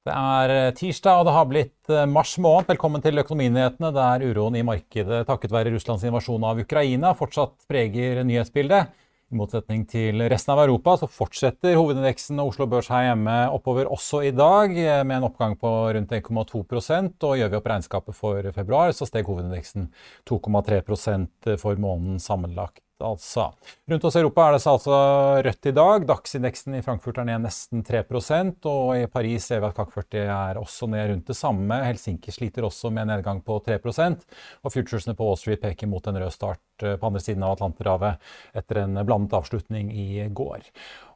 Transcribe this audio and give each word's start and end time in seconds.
Det 0.00 0.12
er 0.16 0.50
eh, 0.54 0.70
tirsdag, 0.72 1.18
og 1.20 1.26
det 1.28 1.32
har 1.36 1.48
blitt 1.48 1.90
eh, 1.92 2.06
mars 2.08 2.30
måned. 2.40 2.70
Velkommen 2.70 3.02
til 3.04 3.20
Økonominyhetene, 3.20 3.90
der 3.92 4.22
uroen 4.24 4.56
i 4.56 4.62
markedet 4.64 5.26
takket 5.28 5.52
være 5.52 5.74
Russlands 5.74 6.06
invasjon 6.08 6.46
av 6.48 6.62
Ukraina 6.62 7.10
fortsatt 7.18 7.66
preger 7.68 8.22
nyhetsbildet. 8.24 8.94
I 9.28 9.36
motsetning 9.36 9.84
til 9.92 10.24
resten 10.32 10.54
av 10.54 10.62
Europa 10.64 10.96
så 11.02 11.10
fortsetter 11.12 11.76
hovedindeksen 11.76 12.40
og 12.40 12.54
Oslo 12.54 12.64
Børs 12.72 12.88
her 12.88 13.10
hjemme 13.10 13.36
oppover 13.52 13.92
også 13.92 14.24
i 14.24 14.32
dag, 14.32 14.72
eh, 14.72 15.04
med 15.04 15.18
en 15.18 15.28
oppgang 15.28 15.60
på 15.60 15.76
rundt 15.98 16.16
1,2% 16.16 17.28
og 17.28 17.36
Gjør 17.36 17.52
vi 17.52 17.60
opp 17.60 17.72
regnskapet 17.74 18.16
for 18.16 18.52
februar, 18.56 18.96
så 18.96 19.04
steg 19.04 19.28
hovedindeksen 19.28 19.90
2,3% 20.32 21.58
for 21.60 21.76
måneden 21.76 22.16
sammenlagt 22.24 22.80
altså. 23.04 23.50
Rundt 23.90 24.06
oss 24.08 24.16
i 24.16 24.22
Europa 24.22 24.46
er 24.46 24.56
det 24.56 24.62
altså 24.72 25.00
rødt 25.46 25.68
i 25.70 25.74
dag. 25.76 26.06
Dagsindeksen 26.08 26.78
i 26.78 26.82
Frankfurt 26.86 27.20
er 27.20 27.28
ned 27.28 27.44
nesten 27.46 27.84
3% 27.86 28.70
og 28.70 28.94
i 28.98 29.06
Paris 29.10 29.50
ser 29.50 29.62
vi 29.62 29.70
at 29.70 29.78
CAC 29.78 29.94
40 29.98 30.32
er 30.36 30.60
også 30.60 30.90
ned 30.90 31.12
rundt 31.12 31.30
det 31.32 31.38
samme. 31.38 31.82
Helsinki 31.86 32.34
sliter 32.34 32.66
også 32.68 32.92
med 32.92 33.06
en 33.06 33.14
nedgang 33.16 33.44
på 33.44 33.60
3% 33.66 34.26
og 34.64 34.74
futuresene 34.74 35.16
på 35.18 35.28
Wall 35.28 35.40
Street 35.40 35.62
peker 35.62 35.90
mot 35.90 36.06
en 36.06 36.20
rød 36.20 36.34
start 36.34 36.62
Eh, 36.82 36.96
på 36.96 37.06
andre 37.06 37.20
siden 37.20 37.42
av 37.44 37.56
Atlanterhavet 37.56 38.20
etter 38.56 38.82
en 38.82 39.00
blandet 39.06 39.36
avslutning 39.36 39.90
i 39.92 40.26
går. 40.28 40.64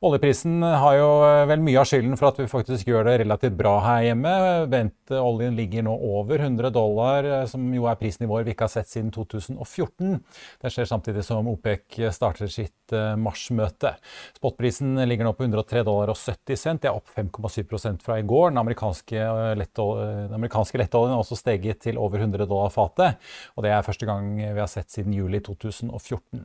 Oljeprisen 0.05 0.63
har 0.63 0.97
jo 0.99 1.09
eh, 1.25 1.45
vel 1.49 1.63
mye 1.65 1.81
av 1.81 1.89
skylden 1.89 2.19
for 2.21 2.31
at 2.31 2.41
vi 2.41 2.49
faktisk 2.51 2.89
gjør 2.91 3.09
det 3.09 3.19
relativt 3.23 3.57
bra 3.59 3.75
her 3.85 4.09
hjemme. 4.11 4.35
Venteoljen 4.73 5.57
ligger 5.59 5.87
nå 5.87 5.95
over 5.95 6.43
100 6.43 6.73
dollar, 6.75 7.25
eh, 7.25 7.47
som 7.51 7.67
jo 7.75 7.89
er 7.91 7.99
prisnivåer 8.01 8.47
vi 8.47 8.55
ikke 8.55 8.69
har 8.69 8.75
sett 8.75 8.91
siden 8.93 9.13
2014. 9.15 10.21
Det 10.63 10.73
skjer 10.73 10.91
samtidig 10.91 11.25
som 11.27 11.49
OPEC 11.51 11.74
starter 12.15 12.51
sitt 12.53 12.95
marsmøte. 13.19 13.95
Spotprisen 14.37 14.99
ligger 15.09 15.25
nå 15.29 15.33
på 15.35 15.47
103 15.47 15.83
dollar 15.87 16.13
og 16.13 16.19
70 16.21 16.61
cent. 16.61 16.83
Det 16.83 16.91
er 16.91 16.99
opp 16.99 17.09
5,7% 17.15 18.05
fra 18.05 18.19
i 18.21 18.27
går. 18.29 18.51
Den 18.53 18.61
amerikanske, 18.61 19.25
lettoljen 19.61 21.15
har 21.15 21.23
også 21.23 21.39
steget 21.41 21.81
til 21.87 21.99
over 21.99 22.21
100 22.21 22.45
dollar 22.45 22.71
fatet. 22.75 23.17
Og 23.57 23.65
det 23.65 23.73
er 23.73 23.87
første 23.87 24.09
gang 24.09 24.35
vi 24.41 24.61
har 24.61 24.71
sett 24.71 24.93
siden 24.93 25.17
juli 25.17 25.41
2014. 25.45 26.45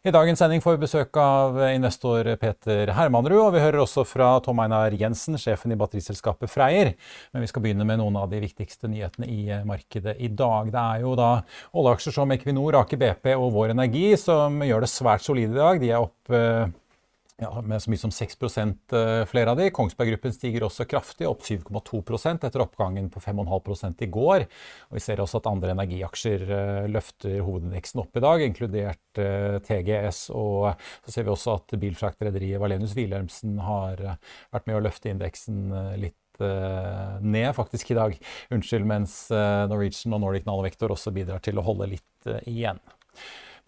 2014. 0.00 0.08
I 0.08 0.10
dagens 0.10 0.38
sending 0.38 0.62
får 0.62 0.76
vi 0.76 0.80
besøk 0.86 1.16
av 1.20 1.58
investor 1.74 2.24
Peter 2.40 2.88
Hermanrud, 2.96 3.40
og 3.42 3.52
vi 3.52 3.60
hører 3.60 3.82
også 3.82 4.04
fra 4.08 4.40
Tom 4.40 4.58
Einar 4.62 4.94
Jensen, 4.96 5.36
sjefen 5.36 5.72
i 5.72 5.76
batteriselskapet 5.76 6.48
Freyr. 6.48 6.94
Men 7.32 7.44
vi 7.44 7.48
skal 7.50 7.62
begynne 7.62 7.84
med 7.84 8.00
noen 8.00 8.16
av 8.16 8.30
de 8.30 8.40
viktigste 8.40 8.88
nyhetene 8.88 9.28
i 9.28 9.58
markedet 9.68 10.16
i 10.16 10.28
dag. 10.32 10.70
Det 10.72 10.80
er 10.80 11.04
jo 11.04 11.12
da 11.20 11.42
oljeaksjer 11.76 12.16
som 12.16 12.32
Equinor, 12.32 12.78
Aker 12.80 12.96
BP 12.96 13.34
og 13.34 13.52
Vår 13.52 13.74
Energi 13.74 14.14
som 14.16 14.62
gjør 14.64 14.86
det 14.86 14.92
svært 14.92 15.26
solide 15.26 15.52
i 15.52 15.60
dag. 15.60 15.82
De 15.82 15.92
er 15.92 16.00
opp 16.00 16.32
eh, 16.32 16.72
ja, 17.40 17.60
med 17.64 17.80
så 17.82 17.90
mye 17.90 18.00
som 18.00 18.12
6 18.12 18.36
eh, 18.58 19.24
flere 19.28 19.50
av 19.52 19.56
de. 19.56 19.70
Kongsberg 19.72 20.12
Gruppen 20.12 20.34
stiger 20.36 20.66
også 20.66 20.84
kraftig, 20.88 21.28
opp 21.28 21.42
7,2% 21.46 22.44
etter 22.46 22.60
oppgangen 22.60 23.08
på 23.12 23.22
5,5 23.24 24.04
i 24.04 24.08
går. 24.12 24.44
Og 24.90 24.98
vi 24.98 25.02
ser 25.04 25.22
også 25.22 25.40
at 25.40 25.48
andre 25.48 25.72
energiaksjer 25.72 26.44
eh, 26.44 26.88
løfter 26.92 27.40
hovedindeksen 27.46 28.04
opp 28.04 28.20
i 28.20 28.24
dag, 28.26 28.44
inkludert 28.44 29.22
eh, 29.24 29.56
TGS. 29.64 30.22
Og 30.36 30.68
så 31.06 31.16
ser 31.16 31.28
vi 31.28 31.34
også 31.34 31.56
at 31.56 31.76
bilfraktrederiet 31.80 32.60
Valenius 32.60 32.96
Wilhelmsen 32.98 33.56
har 33.64 34.04
vært 34.52 34.68
med 34.68 34.76
å 34.76 34.84
løfte 34.84 35.12
indeksen 35.12 35.70
litt 36.00 36.16
ned 36.40 37.50
faktisk 37.52 37.90
i 37.92 37.96
dag. 37.98 38.14
Unnskyld, 38.54 38.86
mens 38.88 39.16
Norwegian 39.28 40.16
og 40.16 40.22
Nordic 40.22 40.46
Nanovektor 40.48 40.92
også 40.94 41.12
bidrar 41.12 41.42
til 41.44 41.60
å 41.60 41.64
holde 41.66 41.90
litt 41.90 42.30
igjen. 42.48 42.80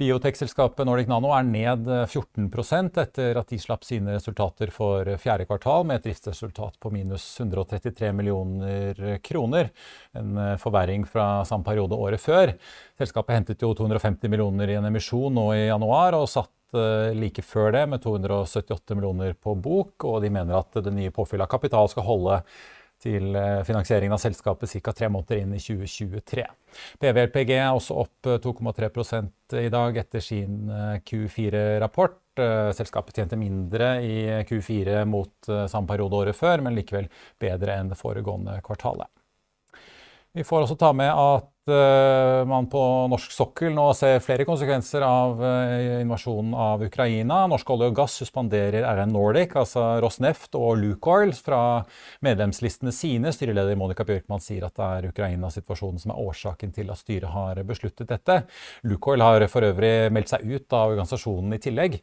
Biotekselskapet 0.01 0.87
Nordic 0.89 1.09
Nano 1.11 1.33
er 1.37 1.45
ned 1.45 1.89
14 2.09 2.47
eh, 2.47 3.03
etter 3.03 3.39
at 3.39 3.51
de 3.53 3.59
slapp 3.61 3.85
sine 3.85 4.17
resultater 4.17 4.73
for 4.73 5.09
fjerde 5.21 5.45
kvartal 5.49 5.85
med 5.89 6.01
et 6.01 6.09
driftsresultat 6.09 6.79
på 6.81 6.93
minus 6.95 7.27
133 7.41 8.13
millioner 8.17 9.19
kroner. 9.25 9.69
En 10.17 10.39
eh, 10.39 10.57
forverring 10.63 11.05
fra 11.09 11.45
samme 11.49 11.67
periode 11.67 11.99
året 11.99 12.23
før. 12.23 12.55
Selskapet 12.99 13.37
hentet 13.37 13.63
jo 13.63 13.75
250 13.77 14.33
millioner 14.33 14.73
i 14.73 14.79
en 14.81 14.89
emisjon 14.89 15.35
nå 15.37 15.49
i 15.59 15.67
januar 15.67 16.17
og 16.17 16.29
satt 16.31 16.79
eh, 16.79 17.13
like 17.19 17.45
før 17.45 17.75
det 17.77 17.87
med 17.93 18.05
278 18.05 18.97
millioner 18.97 19.37
på 19.37 19.57
bok, 19.61 20.09
og 20.09 20.23
de 20.25 20.33
mener 20.33 20.57
at 20.57 20.81
det 20.81 20.95
nye 20.95 21.13
påfyllet 21.13 21.47
av 21.47 21.53
kapital 21.53 21.93
skal 21.93 22.09
holde 22.09 22.41
til 23.03 23.37
eh, 23.37 23.61
finansieringen 23.67 24.15
av 24.15 24.21
selskapet 24.23 24.71
ca. 24.79 24.95
tre 24.95 25.09
måneder 25.13 25.43
inn 25.43 25.55
i 25.57 25.61
2023. 25.63 26.45
PVLPG 27.03 27.55
er 27.59 27.71
også 27.71 27.99
opp 28.05 28.31
2,3 28.45 28.91
eh, 29.19 29.65
i 29.67 29.73
dag 29.73 29.99
etter 30.05 30.25
sin 30.25 30.71
eh, 30.71 30.99
Q4-rapport. 31.07 32.19
Selskapet 32.73 33.19
tjente 33.19 33.37
mindre 33.37 33.99
i 34.01 34.15
Q4 34.49 35.03
mot 35.05 35.51
samme 35.69 35.85
periode 35.85 36.17
året 36.17 36.39
før, 36.39 36.62
men 36.65 36.73
likevel 36.73 37.11
bedre 37.37 37.75
enn 37.77 37.91
det 37.91 37.99
foregående 38.01 38.55
kvartalet. 38.65 39.11
Vi 40.33 40.47
får 40.49 40.65
også 40.65 40.79
ta 40.81 40.95
med 40.97 41.12
at 41.12 41.52
man 41.67 42.67
på 42.67 42.81
norsk 43.06 43.31
sokkel 43.31 43.71
nå 43.77 43.84
ser 43.95 44.17
flere 44.25 44.43
konsekvenser 44.49 45.05
av 45.06 45.39
eh, 45.47 46.00
invasjonen 46.03 46.56
av 46.59 46.83
Ukraina. 46.83 47.45
Norsk 47.47 47.71
olje 47.71 47.91
og 47.93 47.99
gass 48.00 48.17
suspenderer 48.19 48.82
RN 48.82 49.14
Nordic, 49.14 49.55
altså 49.55 49.85
Rosneft 50.03 50.59
og 50.59 50.81
Lukoil 50.81 51.31
fra 51.38 51.85
medlemslistene 52.26 52.91
sine. 52.91 53.31
Styreleder 53.31 53.79
Monica 53.79 54.03
Bjørkman 54.09 54.43
sier 54.43 54.67
at 54.67 54.75
det 54.75 54.88
er 54.88 55.09
Ukraina-situasjonen 55.12 56.03
som 56.03 56.17
er 56.17 56.25
årsaken 56.25 56.75
til 56.75 56.91
at 56.91 56.99
styret 56.99 57.31
har 57.31 57.62
besluttet 57.69 58.11
dette. 58.11 58.41
Lukoil 58.82 59.23
har 59.23 59.47
for 59.53 59.62
øvrig 59.70 60.11
meldt 60.11 60.35
seg 60.35 60.43
ut 60.43 60.67
av 60.75 60.97
organisasjonen 60.97 61.55
i 61.55 61.62
tillegg. 61.62 62.00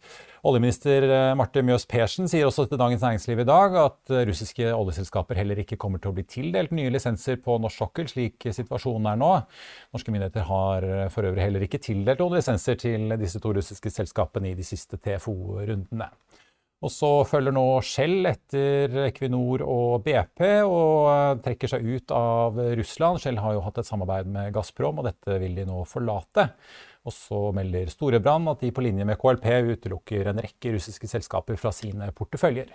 Oljeminister 0.47 1.03
eh, 1.03 1.33
Marte 1.35 1.63
Mjøs 1.65 1.83
Persen 1.89 2.29
sier 2.31 2.47
også 2.47 2.63
til 2.69 2.79
Dagens 2.79 3.03
Næringsliv 3.03 3.41
i 3.43 3.47
dag 3.47 3.75
at 3.81 4.13
russiske 4.29 4.69
oljeselskaper 4.71 5.35
heller 5.39 5.59
ikke 5.59 5.77
kommer 5.81 5.99
til 5.99 6.13
å 6.13 6.15
bli 6.15 6.23
tildelt 6.29 6.71
nye 6.75 6.93
lisenser 6.93 7.41
på 7.43 7.57
norsk 7.59 7.81
sokkel, 7.83 8.07
slik 8.07 8.47
situasjonen 8.55 9.09
er 9.11 9.19
nå. 9.19 9.33
Norske 9.95 10.13
myndigheter 10.15 10.47
har 10.47 10.87
eh, 10.87 11.05
for 11.11 11.27
øvrig 11.27 11.43
heller 11.43 11.67
ikke 11.67 11.81
tildelt 11.83 12.23
noen 12.23 12.37
lisenser 12.39 12.79
til 12.79 13.11
disse 13.19 13.43
to 13.43 13.51
russiske 13.57 13.91
selskapene 13.91 14.53
i 14.53 14.57
de 14.57 14.67
siste 14.67 15.01
TFO-rundene. 15.03 16.07
Og 16.79 16.91
så 16.95 17.09
følger 17.27 17.51
nå 17.51 17.65
Shell 17.83 18.23
etter 18.29 18.93
Equinor 19.09 19.65
og 19.65 20.05
BP 20.05 20.45
og 20.63 21.41
trekker 21.43 21.73
seg 21.73 21.83
ut 21.83 22.13
av 22.15 22.55
Russland. 22.79 23.19
Shell 23.19 23.41
har 23.43 23.57
jo 23.57 23.63
hatt 23.65 23.81
et 23.81 23.89
samarbeid 23.89 24.29
med 24.31 24.53
Gazprom, 24.55 25.01
og 25.01 25.09
dette 25.09 25.41
vil 25.43 25.59
de 25.59 25.67
nå 25.67 25.81
forlate. 25.89 26.47
Og 27.09 27.15
så 27.15 27.39
melder 27.55 27.89
Storebrand 27.89 28.51
at 28.51 28.61
de 28.61 28.69
på 28.75 28.83
linje 28.85 29.07
med 29.07 29.17
KLP 29.17 29.47
utelukker 29.73 30.29
en 30.29 30.41
rekke 30.45 30.75
russiske 30.75 31.09
selskaper 31.09 31.57
fra 31.57 31.73
sine 31.73 32.11
porteføljer. 32.13 32.69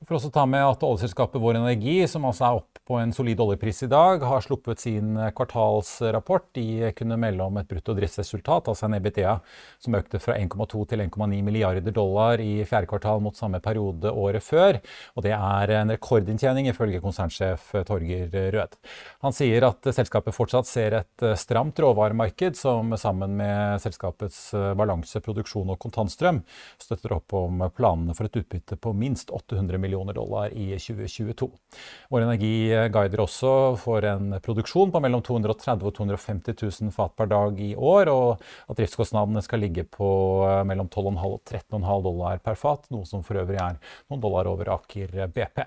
Vi 0.00 0.06
får 0.06 0.18
også 0.18 0.30
ta 0.34 0.42
med 0.44 0.60
at 0.66 0.82
oljeselskapet 0.84 1.40
Vår 1.40 1.56
Energi, 1.56 2.02
som 2.10 2.26
altså 2.28 2.44
er 2.44 2.58
opp 2.58 2.80
på 2.84 2.98
en 3.00 3.12
solid 3.16 3.38
oljepris 3.40 3.78
i 3.86 3.88
dag, 3.88 4.20
har 4.20 4.42
sluppet 4.44 4.82
sin 4.82 5.14
kvartalsrapport. 5.32 6.50
De 6.58 6.90
kunne 6.98 7.16
melde 7.16 7.46
om 7.46 7.56
et 7.56 7.68
brutto 7.70 7.94
driftsresultat, 7.96 8.68
altså 8.68 8.84
en 8.84 8.96
EBTA, 8.98 9.38
som 9.80 9.96
økte 9.96 10.20
fra 10.20 10.36
1,2 10.36 10.82
til 10.90 11.04
1,9 11.06 11.38
milliarder 11.46 11.94
dollar 11.96 12.42
i 12.44 12.66
fjerde 12.68 12.90
kvartal 12.90 13.22
mot 13.24 13.38
samme 13.38 13.62
periode 13.64 14.12
året 14.12 14.44
før. 14.44 14.80
Og 15.16 15.24
det 15.24 15.32
er 15.38 15.72
en 15.78 15.94
rekordinntjening, 15.94 16.68
ifølge 16.68 17.00
konsernsjef 17.00 17.70
Torger 17.88 18.28
Rød. 18.52 18.76
Han 19.24 19.32
sier 19.32 19.64
at 19.70 19.88
selskapet 19.96 20.36
fortsatt 20.36 20.68
ser 20.68 20.98
et 21.00 21.26
stramt 21.40 21.80
råvaremarked, 21.80 22.60
som 22.60 22.92
sammen 23.00 23.38
med 23.40 23.80
selskapets 23.86 24.50
balanse, 24.76 25.24
produksjon 25.24 25.72
og 25.72 25.80
kontantstrøm 25.80 26.44
støtter 26.82 27.16
opp 27.16 27.38
om 27.40 27.64
planene 27.72 28.12
for 28.12 28.28
et 28.28 28.42
utbytte 28.42 28.76
på 28.76 28.92
minst 28.92 29.32
800 29.32 29.80
millioner 29.80 29.93
dollar 30.16 30.52
i 30.52 30.72
2022. 30.74 31.48
Vår 32.10 32.24
Energi 32.26 32.72
guider 32.92 33.22
også 33.24 33.52
for 33.80 34.04
en 34.08 34.36
produksjon 34.44 34.92
på 34.94 35.02
mellom 35.04 35.22
230 35.24 35.86
og 35.86 35.94
250 36.00 36.58
000 36.82 36.94
fat 36.94 37.14
per 37.16 37.30
dag 37.30 37.60
i 37.60 37.74
år, 37.76 38.10
og 38.10 38.42
at 38.68 38.80
driftskostnadene 38.80 39.44
skal 39.44 39.62
ligge 39.64 39.86
på 39.86 40.10
mellom 40.66 40.90
12,5 40.90 41.24
og 41.30 41.40
13,5 41.46 42.04
dollar 42.08 42.42
per 42.44 42.58
fat, 42.58 42.90
noe 42.94 43.06
som 43.08 43.24
for 43.26 43.38
øvrig 43.42 43.60
er 43.62 43.78
noen 44.08 44.22
dollar 44.24 44.50
over 44.50 44.74
Aker 44.78 45.26
BP. 45.34 45.64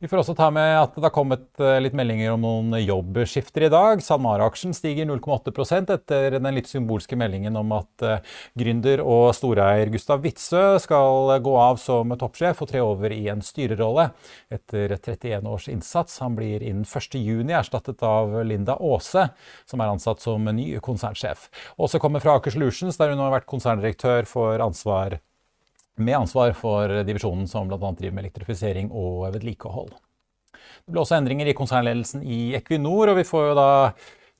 Vi 0.00 0.08
får 0.10 0.22
også 0.22 0.34
ta 0.38 0.48
med 0.54 0.74
at 0.78 0.96
det 0.96 1.04
har 1.04 1.14
kommet 1.14 1.62
eh, 1.62 1.78
litt 1.82 1.96
meldinger 1.96 2.34
om 2.34 2.44
noen 2.44 2.76
jobbskifter 2.80 3.66
i 3.66 3.70
dag. 3.72 4.02
SalMar-aksjen 4.04 4.74
stiger 4.76 5.08
0,8% 5.08 5.92
etter 5.94 6.36
den 6.38 6.56
litt 6.56 6.70
symbolske 6.70 7.18
meldingen 7.20 7.58
om 7.60 7.74
at 7.76 8.06
eh, 8.06 8.24
gründer 8.58 9.02
og 9.04 9.30
storeier 9.36 9.92
Gustav 9.92 10.24
Witzøe 10.24 10.80
skal 10.82 11.36
gå 11.44 11.56
av 11.60 11.80
som 11.82 12.14
toppsjef 12.20 12.64
og 12.64 12.70
tre 12.72 12.82
over 12.84 13.14
i 13.14 13.22
en 13.32 13.44
styrerolle 13.44 14.10
etter 14.52 14.96
31 14.98 15.48
års 15.50 15.70
innsats. 15.72 16.20
Han 16.24 16.36
blir 16.38 16.64
innen 16.64 16.84
1.6 16.88 17.54
erstattet 17.60 18.02
av 18.06 18.34
Linda 18.46 18.76
Aase, 18.80 19.28
som 19.68 19.80
er 19.80 19.94
ansatt 19.94 20.22
som 20.22 20.44
ny 20.50 20.72
konsernsjef. 20.84 21.48
Aase 21.78 22.00
kommer 22.02 22.22
fra 22.22 22.38
Aker 22.38 22.54
Solutions, 22.54 22.98
der 23.00 23.14
hun 23.14 23.22
har 23.22 23.34
vært 23.34 23.50
konserndirektør 23.50 24.28
for 24.28 24.60
ansvar 24.64 25.20
med 26.02 26.20
ansvar 26.22 26.54
for 26.58 27.02
divisjonen 27.06 27.48
som 27.50 27.68
bl.a. 27.70 27.80
driver 27.96 28.16
med 28.16 28.26
elektrifisering 28.26 28.92
og 28.92 29.26
vedlikehold. 29.36 29.92
Det 30.80 30.94
ble 30.94 31.02
også 31.02 31.18
endringer 31.18 31.50
i 31.50 31.56
konsernledelsen 31.56 32.24
i 32.24 32.40
Equinor, 32.58 33.12
og 33.12 33.20
vi 33.20 33.28
får 33.28 33.50
jo 33.50 33.58
da 33.58 33.70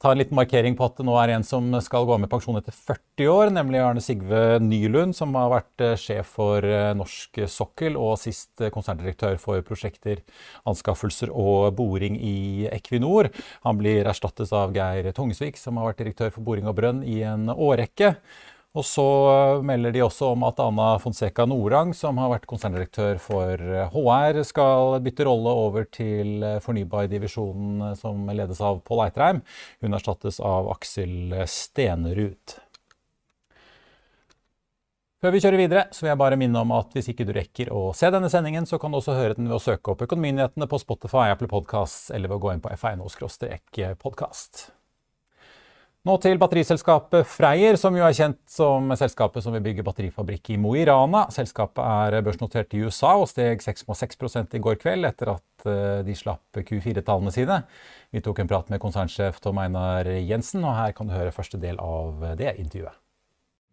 ta 0.01 0.13
en 0.13 0.19
liten 0.19 0.37
markering 0.37 0.77
på 0.79 0.87
at 0.87 0.97
det 0.97 1.05
nå 1.05 1.15
er 1.21 1.35
en 1.35 1.45
som 1.45 1.67
skal 1.85 2.07
gå 2.09 2.15
av 2.15 2.23
med 2.23 2.31
pensjon 2.33 2.57
etter 2.57 2.73
40 2.73 3.29
år, 3.29 3.51
nemlig 3.53 3.83
Arne 3.85 4.01
Sigve 4.01 4.57
Nylund, 4.65 5.13
som 5.17 5.37
har 5.37 5.51
vært 5.53 5.85
eh, 5.85 5.97
sjef 6.01 6.31
for 6.39 6.65
eh, 6.65 6.93
norsk 6.97 7.43
sokkel 7.53 7.99
og 8.01 8.15
sist 8.23 8.65
eh, 8.65 8.73
konserndirektør 8.73 9.37
for 9.43 9.61
prosjekter, 9.67 10.23
anskaffelser 10.71 11.33
og 11.35 11.75
boring 11.77 12.17
i 12.17 12.65
Equinor. 12.73 13.29
Han 13.69 13.81
blir 13.81 14.09
erstattet 14.09 14.55
av 14.57 14.73
Geir 14.77 15.13
Tungesvik, 15.17 15.61
som 15.61 15.77
har 15.77 15.91
vært 15.91 16.01
direktør 16.01 16.33
for 16.33 16.49
boring 16.49 16.71
og 16.71 16.79
brønn 16.81 17.05
i 17.05 17.21
en 17.29 17.53
årrekke. 17.53 18.15
Og 18.79 18.85
så 18.87 19.05
melder 19.67 19.91
de 19.91 20.03
også 20.05 20.29
om 20.31 20.45
at 20.47 20.61
Anna 20.63 20.93
Fonseca 21.03 21.43
Norang, 21.51 21.91
som 21.97 22.21
har 22.23 22.31
vært 22.31 22.47
konserndirektør 22.51 23.19
for 23.19 23.65
HR, 23.91 24.45
skal 24.47 25.01
bytte 25.03 25.27
rolle 25.27 25.55
over 25.67 25.89
til 25.91 26.45
fornybardivisjonen 26.63 27.99
som 27.99 28.31
ledes 28.31 28.63
av 28.63 28.79
Pål 28.87 29.09
Eitreim. 29.09 29.43
Hun 29.83 29.99
erstattes 29.99 30.39
av 30.39 30.71
Aksel 30.71 31.35
Stenerud. 31.51 32.61
Før 35.21 35.35
vi 35.35 35.41
kjører 35.43 35.61
videre, 35.61 35.85
så 35.93 36.07
vil 36.07 36.15
jeg 36.15 36.23
bare 36.23 36.37
minne 36.41 36.63
om 36.63 36.71
at 36.73 36.95
hvis 36.97 37.11
ikke 37.13 37.27
du 37.29 37.35
rekker 37.37 37.69
å 37.77 37.91
se 37.93 38.09
denne 38.09 38.31
sendingen, 38.33 38.65
så 38.71 38.79
kan 38.81 38.95
du 38.95 39.03
også 39.03 39.19
høre 39.19 39.35
den 39.37 39.51
ved 39.51 39.59
å 39.59 39.61
søke 39.67 39.93
opp 39.93 40.07
Økonominyhetene 40.07 40.65
på 40.71 40.81
Spotify, 40.81 41.27
Apple 41.35 41.51
Podcasts 41.51 42.09
eller 42.15 42.31
ved 42.31 42.39
å 42.39 42.45
gå 42.47 42.55
inn 42.55 42.63
på 42.65 42.73
fino-podkast. 42.87 44.71
Nå 46.09 46.15
til 46.17 46.39
batteriselskapet 46.41 47.27
Freyr, 47.29 47.77
som 47.77 47.93
jo 47.93 48.07
er 48.07 48.15
kjent 48.17 48.39
som 48.49 48.87
selskapet 48.97 49.45
som 49.45 49.53
vil 49.53 49.61
bygge 49.67 49.83
batterifabrikk 49.85 50.49
i 50.55 50.57
Mo 50.57 50.71
i 50.73 50.87
Rana. 50.89 51.27
Selskapet 51.29 51.83
er 51.85 52.23
børsnotert 52.25 52.73
i 52.73 52.81
USA 52.87 53.11
og 53.21 53.27
steg 53.29 53.61
6,6 53.61 54.57
i 54.57 54.63
går 54.65 54.79
kveld 54.81 55.05
etter 55.05 55.35
at 55.35 55.67
eh, 55.69 55.99
de 56.07 56.15
slapp 56.17 56.57
Q4-tallene 56.57 57.35
sine. 57.35 57.59
Vi 58.17 58.23
tok 58.25 58.41
en 58.41 58.49
prat 58.49 58.73
med 58.73 58.81
konsernsjef 58.81 59.43
Tom 59.45 59.61
Einar 59.61 60.09
Jensen, 60.09 60.65
og 60.65 60.79
her 60.79 60.97
kan 60.97 61.11
du 61.11 61.13
høre 61.13 61.37
første 61.37 61.61
del 61.61 61.77
av 61.85 62.25
det 62.41 62.55
intervjuet. 62.55 62.97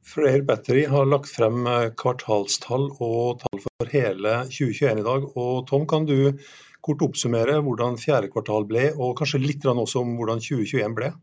Freyr 0.07 0.44
Battery 0.47 0.83
har 0.91 1.07
lagt 1.07 1.31
frem 1.31 1.63
eh, 1.63 1.94
kvartalstall 1.95 2.89
og 2.97 3.39
tall 3.45 3.63
for 3.69 3.94
hele 3.95 4.41
2021 4.51 5.00
i 5.00 5.07
dag. 5.07 5.30
Og 5.39 5.63
Tom, 5.71 5.88
kan 5.88 6.03
du 6.12 6.35
kort 6.83 7.07
oppsummere 7.07 7.62
hvordan 7.63 7.95
fjerde 8.03 8.33
kvartal 8.35 8.68
ble, 8.68 8.89
og 9.00 9.15
kanskje 9.23 9.45
litt 9.47 9.63
også 9.63 10.03
om 10.03 10.18
hvordan 10.19 10.44
2021 10.44 11.00
ble? 11.00 11.15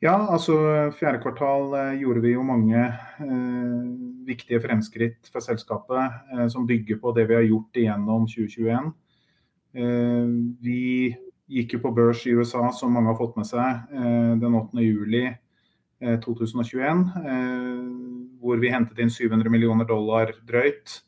Ja, 0.00 0.14
altså 0.32 0.54
fjerde 0.96 1.18
kvartal 1.20 1.74
eh, 1.76 1.98
gjorde 2.00 2.22
vi 2.24 2.30
jo 2.32 2.40
mange 2.46 2.86
eh, 3.20 3.80
viktige 4.24 4.62
fremskritt 4.64 5.28
for 5.28 5.44
selskapet 5.44 6.14
eh, 6.32 6.46
som 6.48 6.64
bygger 6.68 6.96
på 7.02 7.12
det 7.18 7.26
vi 7.28 7.36
har 7.36 7.44
gjort 7.44 7.76
igjennom 7.76 8.24
2021. 8.30 8.88
Eh, 9.76 10.32
vi 10.64 11.12
gikk 11.52 11.76
jo 11.76 11.82
på 11.84 11.92
børs 11.92 12.24
i 12.24 12.32
USA, 12.32 12.70
som 12.72 12.96
mange 12.96 13.12
har 13.12 13.20
fått 13.20 13.36
med 13.36 13.50
seg, 13.50 13.92
eh, 13.92 14.32
den 14.40 14.56
8. 14.62 14.80
juli 14.86 15.26
2021. 16.24 17.04
Eh, 17.20 17.84
hvor 18.40 18.56
vi 18.64 18.72
hentet 18.72 19.04
inn 19.04 19.12
700 19.12 19.52
millioner 19.52 19.84
dollar 19.84 20.32
drøyt 20.48 21.02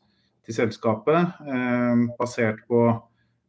til 0.45 0.53
selskapet, 0.53 1.39
basert 2.19 2.59
på 2.67 2.81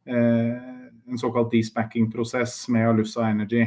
en 0.06 1.19
såkalt 1.20 1.50
de-spacking-prosess 1.52 2.69
med 2.70 2.87
Alussa 2.88 3.26
Energy. 3.29 3.67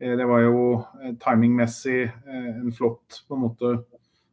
Eh, 0.00 0.16
det 0.16 0.26
var 0.26 0.44
jo 0.44 0.60
eh, 1.02 1.14
timingmessig 1.20 2.02
eh, 2.08 2.52
en 2.56 2.72
flott 2.72 3.22
en 3.30 3.44
måte, 3.44 3.78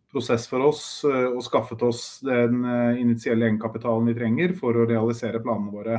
prosess 0.07 0.45
for 0.47 0.63
oss 0.63 1.03
og 1.03 1.41
skaffet 1.43 1.81
oss 1.83 2.21
den 2.23 2.61
initielle 2.95 3.43
egenkapitalen 3.43 4.07
vi 4.07 4.13
trenger 4.15 4.53
for 4.55 4.79
å 4.79 4.85
realisere 4.87 5.41
planene 5.43 5.73
våre. 5.73 5.97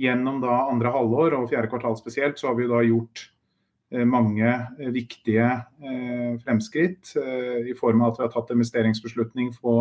Gjennom 0.00 0.38
da 0.42 0.62
andre 0.64 0.90
halvår 0.94 1.36
og 1.36 1.50
fjerde 1.52 1.68
kvartal 1.68 1.94
spesielt, 1.98 2.40
så 2.40 2.48
har 2.48 2.56
vi 2.56 2.70
da 2.72 2.80
gjort 2.82 3.26
mange 4.08 4.48
viktige 4.96 5.50
fremskritt 6.40 7.12
i 7.68 7.76
form 7.76 8.00
av 8.00 8.14
at 8.14 8.18
vi 8.18 8.24
har 8.24 8.32
tatt 8.32 8.54
investeringsbeslutning 8.56 9.52
på 9.60 9.76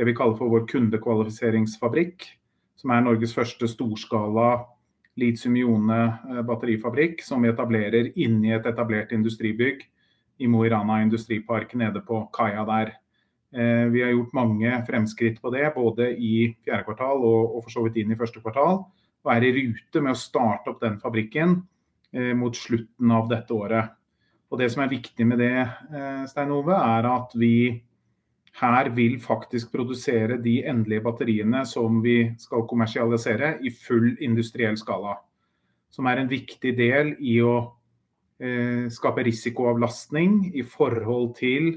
det 0.00 0.08
vi 0.08 0.16
kaller 0.16 0.40
for 0.40 0.56
vår 0.56 0.64
kundekvalifiseringsfabrikk, 0.72 2.24
som 2.80 2.96
er 2.96 3.04
Norges 3.04 3.36
første 3.36 3.68
storskala 3.68 4.48
litium-ione 5.18 5.98
eh, 6.04 6.42
batterifabrikk 6.46 7.22
som 7.26 7.42
vi 7.42 7.50
etablerer 7.52 8.12
inni 8.20 8.52
et 8.54 8.66
etablert 8.66 9.12
industribygg 9.16 9.84
i 10.38 10.48
Mo 10.50 10.62
i 10.64 10.70
Rana 10.70 11.00
industripark 11.02 11.74
nede 11.78 12.02
på 12.06 12.22
kaia 12.34 12.64
der. 12.68 12.94
Eh, 13.54 13.86
vi 13.92 14.04
har 14.04 14.14
gjort 14.14 14.36
mange 14.38 14.78
fremskritt 14.86 15.40
på 15.42 15.52
det, 15.54 15.66
både 15.74 16.12
i 16.14 16.52
fjerde 16.64 16.86
kvartal 16.86 17.24
og, 17.24 17.56
og 17.56 17.66
for 17.66 17.74
så 17.74 17.84
vidt 17.86 17.98
inn 18.02 18.14
i 18.14 18.18
første 18.18 18.42
kvartal. 18.44 18.84
Og 19.26 19.34
er 19.34 19.44
i 19.44 19.54
rute 19.56 20.02
med 20.04 20.14
å 20.14 20.20
starte 20.20 20.72
opp 20.72 20.82
den 20.84 21.00
fabrikken 21.02 21.58
eh, 22.14 22.34
mot 22.38 22.56
slutten 22.56 23.14
av 23.14 23.26
dette 23.30 23.54
året. 23.54 23.94
Og 24.48 24.62
Det 24.62 24.70
som 24.72 24.80
er 24.80 24.94
viktig 24.94 25.26
med 25.28 25.42
det, 25.42 25.66
Stein 26.30 26.54
Ove, 26.56 26.72
er 26.72 27.04
at 27.04 27.34
vi 27.36 27.82
her 28.58 28.90
vil 28.94 29.18
faktisk 29.22 29.70
produsere 29.72 30.38
de 30.42 30.58
endelige 30.66 31.04
batteriene 31.04 31.62
som 31.66 32.00
vi 32.02 32.32
skal 32.40 32.66
kommersialisere 32.68 33.56
i 33.62 33.70
full 33.70 34.16
industriell 34.24 34.78
skala. 34.78 35.16
Som 35.90 36.08
er 36.10 36.20
en 36.20 36.30
viktig 36.30 36.74
del 36.76 37.14
i 37.20 37.38
å 37.44 37.54
eh, 38.42 38.88
skape 38.92 39.24
risikoavlastning 39.28 40.50
i 40.58 40.66
forhold 40.66 41.32
til 41.38 41.70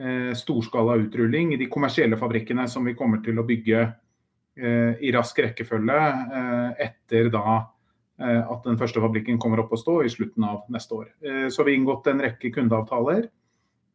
eh, 0.00 0.32
storskala 0.36 0.96
utrulling 1.04 1.54
i 1.54 1.60
de 1.60 1.70
kommersielle 1.70 2.18
fabrikkene 2.20 2.66
som 2.68 2.88
vi 2.88 2.96
kommer 2.98 3.22
til 3.24 3.38
å 3.38 3.46
bygge 3.46 3.84
eh, 3.84 4.92
i 5.04 5.14
rask 5.14 5.38
rekkefølge 5.44 6.02
eh, 6.40 6.84
etter 6.88 7.28
da 7.34 7.46
eh, 7.60 8.40
at 8.40 8.64
den 8.64 8.80
første 8.80 9.04
fabrikken 9.04 9.38
kommer 9.42 9.62
opp 9.62 9.76
å 9.76 9.80
stå 9.84 10.00
i 10.02 10.12
slutten 10.12 10.48
av 10.48 10.64
neste 10.72 10.96
år. 10.96 11.10
Så 11.52 11.60
vi 11.62 11.74
har 11.74 11.76
inngått 11.76 12.08
en 12.10 12.24
rekke 12.24 12.54
kundeavtaler 12.56 13.28
Eh, 13.28 13.45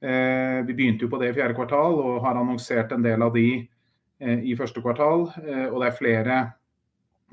vi 0.01 0.73
begynte 0.73 1.05
jo 1.05 1.11
på 1.11 1.19
det 1.21 1.29
i 1.29 1.35
fjerde 1.35 1.53
kvartal 1.53 1.99
og 2.01 2.23
har 2.23 2.39
annonsert 2.39 2.93
en 2.95 3.03
del 3.05 3.21
av 3.21 3.35
de 3.35 3.45
eh, 4.21 4.39
i 4.49 4.55
første 4.57 4.81
kvartal. 4.81 5.27
Eh, 5.43 5.67
og 5.69 5.81
det 5.81 5.89
er 5.89 5.97
flere 5.97 6.39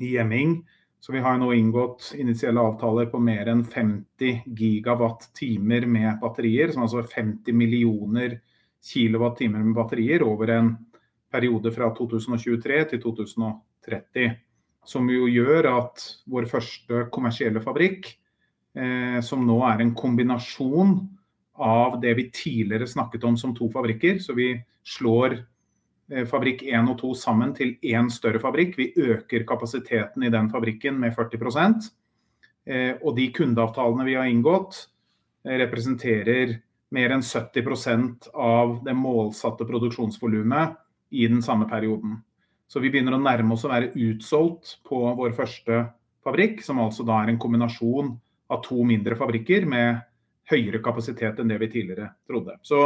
i 0.04 0.12
Gjemming. 0.14 0.58
Så 1.00 1.14
vi 1.14 1.22
har 1.22 1.38
nå 1.38 1.52
inngått 1.54 2.10
initielle 2.18 2.60
avtaler 2.60 3.06
på 3.10 3.20
mer 3.22 3.48
enn 3.52 3.62
50 3.62 4.42
gigawatt-timer 4.58 5.86
med 5.86 6.18
batterier. 6.22 6.72
Som 6.74 6.84
altså 6.88 7.04
50 7.06 7.54
millioner 7.54 8.40
kilowatt-timer 8.84 9.62
med 9.62 9.76
batterier 9.78 10.24
over 10.26 10.52
en 10.56 10.72
periode 11.32 11.72
fra 11.74 11.92
2023 11.94 12.84
til 12.92 13.02
2030. 13.04 14.34
Som 14.88 15.10
jo 15.12 15.28
gjør 15.30 15.70
at 15.76 16.02
vår 16.26 16.48
første 16.50 17.04
kommersielle 17.14 17.62
fabrikk, 17.62 18.10
eh, 18.74 19.20
som 19.22 19.46
nå 19.46 19.60
er 19.68 19.84
en 19.84 19.94
kombinasjon 19.94 20.98
av 21.58 22.00
det 22.00 22.14
vi 22.14 22.30
tidligere 22.30 22.86
snakket 22.86 23.24
om 23.24 23.36
som 23.36 23.54
to 23.56 23.68
fabrikker, 23.72 24.18
så 24.22 24.34
vi 24.36 24.52
slår 24.86 25.38
eh, 26.12 26.26
fabrikk 26.28 26.62
1 26.66 26.90
og 26.92 26.98
2 27.02 27.12
sammen 27.18 27.54
til 27.56 27.76
én 27.82 28.10
større 28.12 28.40
fabrikk. 28.42 28.78
Vi 28.78 28.92
øker 28.96 29.46
kapasiteten 29.48 30.24
i 30.24 30.32
den 30.32 30.50
fabrikken 30.50 30.98
med 31.00 31.14
40 31.16 31.90
eh, 32.66 32.94
Og 33.02 33.16
de 33.16 33.28
kundeavtalene 33.32 34.04
vi 34.04 34.14
har 34.14 34.30
inngått, 34.30 34.88
eh, 35.44 35.58
representerer 35.58 36.60
mer 36.90 37.12
enn 37.12 37.22
70% 37.22 38.30
av 38.34 38.78
det 38.84 38.94
målsatte 38.96 39.66
produksjonsvolumet 39.68 40.76
i 41.10 41.26
den 41.28 41.42
samme 41.42 41.68
perioden. 41.68 42.22
Så 42.68 42.80
vi 42.80 42.90
begynner 42.90 43.16
å 43.16 43.22
nærme 43.22 43.54
oss 43.56 43.64
å 43.64 43.72
være 43.72 43.92
utsolgt 43.96 44.78
på 44.84 45.00
vår 45.16 45.32
første 45.36 45.86
fabrikk, 46.24 46.62
som 46.64 46.80
altså 46.82 47.04
da 47.06 47.22
er 47.22 47.32
en 47.32 47.40
kombinasjon 47.40 48.12
av 48.52 48.62
to 48.64 48.82
mindre 48.84 49.16
fabrikker 49.16 49.66
med 49.68 50.02
høyere 50.50 50.80
kapasitet 50.84 51.40
enn 51.40 51.50
det 51.50 51.58
vi 51.62 51.70
tidligere 51.72 52.10
trodde. 52.28 52.56
Så 52.62 52.80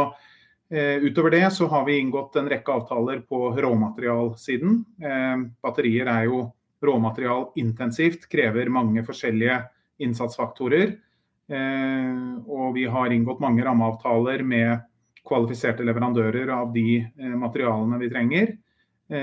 eh, 0.71 1.03
Utover 1.03 1.33
det 1.33 1.45
så 1.55 1.67
har 1.71 1.85
vi 1.87 1.99
inngått 1.99 2.35
en 2.39 2.49
rekke 2.51 2.75
avtaler 2.75 3.23
på 3.27 3.53
råmaterialsiden. 3.55 4.83
Eh, 5.03 5.45
batterier 5.63 6.11
er 6.11 6.27
jo 6.29 6.43
råmaterialintensivt, 6.83 8.27
krever 8.31 8.71
mange 8.73 9.05
forskjellige 9.07 9.61
innsatsfaktorer. 10.03 10.97
Eh, 11.53 12.17
og 12.47 12.73
vi 12.75 12.87
har 12.91 13.15
inngått 13.15 13.43
mange 13.43 13.63
rammeavtaler 13.65 14.43
med 14.43 14.89
kvalifiserte 15.23 15.85
leverandører 15.87 16.49
av 16.51 16.73
de 16.75 16.99
materialene 17.39 17.95
vi 18.01 18.09
trenger, 18.11 18.49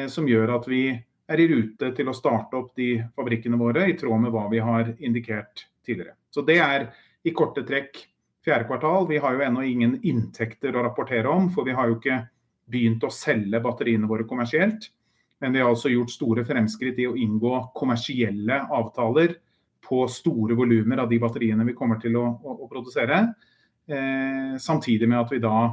som 0.09 0.25
gjør 0.25 0.54
at 0.54 0.68
vi 0.70 0.87
er 1.30 1.42
i 1.42 1.49
rute 1.50 1.90
til 1.92 2.09
å 2.09 2.14
starte 2.16 2.56
opp 2.56 2.70
de 2.78 2.94
fabrikkene 3.12 3.59
våre 3.61 3.85
i 3.90 3.97
tråd 4.00 4.25
med 4.25 4.32
hva 4.32 4.47
vi 4.49 4.62
har 4.64 4.94
indikert 4.97 5.66
tidligere. 5.85 6.16
Så 6.32 6.40
Det 6.40 6.56
er 6.56 6.88
i 7.25 7.35
korte 7.37 7.66
trekk 7.68 8.00
fjerde 8.44 8.66
kvartal. 8.68 9.09
Vi 9.09 9.18
har 9.18 9.37
jo 9.37 9.44
ennå 9.44 9.64
ingen 9.66 9.99
inntekter 10.06 10.76
å 10.76 10.85
rapportere 10.87 11.28
om, 11.28 11.50
for 11.52 11.66
vi 11.68 11.75
har 11.76 11.90
jo 11.90 11.99
ikke 11.99 12.23
begynt 12.70 13.04
å 13.04 13.12
selge 13.12 13.61
batteriene 13.62 14.09
våre 14.09 14.26
kommersielt. 14.28 14.90
Men 15.40 15.54
vi 15.54 15.62
har 15.62 15.70
altså 15.73 15.90
gjort 15.92 16.12
store 16.12 16.44
fremskritt 16.44 16.99
i 17.00 17.09
å 17.09 17.16
inngå 17.16 17.54
kommersielle 17.76 18.61
avtaler 18.76 19.38
på 19.85 20.04
store 20.12 20.54
volumer 20.54 21.00
av 21.02 21.09
de 21.11 21.18
batteriene 21.18 21.64
vi 21.66 21.75
kommer 21.76 22.00
til 22.02 22.18
å, 22.20 22.26
å, 22.28 22.56
å 22.64 22.68
produsere. 22.70 23.23
Eh, 23.90 24.59
samtidig 24.61 25.09
med 25.09 25.23
at 25.23 25.32
vi 25.32 25.40
da 25.42 25.70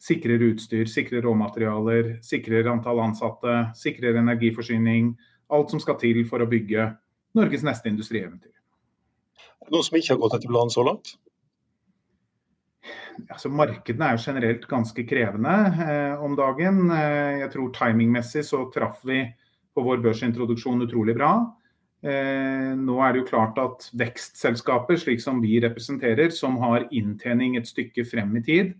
sikrer 0.00 0.40
utstyr, 0.46 0.86
sikrer 0.88 1.26
råmaterialer, 1.26 2.14
sikrer 2.24 2.70
antall 2.72 3.02
ansatte, 3.04 3.56
sikrer 3.76 4.16
energiforsyning. 4.22 5.12
Alt 5.52 5.74
som 5.74 5.82
skal 5.82 5.98
til 6.00 6.22
for 6.30 6.40
å 6.40 6.48
bygge 6.48 6.86
Norges 7.36 7.66
neste 7.66 7.90
industrieventyr. 7.90 8.54
Noe 9.70 9.84
som 9.86 9.98
ikke 9.98 10.14
har 10.14 10.22
gått 10.22 10.38
etter 10.38 10.50
planen 10.50 10.72
så 10.72 10.86
langt? 10.86 11.12
Altså, 13.28 13.50
markedene 13.52 14.08
er 14.08 14.16
jo 14.16 14.24
generelt 14.24 14.66
ganske 14.70 15.04
krevende 15.08 15.54
eh, 15.84 16.22
om 16.22 16.36
dagen. 16.38 16.86
Eh, 16.94 17.40
jeg 17.44 17.52
tror 17.54 17.72
timingmessig 17.76 18.44
så 18.48 18.64
traff 18.74 19.04
vi 19.06 19.22
på 19.74 19.84
vår 19.86 20.02
børsintroduksjon 20.04 20.86
utrolig 20.86 21.16
bra. 21.18 21.32
Eh, 22.00 22.72
nå 22.80 22.94
er 23.04 23.12
det 23.12 23.20
jo 23.20 23.26
klart 23.28 23.58
at 23.60 23.90
vekstselskaper, 24.00 24.96
slik 25.00 25.20
som 25.20 25.40
vi 25.42 25.60
representerer, 25.60 26.30
som 26.32 26.56
har 26.62 26.86
inntjening 26.96 27.56
et 27.58 27.68
stykke 27.68 28.04
frem 28.08 28.36
i 28.40 28.42
tid, 28.46 28.72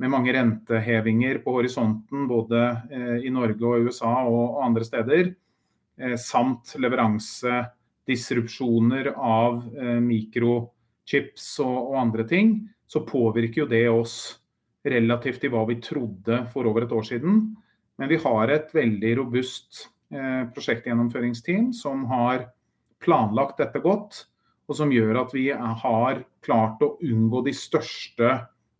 med 0.00 0.10
mange 0.10 0.32
rentehevinger 0.34 1.38
på 1.44 1.50
horisonten 1.58 2.28
både 2.30 2.60
eh, 2.90 3.18
i 3.28 3.30
Norge 3.32 3.64
og 3.68 3.80
USA 3.88 4.14
og 4.26 4.62
andre 4.64 4.84
steder, 4.88 5.24
eh, 6.00 6.16
samt 6.18 6.74
leveransedisrupsjoner 6.80 9.06
av 9.14 9.62
mikrochips 10.02 11.60
og 11.62 11.96
andre 12.00 12.24
ting, 12.32 12.68
så 12.94 13.02
påvirker 13.06 13.64
jo 13.64 13.68
det 13.70 13.84
oss 13.90 14.16
relativt 14.86 15.42
til 15.42 15.50
hva 15.50 15.64
vi 15.66 15.80
trodde 15.82 16.44
for 16.52 16.68
over 16.70 16.86
et 16.86 16.94
år 16.94 17.06
siden. 17.08 17.42
Men 17.98 18.10
vi 18.10 18.20
har 18.22 18.52
et 18.52 18.70
veldig 18.74 19.16
robust 19.18 19.88
prosjektgjennomføringsteam 20.54 21.72
som 21.74 22.04
har 22.06 22.44
planlagt 23.02 23.58
dette 23.60 23.80
godt, 23.82 24.24
og 24.68 24.78
som 24.78 24.92
gjør 24.92 25.24
at 25.24 25.34
vi 25.34 25.48
har 25.52 26.22
klart 26.44 26.82
å 26.84 26.94
unngå 27.04 27.42
de 27.48 27.54
største 27.56 28.30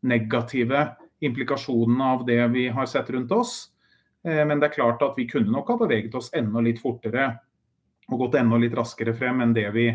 negative 0.05 0.87
implikasjonene 1.25 2.11
av 2.17 2.25
det 2.29 2.41
vi 2.53 2.69
har 2.73 2.89
sett 2.89 3.11
rundt 3.13 3.33
oss. 3.33 3.55
Eh, 4.25 4.43
men 4.45 4.61
det 4.61 4.71
er 4.71 4.79
klart 4.79 5.05
at 5.05 5.19
vi 5.19 5.29
kunne 5.29 5.53
nok 5.53 5.75
ha 5.75 5.79
beveget 5.85 6.17
oss 6.17 6.33
enda 6.37 6.63
litt 6.65 6.81
fortere 6.83 7.31
og 8.11 8.19
gått 8.21 8.39
enda 8.41 8.61
litt 8.61 8.77
raskere 8.77 9.15
frem 9.17 9.41
enn 9.45 9.55
det 9.57 9.69
vi 9.77 9.89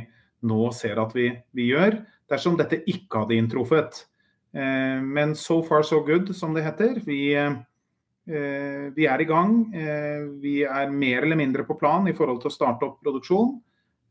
nå 0.50 0.70
ser 0.74 1.02
at 1.02 1.14
vi, 1.14 1.30
vi 1.54 1.70
gjør, 1.70 2.00
dersom 2.30 2.56
dette 2.58 2.82
ikke 2.90 3.26
hadde 3.26 3.38
inntruffet. 3.38 4.06
Eh, 4.54 5.00
men 5.02 5.36
so 5.36 5.62
far 5.64 5.84
so 5.84 6.02
good, 6.06 6.36
som 6.36 6.54
det 6.54 6.66
heter. 6.66 7.02
Vi, 7.06 7.34
eh, 7.36 8.92
vi 8.96 9.06
er 9.06 9.22
i 9.22 9.30
gang. 9.30 9.56
Vi 10.42 10.62
er 10.64 10.92
mer 10.92 11.24
eller 11.24 11.36
mindre 11.36 11.64
på 11.64 11.80
plan 11.80 12.08
i 12.08 12.14
forhold 12.14 12.42
til 12.42 12.52
å 12.52 12.58
starte 12.58 12.86
opp 12.86 13.02
produksjon. 13.04 13.60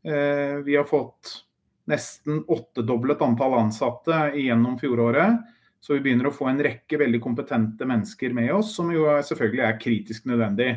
Eh, 0.03 0.55
vi 0.63 0.75
har 0.75 0.83
fått 0.83 1.45
nesten 1.89 2.43
åttedoblet 2.47 3.21
antall 3.21 3.53
ansatte 3.53 4.31
gjennom 4.35 4.79
fjoråret. 4.79 5.39
Så 5.79 5.95
vi 5.95 6.03
begynner 6.03 6.27
å 6.27 6.35
få 6.35 6.49
en 6.51 6.59
rekke 6.63 6.99
veldig 6.99 7.21
kompetente 7.23 7.87
mennesker 7.87 8.33
med 8.35 8.51
oss, 8.53 8.73
som 8.75 8.91
jo 8.91 9.05
selvfølgelig 9.23 9.63
er 9.63 9.77
kritisk 9.79 10.25
nødvendig 10.27 10.73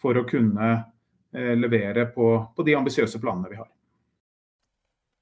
for 0.00 0.18
å 0.18 0.26
kunne 0.26 0.70
eh, 1.34 1.54
levere 1.54 2.08
på, 2.10 2.32
på 2.56 2.66
de 2.66 2.74
ambisiøse 2.74 3.20
planene 3.22 3.52
vi 3.52 3.60
har. 3.60 3.68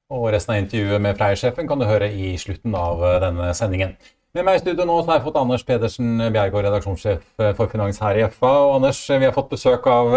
Og 0.09 0.31
Resten 0.33 0.55
av 0.55 0.62
intervjuet 0.62 1.03
med 1.05 1.19
Freie-sjefen 1.19 1.67
kan 1.69 1.81
du 1.81 1.85
høre 1.85 2.07
i 2.09 2.33
slutten 2.41 2.73
av 2.73 3.03
eh, 3.05 3.19
denne 3.21 3.50
sendingen. 3.57 3.91
Med 4.37 4.47
meg 4.47 4.57
i 4.57 4.62
studio 4.62 4.87
nå 4.88 4.95
så 5.03 5.11
har 5.11 5.19
jeg 5.19 5.27
fått 5.27 5.37
Anders 5.41 5.65
Pedersen 5.69 6.23
Bjergård, 6.33 6.65
redaksjonssjef 6.65 7.27
for 7.57 7.69
Finans 7.69 8.00
her 8.00 8.17
i 8.17 8.25
FA. 8.33 8.53
Og 8.69 8.79
Anders, 8.79 9.00
vi 9.09 9.27
har 9.27 9.35
fått 9.37 9.50
besøk 9.53 9.88
av 9.88 10.12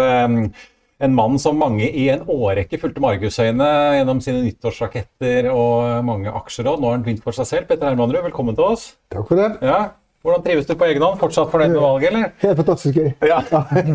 en 1.02 1.16
mann 1.16 1.38
som 1.40 1.58
mange 1.58 1.88
i 1.88 2.06
en 2.12 2.22
årrekke 2.30 2.78
fulgte 2.80 3.02
Margusøyene 3.04 3.68
gjennom 3.98 4.20
sine 4.24 4.44
nyttårsraketter 4.44 5.48
og 5.52 6.04
mange 6.06 6.32
aksjeråd. 6.40 6.80
Nå 6.80 6.88
har 6.88 6.98
han 6.98 7.04
begynt 7.08 7.24
for 7.24 7.36
seg 7.36 7.48
selv. 7.48 7.66
Petter 7.72 7.88
Hermanrud, 7.90 8.20
velkommen 8.28 8.56
til 8.56 8.68
oss. 8.68 8.92
Takk 9.12 9.26
for 9.28 9.40
det. 9.40 9.50
Ja. 9.64 9.80
Hvordan 10.22 10.44
trives 10.44 10.68
du 10.68 10.76
på 10.78 10.86
egen 10.86 11.02
hånd? 11.02 11.18
Fortsatt 11.18 11.50
fornøyd 11.50 11.72
med 11.74 11.82
valget, 11.82 12.12
eller? 12.12 12.32
Helt 12.44 12.60
fantastisk 12.62 13.00
gøy. 13.00 13.10
Ja. 13.26 13.42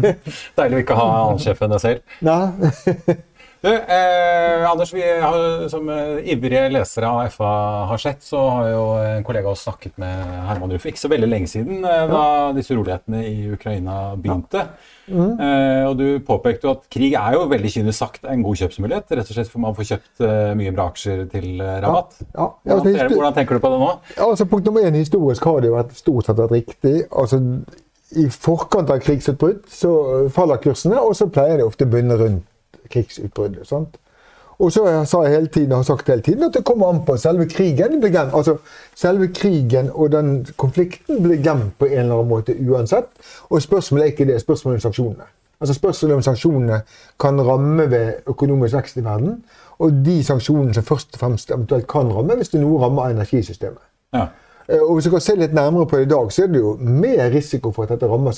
Deilig 0.59 0.81
å 0.81 0.83
ikke 0.83 0.99
ha 0.99 1.07
ansjefen 1.29 1.77
selv. 1.79 2.17
Nei. 2.27 3.21
Du, 3.67 3.73
eh, 3.73 4.71
Anders, 4.71 4.93
vi 4.93 5.03
har, 5.03 5.67
som 5.69 5.89
eh, 5.91 6.29
ivrige 6.31 6.69
lesere 6.71 7.07
av 7.09 7.25
FA 7.33 7.49
har 7.89 7.99
sett, 7.99 8.21
så 8.23 8.39
har 8.39 8.67
jo 8.71 8.83
en 9.01 9.25
kollega 9.27 9.49
av 9.49 9.57
oss 9.57 9.65
snakket 9.67 9.97
med 9.99 10.21
Herman 10.47 10.71
Ruff 10.71 10.85
ikke 10.87 11.01
så 11.01 11.11
veldig 11.11 11.27
lenge 11.27 11.51
siden, 11.51 11.81
eh, 11.83 12.05
da 12.07 12.21
disse 12.55 12.71
urolighetene 12.71 13.25
i 13.27 13.49
Ukraina 13.57 13.97
begynte. 14.15 14.63
Ja. 14.63 14.95
Mm. 15.07 15.35
Eh, 15.39 15.83
og 15.89 15.97
Du 15.99 16.05
påpekte 16.23 16.67
jo 16.67 16.73
at 16.77 16.87
krig 16.91 17.17
er 17.19 17.35
jo 17.35 17.45
veldig 17.51 17.73
kynisk 17.73 17.99
sagt 17.99 18.27
en 18.27 18.43
god 18.47 18.59
kjøpsmulighet. 18.61 19.11
Rett 19.19 19.31
og 19.31 19.35
slett 19.35 19.51
for 19.51 19.63
man 19.63 19.75
får 19.75 19.91
kjøpt 19.91 20.25
eh, 20.27 20.55
mye 20.59 20.75
bra 20.75 20.89
aksjer 20.93 21.23
til 21.31 21.47
eh, 21.59 21.77
rabatt. 21.83 22.19
Ja. 22.33 22.49
Ja. 22.63 22.79
Hvordan, 22.79 23.13
hvordan, 23.13 23.37
tenker 23.37 23.59
du 23.59 23.63
på 23.63 23.71
det 23.73 23.83
nå? 23.83 23.93
altså 24.29 24.47
Punkt 24.47 24.67
nummer 24.67 24.87
én 24.87 24.99
historisk 24.99 25.47
har 25.47 25.59
det 25.63 25.71
jo 25.71 25.79
vært 25.79 25.95
stort 25.99 26.27
sett 26.27 26.39
vært 26.39 26.55
riktig. 26.55 26.97
altså 27.11 27.41
I 28.15 28.29
forkant 28.31 28.91
av 28.95 29.03
krigsutbrudd 29.03 29.65
så 29.71 29.91
faller 30.31 30.63
kursene, 30.63 30.99
og 31.03 31.15
så 31.19 31.27
pleier 31.27 31.59
det 31.59 31.67
ofte 31.67 31.87
å 31.87 31.91
bunne 31.91 32.19
rundt 32.19 32.45
krigsutbruddet. 32.89 33.67
sant? 33.67 33.97
Og 34.59 34.71
så 34.71 35.05
sa 35.05 35.21
jeg 35.23 35.35
hele 35.35 35.47
tiden, 35.47 35.71
har 35.71 35.83
sagt 35.85 36.09
hele 36.09 36.21
tiden 36.21 36.43
at 36.43 36.53
det 36.53 36.65
kommer 36.65 36.89
an 36.89 37.03
på 37.05 37.17
selve 37.17 37.45
krigen. 37.45 37.99
blir 37.99 38.09
glemt. 38.09 38.33
Altså, 38.33 38.57
Selve 38.95 39.27
krigen 39.27 39.91
og 39.93 40.11
den 40.11 40.47
konflikten 40.57 41.23
blir 41.23 41.41
glemt 41.41 41.77
på 41.79 41.85
en 41.85 41.99
eller 41.99 42.13
annen 42.13 42.29
måte 42.29 42.55
uansett. 42.69 43.05
Og 43.49 43.61
spørsmålet 43.61 44.03
er 44.03 44.11
ikke 44.11 44.25
det, 44.25 44.41
spørsmålet 44.41 44.77
om 44.77 44.81
sanksjonene. 44.81 45.23
Altså 45.61 45.73
Spørsmålet 45.73 46.15
om 46.15 46.21
sanksjonene 46.21 46.81
kan 47.19 47.41
ramme 47.41 47.91
ved 47.91 48.13
økonomisk 48.27 48.75
vekst 48.75 48.97
i 48.97 49.03
verden. 49.03 49.43
Og 49.79 49.91
de 50.05 50.23
sanksjonene 50.23 50.73
som 50.73 50.83
først 50.83 51.13
og 51.13 51.19
fremst 51.19 51.51
eventuelt 51.51 51.87
kan 51.87 52.09
ramme, 52.13 52.35
hvis 52.35 52.49
det 52.49 52.61
noe 52.61 52.81
rammer 52.81 53.09
energisystemet. 53.13 53.81
Ja. 54.13 54.25
Eh, 54.69 54.81
og 54.81 54.93
Hvis 54.93 55.05
vi 55.05 55.11
kan 55.11 55.21
se 55.21 55.35
litt 55.35 55.53
nærmere 55.53 55.85
på 55.85 55.97
det 55.97 56.05
i 56.05 56.09
dag, 56.09 56.31
så 56.31 56.43
er 56.43 56.47
det 56.47 56.59
jo 56.59 56.77
mer 56.79 57.29
risiko 57.33 57.71
for 57.71 57.83
at 57.83 57.89
dette 57.89 58.09
rammer, 58.09 58.31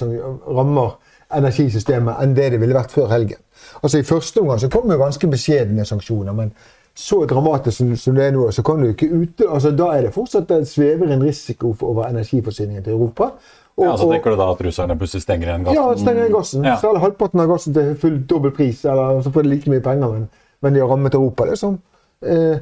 rammer 0.48 0.98
energisystemet 1.38 2.24
enn 2.24 2.36
det 2.38 2.52
det 2.54 2.60
ville 2.62 2.76
vært 2.76 2.94
før 2.94 3.10
helgen. 3.14 3.38
Altså 3.84 4.00
I 4.00 4.08
første 4.08 4.42
omgang 4.42 4.60
så 4.60 4.70
kom 4.74 4.92
jo 4.92 4.98
ganske 4.98 5.30
beskjedne 5.30 5.86
sanksjoner, 5.86 6.34
men 6.34 6.52
så 7.00 7.22
dramatisk 7.30 7.84
som 8.02 8.16
det 8.18 8.26
er 8.26 8.34
nå, 8.36 8.50
så 8.52 8.64
kan 8.66 8.82
du 8.82 8.90
ikke 8.90 9.08
ute, 9.08 9.46
altså 9.48 9.72
Da 9.72 9.92
er 9.96 10.08
det 10.08 10.14
fortsatt 10.14 10.50
det 10.50 10.68
svever 10.68 11.14
en 11.14 11.24
risiko 11.24 11.76
over 11.82 12.10
energiforsyningen 12.10 12.84
til 12.84 12.94
Europa. 12.94 13.30
Og, 13.78 13.86
ja, 13.86 13.94
så 13.98 14.10
tenker 14.12 14.34
du 14.34 14.40
da 14.42 14.50
at 14.52 14.62
russerne 14.66 14.98
plutselig 15.00 15.24
stenger 15.24 15.48
igjen 15.48 15.64
gassen? 15.64 15.78
Ja, 15.80 15.96
stenger 15.96 16.26
igjen 16.26 16.34
gassen. 16.36 16.66
Ja. 16.68 16.76
Selger 16.82 17.00
halvparten 17.00 17.40
av 17.40 17.48
gassen 17.54 17.78
til 17.78 17.94
full 18.02 18.18
dobbel 18.28 18.52
pris, 18.52 18.84
eller 18.84 19.22
så 19.24 19.32
får 19.32 19.46
de 19.46 19.54
like 19.54 19.72
mye 19.72 19.84
penger, 19.86 20.12
men, 20.18 20.26
men 20.66 20.76
de 20.76 20.84
har 20.84 20.92
rammet 20.92 21.16
Europa, 21.16 21.48
liksom. 21.48 21.78
Eh, 22.20 22.58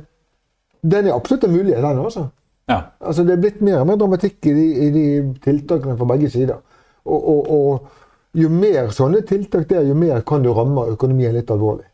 den 0.86 1.08
er 1.08 1.16
absolutt 1.16 1.48
en 1.48 1.56
mulighet, 1.56 1.82
den 1.82 2.04
også. 2.04 2.28
Ja. 2.70 2.82
Altså, 3.02 3.24
det 3.24 3.34
er 3.34 3.42
blitt 3.42 3.62
mer 3.66 3.80
og 3.82 3.88
mer 3.90 3.98
dramatikk 3.98 4.46
i 4.46 4.54
de, 4.54 4.68
i 4.86 4.92
de 4.94 5.06
tiltakene 5.44 5.98
fra 5.98 6.10
begge 6.14 6.30
sider. 6.30 6.60
Og, 7.06 7.30
og, 7.34 7.52
og 7.58 7.88
jo 8.36 8.50
mer 8.52 8.90
sånne 8.96 9.22
tiltak 9.28 9.68
det 9.70 9.78
er, 9.80 9.86
jo 9.88 9.96
mer 9.98 10.24
kan 10.28 10.44
du 10.44 10.52
ramme 10.54 10.88
økonomien 10.94 11.36
litt 11.36 11.52
alvorlig. 11.54 11.86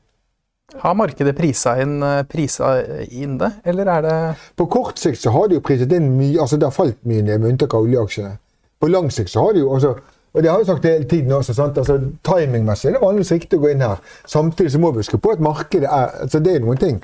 Har 0.82 0.96
markedet 0.98 1.36
prisa 1.38 1.75
inn, 1.82 2.02
eh, 2.04 2.24
prisa 2.24 2.72
inn 3.12 3.38
det, 3.38 3.52
eller 3.66 3.86
er 3.86 4.02
det 4.02 4.16
På 4.56 4.66
kort 4.66 4.98
sikt 4.98 5.22
så 5.22 5.32
har 5.32 5.48
de 5.48 5.60
jo 5.60 5.62
priset 5.62 5.92
inn 5.92 6.18
mye, 6.18 6.40
altså 6.42 6.58
det 6.58 6.66
har 6.66 6.74
falt 6.74 6.98
mye 7.06 7.22
ned, 7.22 7.40
med 7.40 7.52
unntak 7.52 7.74
av 7.74 7.86
oljeaksjene. 7.86 8.38
På 8.80 8.90
lang 8.90 9.12
sikt 9.12 9.30
så 9.30 9.46
har 9.46 9.54
de 9.54 9.60
jo 9.60 9.74
altså, 9.74 9.96
og 10.34 10.42
det 10.42 10.50
har 10.50 10.58
jeg 10.58 10.66
sagt 10.68 10.86
hele 10.86 11.06
tiden 11.06 11.32
også, 11.32 11.54
sant? 11.54 11.78
altså 11.78 12.00
Timingmessig 12.25 12.90
er 12.90 12.96
det 12.98 13.04
vanligvis 13.04 13.32
riktig 13.36 13.60
å 13.60 13.62
gå 13.62 13.70
inn 13.70 13.86
her. 13.86 14.02
Samtidig 14.25 14.72
så 14.74 14.82
må 14.82 14.92
vi 14.92 15.04
huske 15.04 15.20
på 15.22 15.36
at 15.36 15.44
markedet 15.44 15.86
er 15.86 16.16
altså 16.25 16.40
det 16.40 16.56
er 16.56 16.66
noen 16.66 16.82
ting. 16.82 17.04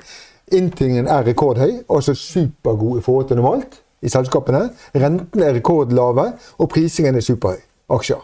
Inntjeningen 0.50 1.06
er 1.06 1.22
rekordhøy, 1.28 1.84
altså 1.86 2.14
supergod 2.18 2.98
i 2.98 3.04
forhold 3.06 3.28
til 3.28 3.38
normalt 3.38 3.78
i 4.02 4.10
selskapene. 4.10 4.64
Rentene 4.98 5.46
er 5.46 5.54
rekordlave, 5.60 6.32
og 6.58 6.70
prisingen 6.72 7.14
er 7.14 7.22
superhøy. 7.22 7.60
Aksjer. 7.90 8.18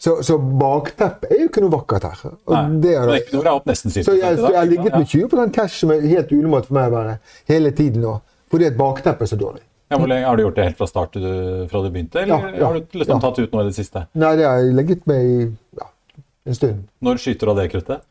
Så, 0.00 0.14
så 0.24 0.38
bakteppet 0.38 1.28
er 1.28 1.42
jo 1.42 1.48
ikke 1.50 1.60
noe 1.60 1.74
vakkert 1.74 2.06
her. 2.08 2.20
Og 2.48 2.54
Nei, 2.54 2.80
det 2.80 2.92
er, 2.96 3.02
det. 3.10 3.16
Equinor 3.20 3.48
er 3.50 3.56
opp 3.58 3.66
nesten 3.68 3.92
7 3.92 3.98
så 4.06 4.14
jeg, 4.16 4.38
jeg 4.40 4.56
har 4.56 4.68
ligget 4.68 4.94
med 4.96 5.10
20 5.12 5.50
cash, 5.52 5.74
som 5.82 5.92
er 5.92 6.06
helt 6.08 6.30
unormalt 6.32 6.70
for 6.70 6.78
meg 6.78 6.86
å 6.88 6.94
være 6.94 7.16
hele 7.52 7.72
tiden 7.76 8.06
nå. 8.06 8.14
Fordi 8.50 8.70
at 8.70 8.78
bakteppe 8.78 9.26
er 9.26 9.30
så 9.30 9.36
dårlig. 9.40 9.60
Ja, 9.90 9.98
hvor 9.98 10.08
lenge, 10.08 10.24
har 10.24 10.38
du 10.38 10.44
gjort 10.44 10.56
det 10.56 10.64
helt 10.68 10.78
fra 10.78 10.86
start 10.86 11.12
til 11.12 11.24
du, 11.26 11.34
fra 11.68 11.82
du 11.82 11.90
begynte, 11.90 12.22
eller 12.22 12.46
Ja, 12.46 12.52
ja, 12.54 12.66
har 12.70 12.78
du 12.78 12.96
liksom 12.96 13.16
ja. 13.16 13.20
tatt 13.24 13.40
ut 13.42 13.52
noe 13.52 13.64
i 13.64 13.68
det 13.68 13.74
siste? 13.76 14.04
Nei, 14.22 14.30
det 14.38 14.46
har 14.46 14.62
jeg 14.62 14.76
ligget 14.78 15.02
med 15.10 15.26
i 15.26 15.36
ja, 15.80 15.88
en 16.46 16.58
stund. 16.58 16.84
Når 17.04 17.20
skyter 17.24 17.50
du 17.50 17.52
av 17.52 17.58
det 17.60 17.66
kruttet? 17.72 18.06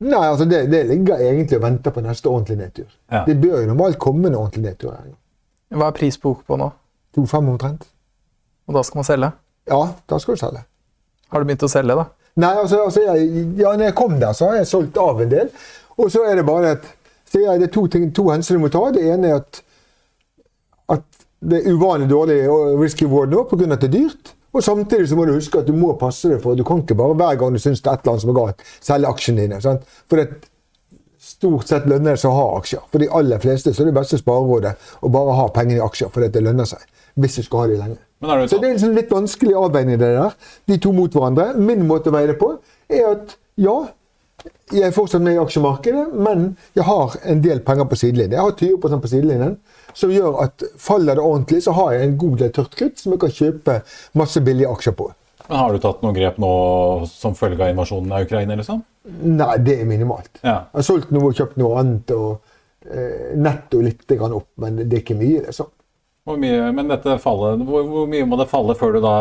Nei, 0.00 0.22
altså 0.24 0.46
det, 0.48 0.62
det 0.72 0.80
ligger 0.88 1.20
egentlig 1.20 1.58
og 1.60 1.66
venter 1.66 1.92
på 1.92 2.02
neste 2.02 2.32
ordentlige 2.32 2.62
nedtur. 2.62 2.88
Ja. 3.12 3.22
Det 3.28 3.36
bør 3.42 3.60
jo 3.60 3.68
normalt 3.68 4.00
komme 4.00 4.30
en 4.30 4.38
ordentlig 4.40 4.64
nedtur. 4.70 4.96
her. 4.96 5.12
Hva 5.76 5.92
er 5.92 5.98
prisbok 6.00 6.42
på 6.48 6.56
nå? 6.58 6.70
2,5 7.18 7.38
omtrent. 7.54 7.86
Og 8.66 8.78
da 8.78 8.82
skal 8.86 9.02
man 9.02 9.08
selge? 9.10 9.30
Ja, 9.68 9.82
da 10.08 10.18
skal 10.22 10.38
du 10.38 10.40
selge. 10.40 10.64
Har 11.30 11.42
du 11.42 11.48
begynt 11.48 11.66
å 11.66 11.70
selge, 11.70 11.96
da? 11.98 12.06
Nei, 12.40 12.52
altså, 12.62 12.84
altså 12.86 13.04
jeg, 13.04 13.44
ja, 13.58 13.74
når 13.74 13.90
jeg 13.90 13.98
kom 13.98 14.16
der, 14.20 14.34
så 14.36 14.50
har 14.50 14.60
jeg 14.60 14.70
solgt 14.70 14.98
av 15.02 15.20
en 15.22 15.30
del. 15.30 15.50
Og 16.00 16.10
så 16.12 16.24
er 16.26 16.38
det 16.38 16.46
bare 16.48 16.74
at 16.76 16.90
det 17.32 17.46
er 17.46 17.66
to, 17.70 17.86
ting, 17.90 18.08
to 18.14 18.26
hensyn 18.30 18.58
du 18.58 18.64
må 18.64 18.70
ta. 18.72 18.82
Det 18.94 19.02
ene 19.06 19.30
er 19.30 19.40
at, 19.40 19.62
at 20.96 21.24
det 21.40 21.60
er 21.60 21.74
uvanlig 21.74 22.10
dårlig 22.10 22.38
risky 22.80 23.06
reward 23.06 23.34
nå 23.34 23.44
pga. 23.50 23.70
at 23.70 23.84
det 23.84 23.90
er 23.90 23.96
dyrt. 23.98 24.34
Og 24.50 24.64
samtidig 24.66 25.08
så 25.08 25.16
må 25.16 25.24
du 25.28 25.36
huske 25.36 25.60
at 25.60 25.68
du 25.68 25.74
må 25.78 25.92
passe 25.98 26.26
deg 26.26 26.40
for 26.42 26.58
Du 26.58 26.64
kan 26.66 26.80
ikke 26.82 26.96
bare 26.98 27.14
hver 27.14 27.36
gang 27.38 27.54
du 27.54 27.60
syns 27.62 27.82
det 27.84 27.90
er 27.90 28.00
et 28.00 28.02
eller 28.02 28.16
annet 28.16 28.24
som 28.24 28.32
er 28.32 28.38
galt, 28.40 28.64
selge 28.82 29.12
aksjene 29.14 29.44
dine. 29.44 29.60
Sant? 29.62 29.84
For 30.10 30.18
det 30.18 30.26
stort 31.22 31.70
sett 31.70 31.86
lønner 31.86 32.16
det 32.16 32.22
seg 32.22 32.32
å 32.32 32.38
ha 32.38 32.46
aksjer. 32.58 32.82
For 32.90 33.02
de 33.02 33.10
aller 33.14 33.42
fleste 33.42 33.74
så 33.74 33.84
er 33.84 33.92
det 33.92 33.98
beste 34.00 34.18
sparerådet 34.18 34.74
å 35.06 35.12
bare 35.12 35.36
ha 35.38 35.48
pengene 35.54 35.78
i 35.78 35.84
aksjer 35.84 36.10
fordi 36.10 36.32
det 36.34 36.42
lønner 36.48 36.66
seg. 36.66 36.82
Hvis 37.20 37.38
du 37.38 37.46
skal 37.46 37.62
ha 37.62 37.70
de 37.70 37.78
lenge. 37.78 38.00
Du 38.20 38.26
Så 38.28 38.58
det 38.60 38.68
er 38.68 38.74
en 38.74 38.82
sånn 38.82 38.96
litt 38.98 39.12
vanskelig 39.12 39.54
avveining, 39.56 39.96
det 40.00 40.10
der. 40.12 40.34
De 40.68 40.76
to 40.78 40.92
mot 40.92 41.12
hverandre. 41.12 41.54
Min 41.56 41.86
måte 41.88 42.10
å 42.10 42.12
veie 42.12 42.28
det 42.28 42.36
på 42.40 42.50
er 42.90 43.06
at 43.14 43.36
ja, 43.56 43.76
jeg 44.70 44.86
er 44.86 44.92
fortsatt 44.94 45.24
med 45.24 45.38
i 45.38 45.40
aksjemarkedet, 45.40 46.10
men 46.14 46.50
jeg 46.76 46.84
har 46.84 47.16
en 47.32 47.40
del 47.44 47.62
penger 47.64 47.88
på 47.88 47.98
sidelinjen. 47.98 48.36
Jeg 48.36 48.44
har 48.44 48.58
20 48.60 49.00
på 49.00 49.10
sidelinjen, 49.10 49.56
som 49.96 50.12
gjør 50.12 50.36
at 50.44 50.66
faller 50.80 51.16
det 51.16 51.24
ordentlig, 51.24 51.62
så 51.64 51.74
har 51.76 51.96
jeg 51.96 52.10
en 52.10 52.18
god 52.20 52.36
del 52.44 52.52
tørt 52.56 52.76
krutt 52.76 53.00
som 53.00 53.16
jeg 53.16 53.22
kan 53.24 53.34
kjøpe 53.40 53.80
masse 54.20 54.44
billige 54.44 54.70
aksjer 54.70 54.96
på. 55.00 55.08
Men 55.48 55.58
Har 55.58 55.72
du 55.72 55.80
tatt 55.82 56.04
noen 56.04 56.14
grep 56.14 56.36
nå 56.38 56.52
som 57.10 57.34
følge 57.34 57.64
av 57.64 57.72
invasjonen 57.72 58.12
av 58.14 58.28
Ukraina? 58.28 58.54
liksom? 58.60 58.84
Nei, 59.24 59.56
det 59.64 59.80
er 59.80 59.88
minimalt. 59.88 60.30
Ja. 60.44 60.68
Jeg 60.70 60.78
har 60.82 60.86
solgt 60.86 61.10
noe 61.10 61.32
og 61.32 61.40
kjøpt 61.40 61.58
noe 61.58 61.80
annet, 61.80 62.12
og 62.14 62.38
eh, 62.86 63.32
netto 63.34 63.80
litt 63.82 64.06
grann 64.12 64.36
opp, 64.36 64.52
men 64.62 64.76
det 64.84 64.92
er 64.92 65.02
ikke 65.02 65.18
mye. 65.18 65.46
liksom. 65.48 65.72
Hvor 66.30 66.40
mye, 66.40 66.72
men 66.76 66.90
dette 66.92 67.16
fallet, 67.22 67.62
hvor, 67.66 67.86
hvor 67.90 68.08
mye 68.10 68.26
må 68.30 68.38
det 68.38 68.46
falle 68.50 68.74
før 68.78 68.96
du 68.96 69.00
da 69.04 69.14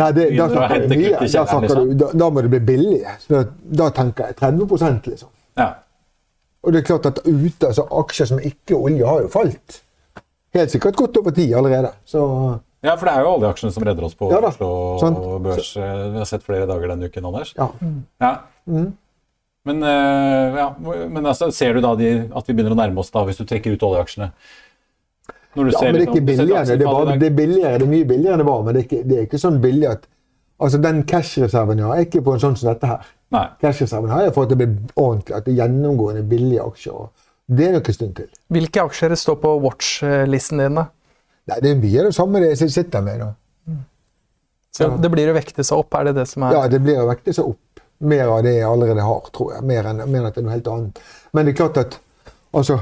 Nei, 0.00 0.08
det, 0.16 0.28
da 0.36 0.48
snakker 0.52 0.84
du 0.84 0.94
mye. 0.94 1.12
Da, 1.16 1.28
snakker 1.32 1.66
Liksom? 1.66 1.90
du, 1.90 1.98
da, 2.02 2.12
da 2.24 2.30
må 2.34 2.44
det 2.44 2.52
bli 2.56 2.62
billig. 2.72 3.02
Så 3.22 3.34
Da, 3.36 3.42
da 3.82 3.90
tenker 3.94 4.32
jeg 4.32 4.38
30 4.42 5.12
liksom. 5.12 5.30
Ja. 5.60 5.68
Og 6.66 6.74
det 6.74 6.82
er 6.82 6.88
klart 6.90 7.06
at 7.08 7.20
ute, 7.24 7.70
altså 7.70 7.86
aksjer 8.02 8.32
som 8.32 8.40
ikke 8.42 8.74
er 8.74 8.88
olje, 8.90 9.06
har 9.06 9.24
jo 9.24 9.30
falt. 9.32 9.82
Helt 10.56 10.72
sikkert 10.74 10.96
godt 10.98 11.20
over 11.20 11.34
tid 11.36 11.54
allerede. 11.54 11.92
Så 12.08 12.22
ja, 12.84 12.94
for 12.94 13.08
det 13.08 13.14
er 13.16 13.24
jo 13.26 13.34
oljeaksjene 13.36 13.74
som 13.74 13.84
redder 13.86 14.06
oss 14.06 14.14
på 14.18 14.28
Ja 14.30 14.38
Oslo 14.46 14.70
sånn. 15.02 15.16
Børs. 15.42 15.72
Vi 15.78 16.18
har 16.20 16.28
sett 16.30 16.44
flere 16.46 16.66
dager 16.70 16.92
denne 16.94 17.10
uken, 17.10 17.26
Anders. 17.30 17.54
ja. 17.58 17.68
Ja. 18.22 18.32
Men, 19.68 19.82
eh, 19.84 20.56
ja, 20.56 20.68
men 21.10 21.26
altså, 21.26 21.50
ser 21.52 21.74
du 21.76 21.82
da 21.84 21.90
de, 21.98 22.08
at 22.32 22.46
vi 22.48 22.54
begynner 22.54 22.72
å 22.72 22.78
nærme 22.78 23.02
oss 23.02 23.10
da, 23.12 23.24
hvis 23.28 23.40
du 23.40 23.44
trekker 23.44 23.74
ut 23.74 23.84
oljeaksjene? 23.84 24.30
Når 25.56 25.64
du 25.64 25.70
ja 25.70 25.78
ser 25.78 25.86
men 25.86 25.94
det 25.94 26.00
er 26.00 26.04
liksom- 26.04 26.16
ikke 26.16 26.26
billigere. 26.26 26.64
Det 26.64 26.74
er, 26.74 27.04
dag. 27.04 27.20
det 27.20 27.26
er 27.26 27.36
billigere, 27.36 27.78
det 27.78 27.82
er 27.82 27.92
mye 27.92 28.04
billigere 28.04 28.32
enn 28.32 28.38
det 28.38 28.46
var, 28.46 28.62
men 28.62 28.74
det 28.74 28.80
er 28.80 28.86
ikke, 28.88 29.08
det 29.08 29.18
er 29.18 29.26
ikke 29.26 29.40
sånn 29.46 29.60
billig 29.60 29.90
at 29.90 30.06
Altså, 30.60 30.78
den 30.82 31.04
cash-reserven 31.06 31.78
jeg 31.78 31.86
har, 31.86 31.94
er 31.94 32.04
ikke 32.08 32.20
på 32.26 32.32
en 32.34 32.40
sånn 32.42 32.56
som 32.58 32.72
dette 32.72 32.88
her. 32.90 33.04
Cash-reserven 33.60 34.10
har 34.10 34.24
jeg 34.24 34.32
for 34.34 34.42
at 34.42 34.48
det 34.48 34.56
blir 34.58 34.72
ordentlig, 34.96 35.36
at 35.36 35.44
det 35.46 35.52
er 35.52 35.58
gjennomgående 35.60 36.24
billige 36.28 36.64
aksjer. 36.64 37.04
Det 37.48 37.66
er 37.68 37.76
nok 37.76 37.88
en 37.88 37.94
stund 37.94 38.16
til. 38.16 38.26
Hvilke 38.50 38.82
aksjer 38.82 39.14
står 39.16 39.36
på 39.44 39.52
watch-listen 39.62 40.58
din, 40.58 40.80
da? 40.80 40.88
Nei, 41.48 41.60
det 41.64 41.70
er 41.70 41.78
mye 41.80 42.00
av 42.02 42.08
det 42.10 42.16
samme 42.18 42.42
det 42.42 42.50
jeg 42.58 42.72
sitter 42.74 43.04
med 43.06 43.22
nå. 43.22 43.30
Så 44.78 44.90
det 45.00 45.10
blir 45.10 45.30
å 45.30 45.36
vekte 45.36 45.64
seg 45.64 45.80
opp, 45.80 45.94
er 45.96 46.10
det 46.10 46.18
det 46.18 46.26
som 46.28 46.44
er 46.44 46.52
Ja, 46.58 46.66
det 46.70 46.82
blir 46.84 47.00
å 47.02 47.06
vekte 47.08 47.32
seg 47.34 47.48
opp. 47.54 47.80
Mer 47.98 48.28
av 48.30 48.42
det 48.46 48.52
jeg 48.58 48.66
allerede 48.68 49.02
har, 49.02 49.30
tror 49.34 49.54
jeg. 49.54 49.64
Mer 49.66 49.88
enn, 49.90 50.02
mer 50.04 50.20
enn 50.20 50.28
at 50.28 50.36
det 50.36 50.42
er 50.42 50.46
noe 50.46 50.54
helt 50.54 50.68
annet. 50.74 51.00
Men 51.34 51.46
det 51.46 51.54
er 51.54 51.58
klart 51.62 51.80
at 51.80 51.96
altså, 52.54 52.76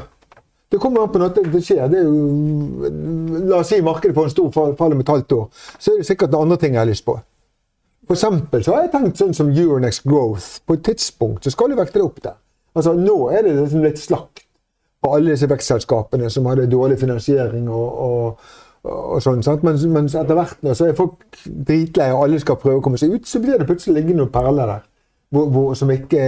Det 0.72 0.80
kommer 0.82 1.04
an 1.04 1.12
på 1.14 1.20
noe 1.22 1.30
det 1.30 1.62
skjer. 1.62 1.84
Det 1.92 2.00
er 2.00 2.08
jo, 2.08 2.90
la 3.46 3.60
oss 3.60 3.70
si 3.70 3.78
markedet 3.86 4.16
får 4.16 4.28
en 4.28 4.34
stor 4.34 4.50
fall, 4.54 4.94
om 4.96 5.02
et 5.02 5.12
halvt 5.14 5.34
år. 5.36 5.46
Så 5.78 5.92
er 5.92 6.00
det 6.00 6.08
sikkert 6.08 6.32
det 6.32 6.40
andre 6.40 6.58
ting 6.62 6.74
jeg 6.74 6.82
har 6.82 6.90
lyst 6.90 7.06
på. 7.06 7.14
For 8.06 8.14
eksempel 8.14 8.62
så 8.62 8.74
har 8.74 8.84
jeg 8.84 8.92
tenkt 8.94 9.20
sånn 9.20 9.34
som 9.34 9.50
Euronex 9.50 10.02
Growth. 10.06 10.60
På 10.66 10.76
et 10.76 10.84
tidspunkt 10.86 11.46
så 11.46 11.54
skal 11.54 11.70
du 11.70 11.78
vekte 11.78 12.00
det 12.00 12.06
opp 12.06 12.20
der. 12.22 12.36
Altså 12.76 12.92
Nå 12.98 13.16
er 13.32 13.46
det 13.46 13.54
liksom 13.56 13.86
litt 13.86 14.02
slakt 14.02 14.44
på 15.02 15.12
alle 15.14 15.34
disse 15.34 15.48
vekstselskapene 15.50 16.30
som 16.32 16.46
hadde 16.50 16.68
dårlig 16.70 16.98
finansiering 17.00 17.68
og, 17.70 18.00
og, 18.06 18.50
og 18.90 19.22
sånn. 19.22 19.42
sant? 19.46 19.64
Mens, 19.66 19.86
mens 19.90 20.16
etter 20.18 20.38
hvert 20.38 20.62
nå 20.66 20.74
så 20.76 20.90
er 20.90 20.98
folk 20.98 21.38
dritleie 21.46 22.14
og 22.14 22.26
alle 22.26 22.42
skal 22.42 22.58
prøve 22.62 22.80
å 22.80 22.84
komme 22.84 23.00
seg 23.00 23.14
ut, 23.14 23.26
så 23.28 23.42
blir 23.42 23.58
det 23.58 23.68
plutselig 23.68 24.00
liggende 24.00 24.24
noen 24.24 24.34
perler 24.34 24.74
der. 24.74 24.84
Hvor, 25.34 25.48
hvor, 25.50 25.92
ikke, 25.94 26.26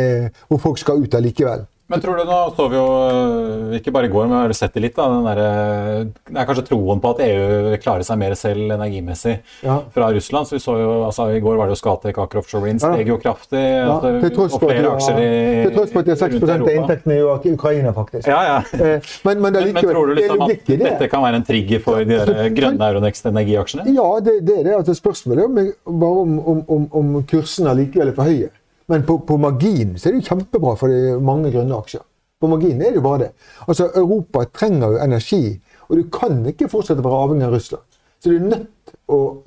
hvor 0.50 0.62
folk 0.62 0.80
skal 0.80 1.04
ut 1.04 1.14
allikevel. 1.14 1.66
Men 1.88 2.02
tror 2.04 2.18
du 2.20 2.24
nå 2.28 2.38
så 2.52 2.64
vi 2.68 2.76
jo, 2.76 2.86
øh, 3.08 3.76
ikke 3.78 3.92
bare 3.96 4.04
i 4.04 4.12
går, 4.12 4.26
men 4.28 4.34
vi 4.36 4.48
har 4.50 4.52
sett 4.58 4.74
det 4.76 4.82
litt, 4.84 4.96
da, 4.98 5.06
den 5.08 5.24
der, 5.24 5.38
øh, 5.40 6.00
det 6.28 6.36
er 6.42 6.48
kanskje 6.50 6.64
troen 6.68 7.00
på 7.00 7.12
at 7.14 7.22
EU 7.24 7.78
klarer 7.80 8.04
seg 8.04 8.18
mer 8.20 8.34
selv 8.36 8.74
energimessig 8.74 9.38
Ja. 9.64 9.78
fra 9.94 10.10
Russland. 10.12 10.46
så 10.50 10.58
vi 10.58 10.60
så 10.60 10.74
jo, 10.76 10.90
altså 11.06 11.30
I 11.32 11.40
går 11.40 11.56
var 11.56 11.70
det 11.70 11.78
jo 11.78 11.80
Skatek, 11.80 12.18
Aker 12.18 12.42
Offshore 12.42 12.62
Wind 12.66 12.82
steg 12.84 13.08
jo 13.08 13.16
kraftig. 13.22 13.62
Ja, 13.62 13.86
altså, 13.94 14.12
til 14.20 14.34
tross 14.36 14.58
for 14.58 14.68
at 14.68 14.76
de 14.76 14.84
har, 14.84 14.90
aksjer 14.98 15.22
i 15.22 15.64
til 15.64 15.74
tross 15.78 15.92
for 15.94 15.98
at 16.00 16.04
de 16.04 16.10
har 16.12 16.20
6 16.20 16.36
rundt 16.42 16.52
av 16.68 16.68
inntektene 16.76 17.16
i 17.16 17.54
Ukraina, 17.56 17.94
faktisk. 17.96 18.28
Ja, 18.28 18.42
ja. 18.50 18.58
Eh, 18.76 19.00
Men, 19.24 19.40
men, 19.40 19.56
er 19.56 19.64
Men, 19.64 19.74
men 19.74 19.84
tror 19.88 20.06
du 20.06 20.14
liksom 20.20 20.42
at 20.44 20.66
det. 20.68 20.78
dette 20.84 21.08
kan 21.08 21.22
være 21.24 21.40
en 21.40 21.48
trigger 21.48 21.80
for 21.80 22.04
de 22.04 22.20
der 22.20 22.48
grønne 22.52 22.84
Euronext 22.92 23.24
energiaksjene? 23.32 23.88
Ja, 23.96 24.10
det, 24.20 24.44
det 24.44 24.58
er 24.60 24.64
det. 24.68 24.74
Altså, 24.82 24.94
spørsmålet 24.94 25.40
er 25.40 25.48
om, 25.88 25.98
bare 26.04 26.22
om, 26.28 26.38
om, 26.52 26.64
om, 26.68 26.88
om 26.92 27.22
kursene 27.24 27.70
allikevel 27.72 28.12
er 28.12 28.16
for 28.20 28.28
høye. 28.28 28.50
Men 28.88 29.04
på, 29.04 29.18
på 29.28 29.36
margin 29.36 29.96
så 29.98 30.08
er 30.08 30.14
det 30.14 30.22
jo 30.22 30.30
kjempebra 30.32 30.74
for 30.80 30.92
de 30.92 31.18
mange 31.24 31.52
grønne 31.52 31.76
aksjer. 31.76 32.04
På 32.40 32.48
margin 32.48 32.80
er 32.80 32.92
det 32.94 33.00
jo 33.00 33.04
bare 33.04 33.26
det. 33.26 33.30
Altså, 33.66 33.90
Europa 33.98 34.44
trenger 34.54 34.94
jo 34.94 35.00
energi, 35.04 35.42
og 35.88 35.98
du 35.98 36.04
kan 36.12 36.40
ikke 36.48 36.70
fortsette 36.72 37.02
å 37.02 37.06
være 37.06 37.22
avhengig 37.26 37.48
av 37.48 37.56
Russland. 37.56 37.98
Så 38.18 38.32
du 38.32 38.36
er 38.38 38.46
nødt, 38.46 38.92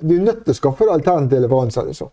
du 0.00 0.12
er 0.14 0.26
nødt 0.26 0.44
til 0.44 0.54
å 0.54 0.58
skaffe 0.58 0.86
deg 0.86 0.94
alternative 0.94 1.44
leveranser. 1.46 1.88
Liksom. 1.88 2.12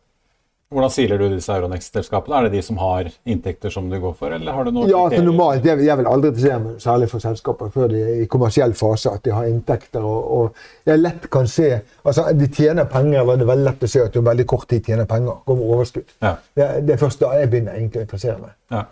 Hvordan 0.70 0.92
siler 0.94 1.18
du 1.18 1.24
disse 1.32 1.50
Euronext-selskapene? 1.50 2.36
Er 2.38 2.46
det 2.46 2.60
de 2.60 2.60
som 2.62 2.78
har 2.78 3.08
inntekter 3.26 3.72
som 3.74 3.88
du 3.90 3.96
går 3.98 4.12
for, 4.20 4.30
eller 4.36 4.54
har 4.54 4.68
du 4.68 4.76
noe 4.76 4.86
Ja, 4.86 5.00
altså 5.08 5.24
normalt, 5.26 5.64
jeg, 5.66 5.82
jeg 5.82 5.98
vil 5.98 6.10
aldri 6.12 6.30
se 6.38 6.58
meg 6.62 6.76
særlig 6.84 7.08
for 7.10 7.24
selskaper 7.24 7.72
før 7.74 7.88
de 7.90 8.02
er 8.04 8.20
i 8.22 8.28
kommersiell 8.30 8.76
fase, 8.78 9.10
at 9.10 9.24
de 9.26 9.32
har 9.34 9.48
inntekter. 9.50 10.04
Og, 10.06 10.28
og 10.36 10.92
jeg 10.92 11.02
lett 11.02 11.26
kan 11.34 11.50
se 11.50 11.72
altså 12.04 12.28
De 12.38 12.50
tjener 12.54 12.86
penger, 12.92 13.24
eller 13.24 13.40
det 13.40 13.48
er 13.48 13.50
veldig 13.50 13.66
lett 13.66 13.86
å 13.88 13.90
se 13.90 14.04
at 14.04 14.14
de 14.14 14.22
om 14.22 14.30
veldig 14.30 14.46
kort 14.52 14.68
tid 14.70 14.92
tjener 14.92 15.10
penger. 15.10 15.40
Går 15.48 15.58
med 15.58 15.72
overskudd. 15.74 16.14
Ja. 16.22 16.36
Det, 16.54 16.68
det 16.86 16.94
er 16.94 17.02
først 17.02 17.24
da 17.24 17.32
jeg 17.40 17.50
begynner 17.50 17.80
egentlig 17.80 18.04
å 18.04 18.06
interessere 18.06 18.38
meg. 18.44 18.54
Ja. 18.76 18.84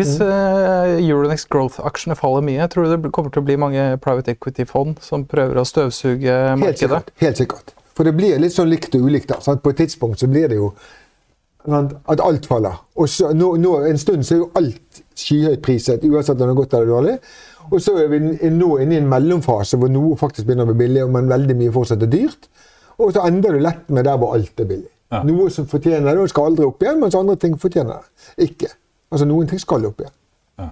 Hvis 0.00 0.16
uh, 0.18 0.88
Euronext 0.96 1.46
Growth-aksjene 1.52 2.16
faller 2.18 2.42
mye, 2.48 2.66
tror 2.72 2.88
du 2.88 2.96
det 2.96 3.12
kommer 3.14 3.30
til 3.30 3.44
å 3.44 3.46
bli 3.46 3.58
mange 3.60 3.84
private 4.02 4.34
equity-fond 4.34 4.98
som 5.04 5.22
prøver 5.30 5.60
å 5.60 5.64
støvsuge 5.68 6.34
Helt 6.34 6.64
markedet? 6.64 6.80
sikkert. 6.82 7.14
Helt 7.22 7.44
sikkert. 7.44 7.72
For 7.92 8.08
det 8.08 8.14
blir 8.16 8.40
litt 8.40 8.54
sånn 8.56 8.72
likt 8.72 8.96
og 8.96 9.06
ulikt. 9.06 9.28
da, 9.30 9.38
sant? 9.44 9.62
På 9.62 9.70
et 9.70 9.82
tidspunkt 9.84 10.18
så 10.18 10.26
blir 10.32 10.48
det 10.48 10.58
jo 10.58 10.72
at 11.64 12.20
alt 12.20 12.46
faller. 12.46 12.78
Og 12.96 13.08
så, 13.08 13.32
nå, 13.32 13.56
nå, 13.56 13.76
En 13.86 13.98
stund 13.98 14.24
så 14.24 14.34
er 14.34 14.38
jo 14.38 14.50
alt 14.58 15.02
skyhøyt 15.14 15.62
priset, 15.62 16.04
uansett 16.04 16.40
om 16.40 16.48
det 16.48 16.54
er 16.54 16.58
godt 16.58 16.74
eller 16.74 16.86
dårlig. 16.86 17.18
Og 17.70 17.82
så 17.82 17.94
er 18.02 18.08
vi 18.10 18.18
nå 18.50 18.70
inne 18.82 18.96
i 18.96 18.98
en 18.98 19.10
mellomfase 19.10 19.78
hvor 19.78 19.92
noe 19.92 20.16
faktisk 20.18 20.48
begynner 20.48 20.66
å 20.66 20.72
bli 20.72 20.86
billig, 20.86 21.04
men 21.12 21.30
veldig 21.30 21.56
mye 21.60 21.74
fortsatt 21.74 22.02
er 22.02 22.10
dyrt. 22.10 22.48
Og 22.98 23.12
så 23.14 23.26
ender 23.28 23.54
du 23.54 23.62
lett 23.62 23.88
med 23.90 24.04
der 24.08 24.18
hvor 24.18 24.34
alt 24.36 24.60
er 24.60 24.68
billig. 24.68 24.90
Ja. 25.12 25.22
Noe 25.28 25.50
som 25.52 25.68
fortjener 25.68 26.14
det, 26.14 26.24
og 26.24 26.32
skal 26.32 26.50
aldri 26.50 26.66
opp 26.66 26.82
igjen, 26.82 26.98
mens 27.00 27.16
andre 27.18 27.36
ting 27.40 27.54
fortjener 27.60 28.00
det 28.00 28.48
ikke. 28.48 28.72
Altså 29.12 29.28
Noen 29.28 29.48
ting 29.50 29.60
skal 29.60 29.86
opp 29.86 30.00
igjen. 30.00 30.14
Ja. 30.58 30.68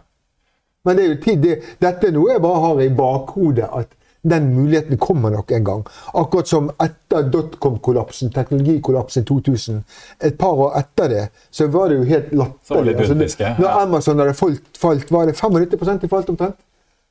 Men 0.89 0.97
det 0.97 1.05
er 1.05 1.11
jo 1.11 1.19
tid, 1.25 1.43
det, 1.45 1.57
dette 1.83 2.09
er 2.09 2.15
noe 2.17 2.33
jeg 2.33 2.43
bare 2.43 2.63
har 2.65 2.81
i 2.83 2.93
bakhodet. 2.97 3.69
At 3.69 3.93
Den 4.23 4.51
muligheten 4.55 4.99
kommer 5.01 5.31
nok 5.33 5.51
en 5.57 5.65
gang. 5.65 5.85
Akkurat 6.15 6.49
som 6.49 6.71
etter 6.83 7.23
dotcom-kollapsen, 7.33 8.29
teknologikollapsen 8.35 9.25
2000. 9.25 9.79
Et 10.21 10.37
par 10.39 10.53
år 10.61 10.75
etter 10.77 11.09
det 11.09 11.23
så 11.51 11.67
var 11.73 11.89
det 11.89 11.97
jo 11.97 12.05
helt 12.05 12.33
latterlig. 12.33 12.97
Altså, 12.99 13.15
det- 13.15 13.59
når. 13.59 13.69
Amazon 13.83 14.19
hadde 14.19 14.35
falt, 14.35 14.77
falt 14.79 15.11
var 15.11 15.27
det 15.27 15.37
95 15.37 15.99
de 16.01 16.09
falt 16.09 16.29
omtrent? 16.29 16.57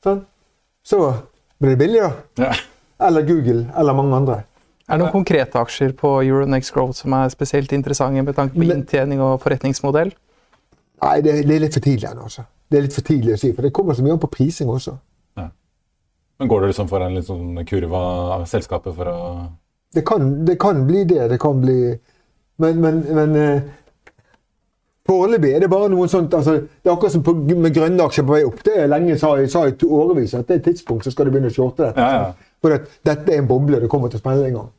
Sånn. 0.04 0.22
Så 0.86 1.02
ble 1.60 1.70
det 1.76 1.80
billig, 1.80 2.02
da. 2.02 2.12
Ja. 2.46 2.54
Eller 3.08 3.22
Google, 3.26 3.72
eller 3.78 3.94
mange 3.94 4.16
andre. 4.16 4.44
Er 4.90 4.98
det 4.98 5.04
noen 5.06 5.12
konkrete 5.12 5.60
aksjer 5.60 5.92
på 5.94 6.16
Euronex 6.26 6.72
Growth 6.74 6.98
som 7.04 7.14
er 7.14 7.30
spesielt 7.30 7.72
interessante 7.72 8.24
med 8.24 8.36
tanke 8.36 8.56
på 8.58 8.66
inntjening 8.66 9.20
og 9.22 9.40
forretningsmodell? 9.42 10.12
Nei, 11.02 11.22
det, 11.22 11.46
det 11.48 11.56
er 11.56 11.60
litt 11.60 11.74
for 11.74 11.86
tidlig 11.86 12.10
ennå. 12.10 12.24
Altså. 12.24 12.44
Det 12.70 12.78
er 12.78 12.82
litt 12.82 12.94
for 12.94 13.02
tidlig 13.02 13.34
å 13.34 13.40
si, 13.40 13.52
for 13.54 13.62
det 13.66 13.74
kommer 13.74 13.94
så 13.94 14.04
mye 14.04 14.14
an 14.14 14.20
på 14.20 14.30
prising 14.34 14.70
også. 14.70 14.98
Men 16.40 16.48
går 16.48 16.62
det 16.62 16.68
liksom 16.72 16.88
for 16.88 17.04
en 17.04 17.24
sånn 17.24 17.66
kurve 17.68 18.00
av 18.36 18.46
selskapet 18.48 18.96
for 18.96 19.12
å 19.12 19.18
Det 19.94 20.06
kan, 20.08 20.46
det 20.46 20.56
kan 20.62 20.86
bli 20.88 21.04
det. 21.10 21.28
Det 21.28 21.40
kan 21.42 21.62
bli 21.62 21.98
Men, 22.60 22.82
men, 22.82 23.00
men 23.16 23.36
eh, 23.36 23.62
Foreløpig 25.10 25.52
er 25.56 25.64
det 25.64 25.70
bare 25.72 25.90
noen 25.90 26.10
sånt 26.12 26.34
altså, 26.38 26.60
Det 26.62 26.86
er 26.90 26.94
akkurat 26.94 27.16
som 27.16 27.24
på, 27.26 27.34
med 27.34 27.74
grønne 27.74 28.06
aksjer 28.06 28.28
på 28.28 28.36
vei 28.36 28.44
opp. 28.46 28.60
Det 28.66 28.76
er 28.78 28.92
lenge 28.92 29.18
sa 29.18 29.34
jeg 29.40 29.50
sa 29.52 29.66
jeg 29.68 29.80
årevis 29.88 30.36
at 30.38 30.48
det 30.48 30.58
er 30.58 30.62
et 30.62 30.68
tidspunkt 30.72 31.08
så 31.08 31.14
skal 31.14 31.28
du 31.28 31.34
begynne 31.34 31.52
å 31.52 31.56
shorte 31.56 31.88
dette. 31.88 32.04
Ja, 32.04 32.28
ja. 32.28 32.52
For 32.62 32.76
at 32.76 32.92
dette 33.08 33.34
er 33.34 33.42
en 33.42 33.48
boble, 33.50 33.80
det 33.82 33.90
kommer 33.90 34.12
til 34.12 34.20
å 34.20 34.24
smelle 34.24 34.50
en 34.52 34.60
gang. 34.60 34.70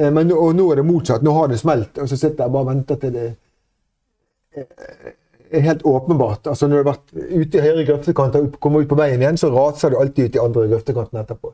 Eh, 0.00 0.10
Men, 0.10 0.32
og 0.34 0.56
nå 0.58 0.70
er 0.72 0.80
det 0.80 0.86
motsatt. 0.88 1.22
Nå 1.22 1.36
har 1.36 1.52
det 1.52 1.60
smelt, 1.62 2.00
og 2.02 2.08
så 2.10 2.18
sitter 2.18 2.44
jeg 2.44 2.56
bare 2.56 2.64
og 2.66 2.72
venter 2.72 3.00
til 3.04 3.14
det 3.14 3.28
helt 5.52 5.82
åpenbart. 5.86 6.46
Altså 6.46 6.66
Når 6.66 6.76
du 6.76 6.82
har 6.82 6.90
vært 6.94 7.14
ute 7.14 7.58
i 7.58 7.62
høyre 7.64 7.84
grøftekant 7.88 8.36
og 8.40 8.58
kommer 8.60 8.82
ut 8.84 8.90
på 8.90 8.98
veien 8.98 9.22
igjen, 9.22 9.38
så 9.40 9.50
raser 9.52 9.92
du 9.92 10.00
alltid 10.00 10.30
ut 10.30 10.38
i 10.38 10.42
andre 10.42 10.66
grøftekanten 10.72 11.22
etterpå. 11.22 11.52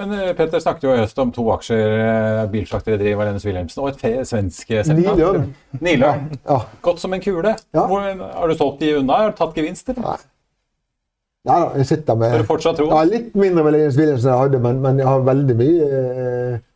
Men 0.00 0.12
eh, 0.16 0.32
Petter 0.36 0.62
snakket 0.62 0.86
jo 0.86 0.94
i 0.94 1.00
høst 1.02 1.18
om 1.20 1.32
to 1.34 1.44
aksjer, 1.52 1.94
eh, 2.00 2.42
bilslakteriet 2.52 3.18
Valenius 3.18 3.44
Wilhelmsen 3.44 3.82
og 3.84 3.90
et 3.90 4.28
svensk 4.28 4.72
eh, 4.72 4.84
selskap. 4.86 5.40
Nilørn. 5.84 6.28
Ja. 6.46 6.60
Godt 6.84 7.02
som 7.02 7.16
en 7.16 7.24
kule. 7.24 7.52
Ja. 7.76 7.86
Hvor, 7.90 8.06
har 8.06 8.48
du 8.48 8.56
solgt 8.56 8.80
de 8.80 8.94
unna? 9.00 9.18
Har 9.24 9.34
du 9.34 9.40
tatt 9.40 9.58
gevinst? 9.58 9.92
Eller? 9.92 10.06
Nei. 10.06 10.16
Da, 11.48 11.58
jeg 11.80 11.86
sitter 11.88 12.16
med 12.20 12.34
Har 12.34 12.42
du 12.42 12.48
fortsatt 12.48 12.76
tro? 12.76 12.88
Ja, 12.92 13.04
litt 13.08 13.36
mindre 13.36 13.64
Valenius 13.64 13.96
Wilhelmsen 13.96 14.32
jeg 14.32 14.42
hadde, 14.44 14.62
men, 14.64 14.80
men 14.84 15.00
jeg 15.00 15.08
har 15.08 15.22
veldig 15.28 15.56
mye. 15.56 16.00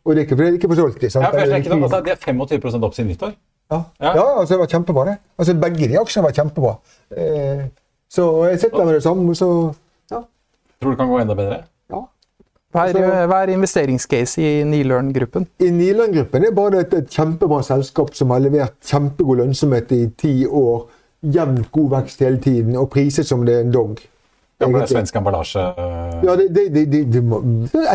Og 0.05 0.13
det 0.13 0.23
er 0.23 0.25
ikke 0.27 0.39
fordi 0.39 0.47
jeg 0.51 0.61
ikke 0.61 0.71
får 0.73 0.81
solgt 0.83 1.03
de. 1.03 1.11
sant? 1.13 1.27
Ja, 1.27 1.33
for 1.33 1.41
jeg 1.41 1.49
Det 1.49 1.53
er 1.53 1.59
sjekket 1.59 1.77
opp, 1.77 1.85
altså, 1.89 2.01
De 2.05 2.15
er 2.15 2.23
25 2.61 2.89
opp 2.89 2.97
siden 2.97 3.13
nyttår. 3.13 3.35
Ja, 3.71 3.83
Ja. 4.01 4.15
ja 4.15 4.25
altså 4.41 4.55
det 4.55 4.59
var 4.61 4.67
kjempebra, 4.67 5.05
det. 5.05 5.17
Altså 5.39 5.55
Begge 5.61 5.89
de 5.89 5.99
aksjene 6.01 6.25
var 6.25 6.33
kjempebra. 6.33 6.75
Eh, 7.17 7.65
Så 8.11 8.45
jeg 8.51 8.61
sitter 8.61 8.85
med 8.85 8.95
det 8.95 9.03
samme, 9.03 9.35
så 9.35 9.75
ja. 10.11 10.21
Tror 10.81 10.91
du 10.91 10.91
det 10.91 10.99
kan 10.99 11.09
gå 11.09 11.19
enda 11.21 11.35
bedre? 11.35 11.63
ja. 11.91 12.03
Hva 12.75 12.89
er, 12.89 12.95
Altså- 12.95 13.27
hva 13.31 13.43
er 13.43 13.53
investeringscase 13.53 14.39
i 14.43 14.65
Nilørn-gruppen? 14.65 15.47
I 15.61 15.71
Nilørn-gruppen 15.71 16.45
er 16.45 16.51
bare 16.55 16.81
et, 16.81 16.95
et 16.95 17.09
kjempebra 17.11 17.63
selskap 17.63 18.15
som 18.15 18.31
har 18.31 18.39
levert 18.41 18.75
kjempegod 18.85 19.37
lønnsomhet 19.39 19.93
i 19.93 20.07
ti 20.19 20.47
år. 20.47 20.89
Jevnt 21.23 21.71
god 21.73 21.91
vekst 21.91 22.21
hele 22.21 22.39
tiden, 22.39 22.77
og 22.77 22.91
priset 22.91 23.27
som 23.27 23.45
det 23.47 23.55
er 23.55 23.61
en 23.61 23.71
dog. 23.73 23.97
Gamle 24.61 24.79
Egentlig. 24.79 24.89
svensk 24.97 25.17
emballasje. 25.17 25.61
eh. 25.79 26.25
Ja, 26.25 26.37
det, 26.37 26.49
det, 26.55 26.75
det, 26.75 26.93
det, 26.93 27.13
det, 27.13 27.25
må, 27.25 27.41
det 27.73 27.87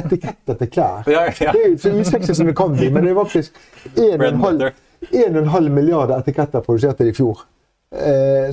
er 0.61 0.65
klær. 0.65 1.03
Ja, 1.07 1.21
ja. 1.41 1.51
Det 1.51 1.61
er 1.73 1.77
så 1.77 1.91
usexy 1.99 2.33
som 2.33 2.47
det 2.47 2.55
kan 2.57 2.71
bli, 2.75 2.89
men 2.89 3.03
det 3.03 3.11
er 3.11 3.15
faktisk 3.23 3.53
Bread 3.95 4.21
and 4.33 4.41
1,5 4.41 4.51
butter. 4.51 4.71
1,5 5.07 5.69
milliarder 5.69 6.19
etiketter 6.19 6.63
produserte 6.65 7.05
de 7.05 7.13
i 7.13 7.15
fjor. 7.15 7.45
Eh? 7.91 8.49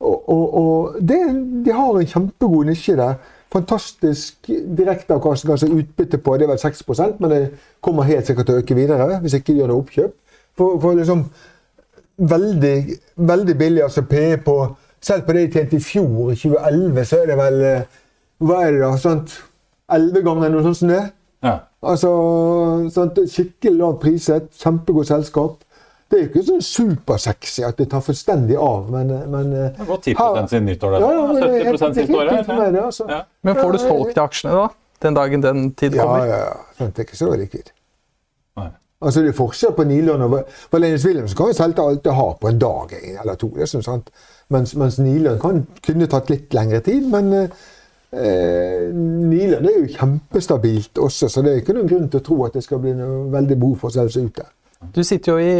Og, 0.00 0.28
og, 0.28 0.54
og 0.60 1.00
det, 1.00 1.18
de 1.64 1.72
har 1.72 1.98
en 1.98 2.12
kjempegod 2.12 2.68
nisje 2.68 2.96
der. 2.98 3.16
Fantastisk 3.52 4.48
direkteavkastning, 4.78 5.52
altså 5.52 5.66
utbytte 5.72 6.18
på 6.18 6.36
det 6.36 6.44
er 6.44 6.50
vel 6.50 6.58
6 6.58 6.82
men 7.18 7.30
det 7.30 7.42
kommer 7.80 8.02
helt 8.02 8.26
sikkert 8.26 8.46
til 8.46 8.56
å 8.56 8.62
øke 8.62 8.74
videre 8.74 9.20
hvis 9.22 9.38
ikke 9.38 9.52
de 9.52 9.60
gjør 9.60 9.70
noe 9.70 9.84
oppkjøp. 9.84 10.16
For, 10.56 10.80
for 10.80 10.98
liksom 10.98 11.24
veldig, 12.16 12.76
veldig 13.16 13.58
billig 13.58 13.82
altså 13.82 14.02
PE 14.02 14.36
på 14.44 14.76
Selv 15.00 15.26
på 15.26 15.32
det 15.32 15.42
de 15.46 15.52
tjente 15.52 15.76
i 15.76 15.80
fjor, 15.80 16.30
i 16.32 16.34
2011, 16.34 17.04
så 17.04 17.16
er 17.20 17.26
det 17.28 17.34
vel 17.38 17.60
eh, 17.62 17.82
Hva 18.42 18.62
er 18.64 18.72
det 18.72 18.80
da? 18.80 18.88
sant? 18.98 19.34
11 19.92 20.22
ganger 20.24 20.50
noe 20.50 20.62
sånt 20.64 20.78
som 20.80 20.88
det? 20.90 21.02
Ja. 21.44 21.52
Altså, 21.92 22.10
sant? 22.94 23.18
Skikkelig 23.30 23.78
lavt 23.78 24.00
priset, 24.02 24.50
kjempegodt 24.62 25.08
selskap. 25.10 25.62
Det 26.10 26.18
er 26.18 26.22
jo 26.22 26.28
ikke 26.30 26.42
sånn 26.46 26.62
supersexy 26.62 27.64
at 27.66 27.78
det 27.80 27.88
tar 27.90 28.02
fullstendig 28.06 28.54
av, 28.62 28.90
men, 28.94 29.08
men 29.32 29.48
Det 29.50 29.72
har 29.80 29.88
gått 29.88 30.04
10 30.06 30.48
siden 30.52 30.68
nyttår. 30.70 30.98
Ja, 31.02 31.08
ja, 31.16 31.24
men 31.26 31.40
det 31.40 31.46
er 31.46 31.48
70 31.48 31.64
helt- 31.66 31.80
det 31.80 31.88
er 31.88 31.94
siste 31.94 32.18
året. 32.20 32.50
Ja. 32.50 32.70
det, 32.70 32.82
altså. 32.84 33.06
Ja. 33.10 33.22
Men 33.42 33.58
får 33.58 33.72
du 33.72 33.78
solgt 33.82 34.14
de 34.14 34.22
aksjene 34.22 34.52
da? 34.54 34.68
Den 35.02 35.14
dagen 35.18 35.42
den 35.42 35.64
tid 35.74 35.94
Ja, 35.98 36.04
kommer? 36.06 36.26
ja, 36.30 36.36
ja. 36.36 36.54
Sant, 36.78 36.94
det 36.96 37.02
er 37.02 37.08
ikke 37.10 37.18
så 37.24 37.32
likvid. 37.36 37.72
Altså, 38.96 39.20
det 39.20 39.28
er 39.28 39.36
forskjell 39.36 39.74
på 39.76 39.84
Nilørn 39.84 40.22
og 40.24 40.36
Valenius 40.72 41.04
Wilhelmsen 41.04 41.36
kan 41.36 41.50
jo 41.50 41.56
selge 41.58 41.82
alt 41.84 42.00
det 42.06 42.14
har 42.16 42.30
på 42.40 42.48
en 42.48 42.58
dag 42.58 42.94
en 42.96 43.18
eller 43.20 43.34
to. 43.36 43.50
Det 43.52 43.66
sånn, 43.68 43.82
sant? 43.84 44.08
Mens, 44.48 44.72
mens 44.74 44.96
kan, 45.42 45.66
kunne 45.84 46.06
tatt 46.08 46.30
litt 46.30 46.54
lengre 46.56 46.80
tid. 46.80 47.04
Men 47.12 47.50
eh, 48.12 48.86
Nilørn 48.92 49.66
er 49.70 49.80
jo 49.80 49.88
kjempestabilt 49.96 50.98
også, 51.02 51.28
så 51.32 51.42
det 51.42 51.52
er 51.52 51.62
ikke 51.62 51.76
noen 51.76 51.90
grunn 51.90 52.10
til 52.12 52.22
å 52.22 52.26
tro 52.26 52.38
at 52.46 52.58
det 52.58 52.64
skal 52.66 52.82
bli 52.82 52.94
noe 52.98 53.24
veldig 53.32 53.58
behov 53.58 53.80
for 53.82 53.90
å 53.90 53.96
selge 53.98 54.16
seg 54.18 54.28
ut 54.30 54.42
der. 54.42 54.52
Du 54.92 55.00
sitter, 55.04 55.38
i, 55.40 55.52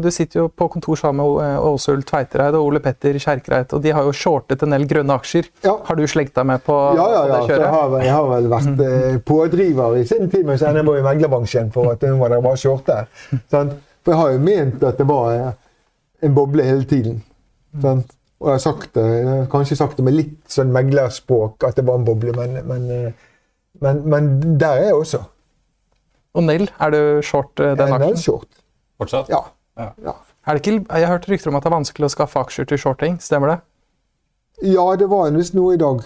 du 0.00 0.08
sitter 0.10 0.40
jo 0.40 0.46
på 0.48 0.66
kontor 0.72 0.96
sammen 0.96 1.20
med 1.36 1.58
Åsul 1.60 1.98
Åshild 1.98 2.06
Tveitereid 2.08 2.56
og 2.56 2.64
Ole 2.70 2.80
Petter 2.82 3.18
Kjerkreit, 3.20 3.74
og 3.76 3.82
de 3.84 3.92
har 3.92 4.06
jo 4.06 4.14
shortet 4.16 4.64
en 4.64 4.72
del 4.72 4.86
grønne 4.88 5.14
aksjer. 5.20 5.50
Ja. 5.66 5.74
Har 5.84 5.98
du 5.98 6.02
slengt 6.08 6.32
deg 6.34 6.48
med 6.48 6.64
på, 6.64 6.78
Ja, 6.96 7.04
ja, 7.12 7.20
på 7.20 7.28
ja. 7.28 7.34
det 7.34 7.34
så 7.34 7.42
Jeg 7.42 7.50
kjøret? 7.52 7.74
har, 7.74 7.96
jeg 8.06 8.14
har 8.16 8.30
vel 8.32 8.48
vært 8.54 8.82
eh, 8.88 9.18
pådriver 9.20 9.98
i 10.00 10.06
sin 10.08 10.30
tid 10.32 10.48
mens 10.48 10.64
jeg 10.64 10.86
var 10.88 10.98
i 10.98 11.04
meglerbransjen 11.04 11.70
for 11.76 11.92
at 11.92 12.08
nå 12.08 12.16
må 12.18 12.30
dere 12.32 12.44
bare 12.44 12.60
shorte. 12.64 12.98
For 14.04 14.12
jeg 14.12 14.20
har 14.20 14.32
jo 14.34 14.40
ment 14.44 14.82
at 14.84 14.98
det 15.00 15.06
var 15.08 15.30
eh, 15.32 15.52
en 16.26 16.34
boble 16.36 16.64
hele 16.66 16.84
tiden. 16.88 17.22
Sant? 17.80 18.10
Og 18.44 18.50
jeg 18.50 18.58
har 18.58 18.60
sagt 18.60 18.90
det, 18.98 19.04
kanskje 19.52 19.78
sagt 19.78 19.96
det 19.96 20.04
med 20.04 20.18
litt 20.18 20.52
sånn 20.52 20.72
meglerspråk 20.74 21.64
at 21.64 21.78
det 21.78 21.86
var 21.88 21.96
en 21.96 22.04
boble, 22.04 22.34
men, 22.36 22.58
men, 22.68 22.82
eh, 22.92 23.30
men, 23.80 24.02
men 24.04 24.28
der 24.60 24.82
er 24.82 24.90
jeg 24.90 24.98
også. 24.98 25.20
Og 26.36 26.44
Nell, 26.44 26.66
er 26.82 26.92
du 26.92 27.00
short 27.24 27.54
den 27.56 27.78
den 27.78 27.88
Jeg 27.88 27.96
er 27.96 28.04
vel 28.04 28.18
short. 28.20 28.50
Fortsatt? 29.00 29.30
Ja. 29.32 29.40
Ja. 29.80 29.88
ja. 30.04 30.14
Er 30.44 30.58
det 30.58 30.66
ikke, 30.66 30.84
jeg 30.84 31.06
har 31.06 31.14
hørt 31.16 31.28
rykter 31.30 31.48
om 31.48 31.56
at 31.56 31.64
det 31.64 31.70
er 31.70 31.76
vanskelig 31.78 32.10
å 32.10 32.12
skaffe 32.12 32.42
aksjer 32.42 32.68
til 32.68 32.82
shorting, 32.84 33.16
stemmer 33.22 33.54
det? 33.54 33.58
Ja, 34.74 34.84
det 35.00 35.08
var 35.10 35.32
visst 35.34 35.56
noe 35.56 35.72
i 35.74 35.80
dag. 35.80 36.04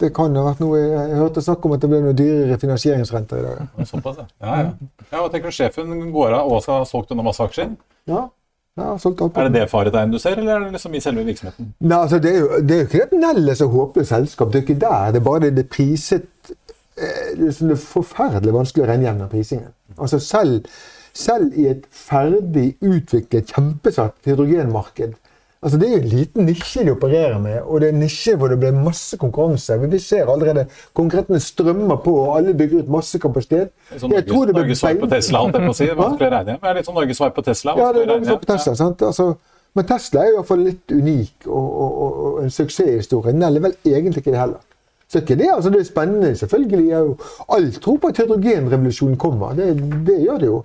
Det 0.00 0.14
kan 0.16 0.32
ha 0.32 0.46
vært 0.46 0.62
noe 0.62 0.78
Jeg 0.80 1.16
hørte 1.18 1.42
snakk 1.44 1.66
om 1.68 1.74
at 1.76 1.82
det 1.84 1.90
ble 1.92 2.00
noe 2.00 2.16
dyrere 2.16 2.56
finansieringsrenter 2.62 3.42
i 3.42 3.44
dag. 3.44 3.86
Såpass, 3.90 4.22
ja. 4.22 4.28
ja, 4.40 4.60
ja. 4.64 5.06
ja 5.10 5.20
hva 5.20 5.28
tenker 5.28 5.52
du 5.52 5.58
sjefen 5.58 5.92
går 6.14 6.38
av 6.38 6.48
og 6.48 6.64
har 6.64 6.86
solgt 6.88 7.12
unna 7.12 7.26
masse 7.26 7.44
aksjer? 7.44 7.74
Ja, 8.08 8.30
alt 8.78 9.34
på 9.34 9.40
Er 9.40 9.48
det 9.48 9.60
det 9.60 9.70
faretegnet 9.70 10.14
du 10.14 10.18
ser, 10.18 10.38
eller 10.38 10.54
er 10.54 10.64
det 10.64 10.72
liksom 10.72 10.94
i 10.94 11.00
selve 11.00 11.24
virksomheten? 11.24 11.72
Nei, 11.80 11.98
altså 11.98 12.18
det 12.18 12.34
er 12.34 12.38
jo, 12.38 12.48
det 12.62 12.76
er 12.76 12.82
jo 12.82 12.88
ikke 12.88 13.02
et 13.02 13.16
Nell 13.18 13.48
er 13.48 13.58
så 13.58 13.66
håpløst 13.66 14.14
selskap. 14.14 14.52
Det 14.52 14.60
er 14.60 14.66
ikke 14.68 14.80
der. 14.80 15.10
Det 15.10 15.20
er 15.20 15.26
bare 15.26 15.40
det, 15.40 15.56
det 15.56 15.66
priset 15.68 16.52
eh, 16.96 17.32
det 17.36 17.48
er 17.48 17.56
sånn 17.56 17.74
er 17.74 17.82
forferdelig 17.82 18.54
vanskelig 18.54 18.86
å 18.86 18.92
igjen 18.94 19.24
prisingen. 19.32 19.72
Altså 19.98 20.20
selv, 20.22 20.70
selv 21.12 21.58
i 21.58 21.66
et 21.72 21.88
ferdig 21.90 22.76
utviklet, 22.80 23.50
kjempesatt 23.50 24.30
hydrogenmarked 24.30 25.18
altså 25.62 25.78
Det 25.78 25.88
er 25.88 25.92
jo 25.92 26.00
en 26.00 26.08
liten 26.08 26.46
nisje 26.48 26.84
de 26.86 26.92
opererer 26.94 27.38
med, 27.42 27.58
og 27.62 27.80
det 27.80 27.88
er 27.88 27.92
en 27.94 28.00
nisje 28.04 28.34
hvor 28.40 28.48
det 28.52 28.58
blir 28.62 28.72
masse 28.76 29.18
konkurranse. 29.20 29.76
Vi 29.82 29.98
ser 30.02 30.30
allerede 30.32 30.66
konkurrentene 30.96 31.40
strømmer 31.40 32.00
på, 32.04 32.14
og 32.22 32.38
alle 32.38 32.54
bygger 32.56 32.84
ut 32.84 32.92
masse 32.96 33.20
kapasitet. 33.20 33.74
Sånn 33.96 34.16
Jeg 34.16 34.26
tror 34.28 34.48
det 34.48 34.56
blir 34.56 34.64
Norges 34.64 34.82
svar 34.84 34.96
på 35.00 35.10
Tesla, 35.12 35.44
holdt 35.44 35.60
jeg 35.60 35.66
på 35.68 35.74
å 35.74 35.78
si. 35.80 35.90
Vanskelig 36.00 36.28
å 36.30 36.34
regne 36.36 36.54
igjen. 36.54 36.62
Det 36.64 36.72
er 36.72 36.80
litt 36.80 36.90
sånn 36.90 36.98
Norges 37.00 37.22
svar 37.22 37.34
på 37.36 37.46
Tesla. 37.50 37.76
Ja, 37.76 37.92
det 37.92 38.04
er 38.06 38.12
Norges 38.14 38.32
svar 38.32 38.42
på 38.44 38.50
Tesla. 38.52 38.74
sant? 38.80 39.06
Altså, 39.10 39.28
men 39.76 39.86
Tesla 39.86 40.24
er 40.24 40.32
i 40.32 40.36
hvert 40.38 40.48
fall 40.48 40.64
litt 40.66 40.96
unik 40.96 41.46
og, 41.46 41.68
og, 41.84 42.00
og, 42.04 42.18
og 42.24 42.42
en 42.42 42.54
suksesshistorie. 42.54 43.36
Nell 43.36 43.60
er 43.60 43.68
vel 43.68 43.76
egentlig 43.86 44.24
ikke 44.24 44.34
det 44.34 44.40
heller. 44.40 44.64
Så 45.10 45.18
ikke 45.24 45.34
det, 45.40 45.48
altså 45.50 45.72
det 45.74 45.80
er 45.80 45.86
spennende. 45.88 46.34
Selvfølgelig 46.38 46.90
er 46.94 47.06
jo 47.08 47.14
alt 47.50 47.80
tro 47.82 47.96
på 47.98 48.12
at 48.12 48.20
hydrogenrevolusjonen 48.22 49.16
kommer. 49.18 49.56
Det, 49.58 49.72
det 50.06 50.20
gjør 50.22 50.38
det 50.38 50.46
jo. 50.46 50.60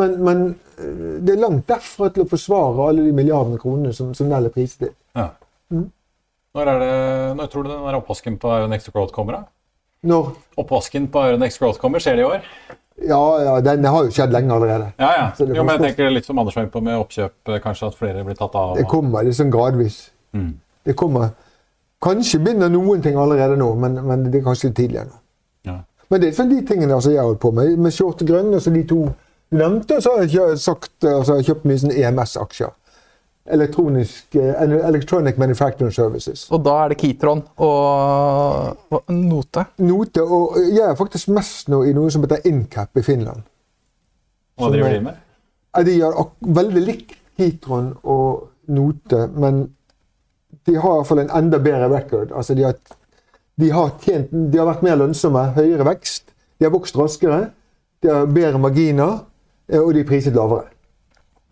Men, 0.00 0.14
men 0.24 0.44
øh, 0.78 1.18
det 1.20 1.34
er 1.34 1.42
langt 1.42 1.66
derfra 1.68 2.08
til 2.08 2.24
å 2.24 2.30
forsvare 2.30 2.86
alle 2.88 3.04
de 3.04 3.12
milliardene 3.12 3.60
kronene 3.60 3.92
som, 3.92 4.14
som 4.16 4.30
Nell 4.32 4.48
er 4.48 4.54
priset 4.54 4.86
til. 4.86 4.94
Ja. 5.18 5.28
Når, 5.72 6.70
er 6.72 6.80
det, 6.80 6.94
når 7.36 7.52
tror 7.52 7.66
du 7.66 7.72
den 7.72 7.84
der 7.84 7.98
oppvasken 8.00 8.38
på 8.40 8.54
Next 8.72 8.88
Growth 8.94 9.12
kommer? 9.12 9.42
da? 9.42 9.44
Når 10.08 10.32
Oppvasken 10.58 11.06
på 11.12 11.20
Next 11.38 11.60
Growth 11.62 11.78
kommer, 11.80 12.02
skjer 12.02 12.16
det 12.18 12.24
i 12.24 12.26
år? 12.26 12.48
Ja, 13.06 13.20
ja, 13.44 13.52
den 13.64 13.84
har 13.84 14.04
jo 14.04 14.10
skjedd 14.14 14.34
lenge 14.34 14.54
allerede. 14.54 14.90
Ja, 14.98 15.12
ja. 15.18 15.28
Jo, 15.38 15.62
men 15.62 15.76
jeg 15.76 15.92
tenker 15.92 16.10
litt 16.12 16.26
som 16.26 16.40
Anders 16.40 16.56
var 16.56 16.66
inne 16.66 16.74
på 16.74 16.82
med 16.84 16.98
oppkjøp, 16.98 17.34
eh, 17.48 17.60
kanskje 17.62 17.88
at 17.88 17.96
flere 17.98 18.24
blir 18.26 18.36
tatt 18.38 18.56
av. 18.58 18.74
Det 18.78 18.88
kommer 18.90 19.30
sånn 19.36 19.52
gradvis. 19.52 20.04
Mm. 20.36 20.52
Det 20.88 20.96
kommer 20.98 21.30
Kanskje 22.02 22.40
begynner 22.42 22.68
noen 22.72 23.02
ting 23.04 23.16
allerede 23.16 23.56
nå, 23.60 23.68
men, 23.78 23.94
men 24.06 24.24
det 24.32 24.40
er 24.40 24.46
kanskje 24.48 24.68
litt 24.70 24.76
tidligere 24.80 25.06
nå. 25.10 25.18
Ja. 25.70 25.76
Men 26.10 26.20
det 26.20 26.28
er 26.32 26.36
sånn 26.40 26.50
de 26.50 26.60
tingene 26.66 26.94
altså, 26.96 27.10
jeg 27.14 27.20
har 27.22 27.28
holdt 27.30 27.40
på 27.44 27.52
med. 27.54 27.76
Med 27.78 27.94
short 27.94 28.22
og 28.24 28.28
grønn, 28.28 28.52
altså 28.58 28.72
de 28.74 28.82
to 28.90 29.04
du 29.52 29.58
nevnte, 29.60 29.98
så 30.02 30.16
har 30.16 30.24
jeg 30.32 30.58
sagt, 30.58 30.90
altså, 31.04 31.36
jeg 31.36 31.42
har 31.44 31.48
kjøpt 31.52 31.66
mye 31.68 31.80
sånn 31.82 31.92
EMS-aksjer. 31.92 32.70
elektronisk, 33.52 34.34
eh, 34.38 34.62
Electronic 34.88 35.36
Manufacturing 35.38 35.90
Services. 35.92 36.44
Og 36.54 36.62
da 36.64 36.76
er 36.84 36.92
det 36.92 36.98
Kitron 37.00 37.40
og, 37.56 38.76
og 38.94 39.10
Note. 39.10 39.64
Note, 39.82 40.22
og 40.22 40.56
jeg 40.70 40.84
er 40.86 40.94
faktisk 40.94 41.28
mest 41.34 41.68
nå 41.72 41.80
i 41.84 41.92
noe 41.96 42.10
som 42.14 42.22
heter 42.22 42.46
Incap 42.48 42.96
i 42.96 43.02
Finland. 43.02 43.42
Hva 44.60 44.70
driver 44.70 44.94
de 44.94 45.00
med? 45.08 45.18
De 45.88 45.96
gjør 45.98 46.18
ak- 46.22 46.48
veldig 46.60 46.82
likt 46.86 47.16
Kitron 47.40 47.92
og 48.04 48.48
Note, 48.68 49.24
men 49.34 49.64
de 50.66 50.76
har 50.76 50.92
i 50.92 51.00
hvert 51.00 51.08
fall 51.08 51.22
en 51.24 51.32
enda 51.38 51.58
bedre 51.62 51.88
record. 51.92 52.32
Altså 52.36 52.54
de 52.54 52.66
har, 52.66 52.76
de 53.60 53.70
har, 53.70 53.90
tjent, 54.04 54.30
de 54.30 54.60
har 54.60 54.68
vært 54.68 54.84
mer 54.86 55.00
lønnsomme, 55.00 55.42
høyere 55.56 55.86
vekst, 55.88 56.30
de 56.58 56.68
har 56.68 56.74
vokst 56.74 56.98
raskere, 56.98 57.48
de 58.02 58.10
har 58.12 58.30
bedre 58.30 58.60
marginer, 58.62 59.18
eh, 59.68 59.80
og 59.80 59.92
de 59.94 60.02
er 60.02 60.08
priset 60.08 60.36
lavere. 60.36 60.68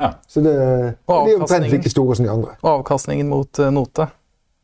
Ja. 0.00 0.14
Så 0.28 0.40
det, 0.40 0.54
de 0.54 1.32
er 1.34 1.40
omtrent 1.40 1.68
like 1.68 1.90
store 1.92 2.16
som 2.16 2.24
de 2.24 2.32
andre. 2.32 2.56
Og 2.62 2.70
avkastningen 2.78 3.28
mot 3.28 3.58
eh, 3.58 3.72
Note. 3.74 4.06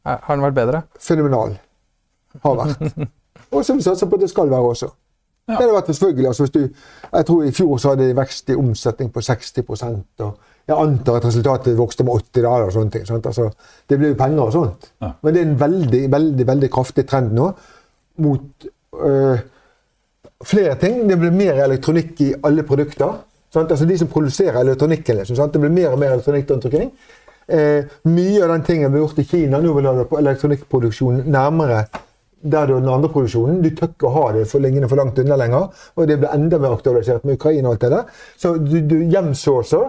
Har 0.06 0.36
den 0.36 0.44
vært 0.46 0.56
bedre? 0.56 0.82
Fenomenal. 1.02 1.56
Har 2.44 2.60
vært. 2.62 3.08
Og 3.54 3.64
som 3.64 3.78
vi 3.78 3.84
satser 3.84 4.08
på 4.10 4.16
at 4.18 4.24
det 4.24 4.30
skal 4.30 4.50
være 4.50 4.70
også. 4.70 4.88
Det 5.46 5.54
hadde 5.60 5.74
vært 5.74 5.86
selvfølgelig, 5.92 6.26
altså 6.26 6.42
hvis 6.42 6.50
du, 6.50 6.68
Jeg 7.12 7.26
tror 7.26 7.42
i 7.44 7.52
fjor 7.54 7.76
så 7.78 7.92
hadde 7.92 8.08
de 8.08 8.16
vekst 8.16 8.50
i 8.50 8.56
omsetning 8.58 9.12
på 9.14 9.20
60% 9.22 10.24
og 10.26 10.38
jeg 10.66 10.76
antar 10.82 11.20
at 11.20 11.26
resultatet 11.28 11.76
vokste 11.78 12.04
med 12.04 12.16
80 12.18 12.42
dager 12.42 12.64
og 12.66 12.72
sånne 12.74 12.94
ting. 12.94 13.04
Sant? 13.06 13.26
Altså, 13.30 13.50
det 13.86 13.98
blir 14.00 14.10
jo 14.12 14.18
penger 14.18 14.48
og 14.48 14.54
sånt. 14.54 14.88
Ja. 15.02 15.12
Men 15.22 15.34
det 15.34 15.42
er 15.42 15.46
en 15.46 15.60
veldig, 15.60 16.00
veldig, 16.12 16.46
veldig 16.48 16.70
kraftig 16.74 17.04
trend 17.06 17.36
nå 17.36 17.50
mot 18.24 18.66
øh, 18.98 19.44
flere 20.44 20.74
ting. 20.80 21.04
Det 21.06 21.18
blir 21.20 21.36
mer 21.36 21.62
elektronikk 21.68 22.24
i 22.26 22.32
alle 22.48 22.66
produkter. 22.66 23.14
Sant? 23.54 23.70
Altså 23.70 23.86
De 23.86 23.98
som 23.98 24.10
produserer 24.10 24.58
elektronikken. 24.60 25.20
Liksom, 25.20 25.38
sant? 25.38 25.54
Det 25.54 25.62
blir 25.62 25.74
mer 25.76 25.94
og 25.94 26.02
mer 26.02 26.16
elektronikk 26.16 26.50
rundt 26.50 26.66
omkring. 26.66 26.90
Eh, 27.46 27.86
mye 28.10 28.42
av 28.42 28.50
den 28.50 28.66
tingen 28.66 28.90
har 28.90 29.04
gjort 29.04 29.22
i 29.22 29.24
Kina, 29.28 29.60
nå 29.62 29.70
vil 29.76 29.86
vi 29.86 29.94
ha 29.94 30.18
elektronikkproduksjon 30.18 31.22
nærmere 31.30 31.84
der 32.52 32.70
har 32.72 32.80
den 32.80 32.88
andre 32.88 33.10
produksjonen. 33.12 33.60
Du 33.64 33.70
tør 33.74 33.90
ikke 33.92 34.08
å 34.08 34.14
ha 34.14 34.24
det 34.36 34.46
for 34.50 34.64
lenge 34.64 34.88
for 34.88 35.00
langt 35.00 35.18
unna 35.22 35.38
lenger. 35.40 35.68
Og 35.96 36.08
det 36.08 36.18
blir 36.20 36.32
enda 36.34 36.60
mer 36.62 36.76
aktualisert 36.76 37.26
med 37.26 37.38
Ukraina 37.38 37.68
og 37.68 37.76
alt 37.76 37.84
det 37.86 37.90
der. 37.92 38.20
Så 38.36 38.54
du, 38.62 38.76
du 38.86 38.96
hjemsourcer, 39.12 39.86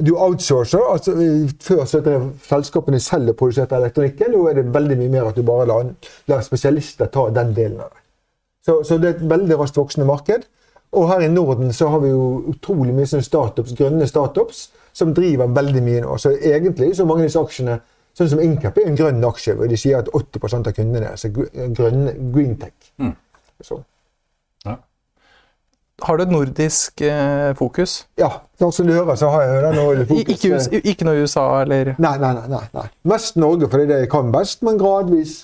du 0.00 0.12
outsourcer. 0.16 0.84
altså 0.92 1.16
eh, 1.16 1.50
Før 1.62 1.84
så 1.88 2.02
drev 2.04 2.28
selskapene 2.46 3.00
selv 3.00 3.34
og 3.34 3.38
produserte 3.42 3.78
elektronikken. 3.78 4.34
Nå 4.34 4.46
er 4.50 4.60
det 4.60 4.68
veldig 4.74 4.98
mye 5.02 5.14
mer 5.16 5.30
at 5.30 5.38
du 5.38 5.46
bare 5.46 5.68
lar, 5.70 5.92
lar 6.30 6.46
spesialister 6.46 7.12
ta 7.12 7.28
den 7.34 7.54
delen 7.56 7.80
av 7.80 7.92
det. 7.92 8.02
Så, 8.66 8.82
så 8.86 8.98
det 9.02 9.08
er 9.08 9.16
et 9.16 9.30
veldig 9.30 9.58
raskt 9.58 9.80
voksende 9.80 10.06
marked. 10.06 10.46
Og 10.92 11.08
her 11.08 11.24
i 11.24 11.28
Norden 11.32 11.72
så 11.72 11.88
har 11.88 12.02
vi 12.02 12.12
jo 12.12 12.42
utrolig 12.52 12.92
mye 12.94 13.08
sånne 13.08 13.24
startups, 13.24 13.72
grønne 13.78 14.06
startups 14.06 14.66
som 14.92 15.14
driver 15.16 15.48
veldig 15.56 15.82
mye 15.82 16.02
nå. 16.04 16.18
Så 16.20 16.34
egentlig 16.36 16.92
så 16.96 17.06
mange 17.08 17.24
av 17.24 17.30
disse 17.30 17.40
aksjene, 17.40 17.78
sånn 18.18 18.28
som 18.28 18.40
Incap, 18.44 18.76
er 18.78 18.88
en 18.90 18.96
grønn 18.98 19.24
aksje. 19.24 19.54
hvor 19.56 19.70
De 19.70 19.76
sier 19.80 19.98
at 20.02 20.08
80 20.12 20.68
av 20.68 20.72
kundene 20.76 21.12
er 21.12 21.16
så 21.20 21.30
grønne 21.32 22.12
green 22.34 22.56
tech. 22.60 22.92
Så, 23.62 23.82
Har 26.02 26.16
du 26.18 26.22
et 26.24 26.32
nordisk 26.34 27.00
eh, 27.06 27.52
fokus? 27.54 28.06
ja, 28.18 28.30
som 28.58 28.86
du 28.86 28.92
hører, 28.92 29.14
så 29.14 29.28
har 29.30 29.42
jeg 29.42 29.54
jo 29.54 29.60
den 29.66 29.76
nå 29.76 30.04
fokus. 30.08 30.66
ikke, 30.66 30.80
ikke 30.90 31.04
noe 31.06 31.22
USA 31.22 31.44
eller 31.62 31.92
Nei, 31.98 32.16
nei, 32.18 32.32
nei, 32.34 32.48
nei, 32.50 32.62
nei. 32.74 32.86
Mest 33.06 33.36
Norge 33.38 33.68
fordi 33.70 33.86
det 33.86 33.94
er 33.94 34.00
det 34.00 34.08
jeg 34.08 34.10
kan 34.10 34.32
best, 34.34 34.62
men 34.66 34.80
gradvis 34.80 35.36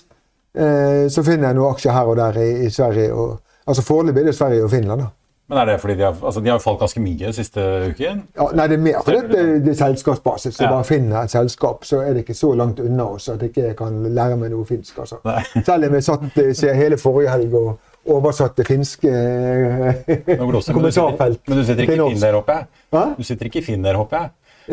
eh, 0.58 1.06
så 1.14 1.22
finner 1.22 1.52
jeg 1.52 1.58
noen 1.60 1.76
aksjer 1.76 1.94
her 1.94 2.10
og 2.10 2.16
der 2.18 2.40
i, 2.42 2.48
i 2.66 2.70
Sverige. 2.74 3.12
Og, 3.14 3.38
altså 3.70 3.84
Foreløpig 3.86 4.24
er 4.24 4.30
det 4.32 4.34
Sverige 4.34 4.64
og 4.64 4.70
Finland. 4.74 5.00
da. 5.04 5.06
Men 5.48 5.58
er 5.58 5.64
det 5.70 5.74
fordi 5.80 5.94
de 5.96 6.02
har, 6.04 6.16
altså, 6.22 6.40
de 6.44 6.50
har 6.52 6.58
falt 6.60 6.80
ganske 6.82 7.00
mye 7.00 7.30
siste 7.32 7.62
uken? 7.88 8.18
Ja, 8.36 8.46
nei, 8.54 8.66
det 8.68 8.76
er 8.76 8.82
mer 8.84 8.98
fordi 9.04 9.20
det, 9.30 9.44
det 9.64 9.70
er 9.72 9.78
selskapsbasis. 9.78 10.54
Så 10.58 10.64
Ja. 10.66 10.70
bare 10.74 10.84
finner 10.84 11.22
et 11.22 11.30
selskap, 11.32 11.84
så 11.88 12.02
er 12.04 12.12
det 12.12 12.24
ikke 12.26 12.34
så 12.36 12.50
langt 12.54 12.80
unna 12.84 13.06
oss 13.14 13.28
at 13.32 13.40
jeg 13.40 13.50
ikke 13.54 13.74
kan 13.78 14.02
lære 14.14 14.36
meg 14.36 14.50
noe 14.52 14.66
finsk. 14.68 14.98
altså. 14.98 15.16
Selv 15.64 15.88
om 15.88 15.94
jeg 15.96 16.04
satt 16.04 16.36
eh, 16.42 16.52
se 16.54 16.74
hele 16.76 16.98
forrige 17.00 17.30
helg 17.32 17.54
og 17.54 17.78
oversatte 18.08 18.64
finske 18.64 19.08
eh, 19.08 20.02
Nå 20.08 20.18
det, 20.26 20.36
men 20.38 20.52
du 20.52 20.60
sitter- 20.60 20.74
kommentarfelt 20.74 21.40
Men 21.48 21.58
du 21.58 21.64
sitter 21.64 21.82
ikke 21.86 21.96
i. 21.96 22.10
Finn 22.12 22.20
der, 22.26 22.36
håper 22.36 22.52
jeg? 22.58 22.66
Hva? 22.92 23.02
Du 23.16 23.22
sitter 23.30 23.46
ikke 23.50 23.58
i 23.58 23.64
Finn 23.70 23.82
der, 23.88 23.94
håper 24.02 24.18
jeg? 24.26 24.30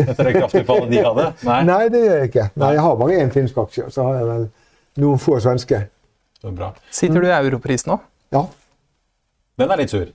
Etter 0.10 0.28
det 0.28 0.34
kraftutfallet 0.36 0.92
de 0.92 1.00
hadde? 1.08 1.26
Nei. 1.48 1.62
Nei, 1.64 1.80
det 1.96 2.04
gjør 2.04 2.18
jeg 2.20 2.30
ikke. 2.34 2.50
Nei, 2.60 2.74
Jeg 2.76 2.82
har 2.84 2.96
bare 3.00 3.20
én 3.24 3.32
finsk 3.32 3.58
aksje, 3.64 3.86
og 3.88 3.92
så 3.96 4.04
har 4.10 4.16
jeg 4.20 4.28
vel 4.28 4.46
noen 5.06 5.20
få 5.24 5.40
svenske. 5.40 5.80
Så 6.42 6.52
bra. 6.52 6.74
Sitter 6.92 7.24
du 7.24 7.28
i 7.30 7.32
europris 7.38 7.88
nå? 7.88 7.96
Ja, 8.36 8.42
Den 9.58 9.72
er 9.72 9.80
litt 9.80 9.90
sur. 9.96 10.06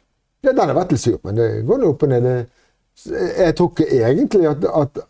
Ja, 0.44 0.52
den 0.52 0.68
har 0.70 0.76
vært 0.76 0.94
litt 0.94 1.02
sur, 1.02 1.18
men 1.26 1.36
det 1.36 1.48
går 1.68 1.80
nå 1.80 1.92
opp 1.94 2.04
og 2.06 2.12
ned. 2.12 2.28
Jeg 3.10 3.56
tror 3.56 3.72
ikke 3.72 3.88
egentlig 4.00 4.46
at, 4.48 4.64
at 4.64 5.06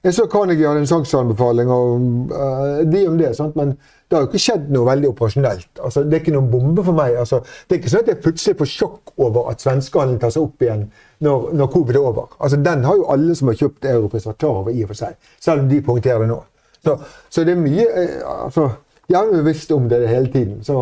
Jeg 0.00 0.14
så 0.16 0.24
Carnegie 0.32 0.64
hadde 0.64 0.80
en 0.80 0.88
salgsanbefaling 0.88 1.68
og 1.68 2.04
uh, 2.32 2.78
de 2.88 3.02
om 3.04 3.18
det, 3.20 3.34
sant? 3.36 3.56
men 3.56 3.74
det 3.74 4.16
har 4.16 4.22
jo 4.24 4.30
ikke 4.30 4.40
skjedd 4.40 4.70
noe 4.72 4.86
veldig 4.88 5.10
operasjonelt. 5.10 5.68
Altså, 5.84 6.06
det 6.08 6.16
er 6.16 6.22
ikke 6.22 6.32
noen 6.32 6.48
bombe 6.50 6.84
for 6.86 6.96
meg. 6.96 7.18
Altså, 7.20 7.42
det 7.68 7.76
er 7.76 7.80
ikke 7.82 7.92
sånn 7.92 8.06
at 8.06 8.08
jeg 8.08 8.20
plutselig 8.24 8.56
får 8.62 8.70
sjokk 8.72 9.12
over 9.20 9.50
at 9.52 9.60
svenskehandelen 9.60 10.22
tar 10.22 10.32
seg 10.32 10.46
opp 10.46 10.64
igjen 10.64 10.86
når, 11.26 11.44
når 11.60 11.70
covid 11.76 11.98
er 12.00 12.08
over. 12.08 12.32
Altså, 12.40 12.62
den 12.64 12.88
har 12.88 12.96
jo 12.96 13.04
alle 13.12 13.36
som 13.36 13.52
har 13.52 13.60
kjøpt 13.60 13.90
Europris 13.92 14.30
vært 14.30 14.40
klar 14.40 14.62
over 14.62 14.72
i 14.72 14.86
og 14.86 14.94
for 14.94 15.02
seg, 15.02 15.20
selv 15.36 15.66
om 15.66 15.68
de 15.68 15.82
poengterer 15.84 16.24
det 16.24 16.30
nå. 16.32 16.40
Så, 16.80 16.96
så 17.28 17.44
det 17.44 17.52
er 17.52 17.60
mye 17.60 17.86
eh, 17.92 18.16
altså, 18.24 18.70
Jeg 19.04 19.18
har 19.18 19.30
jo 19.36 19.44
visst 19.44 19.76
om 19.76 19.92
det 19.92 20.00
hele 20.08 20.32
tiden. 20.32 20.64
så... 20.64 20.80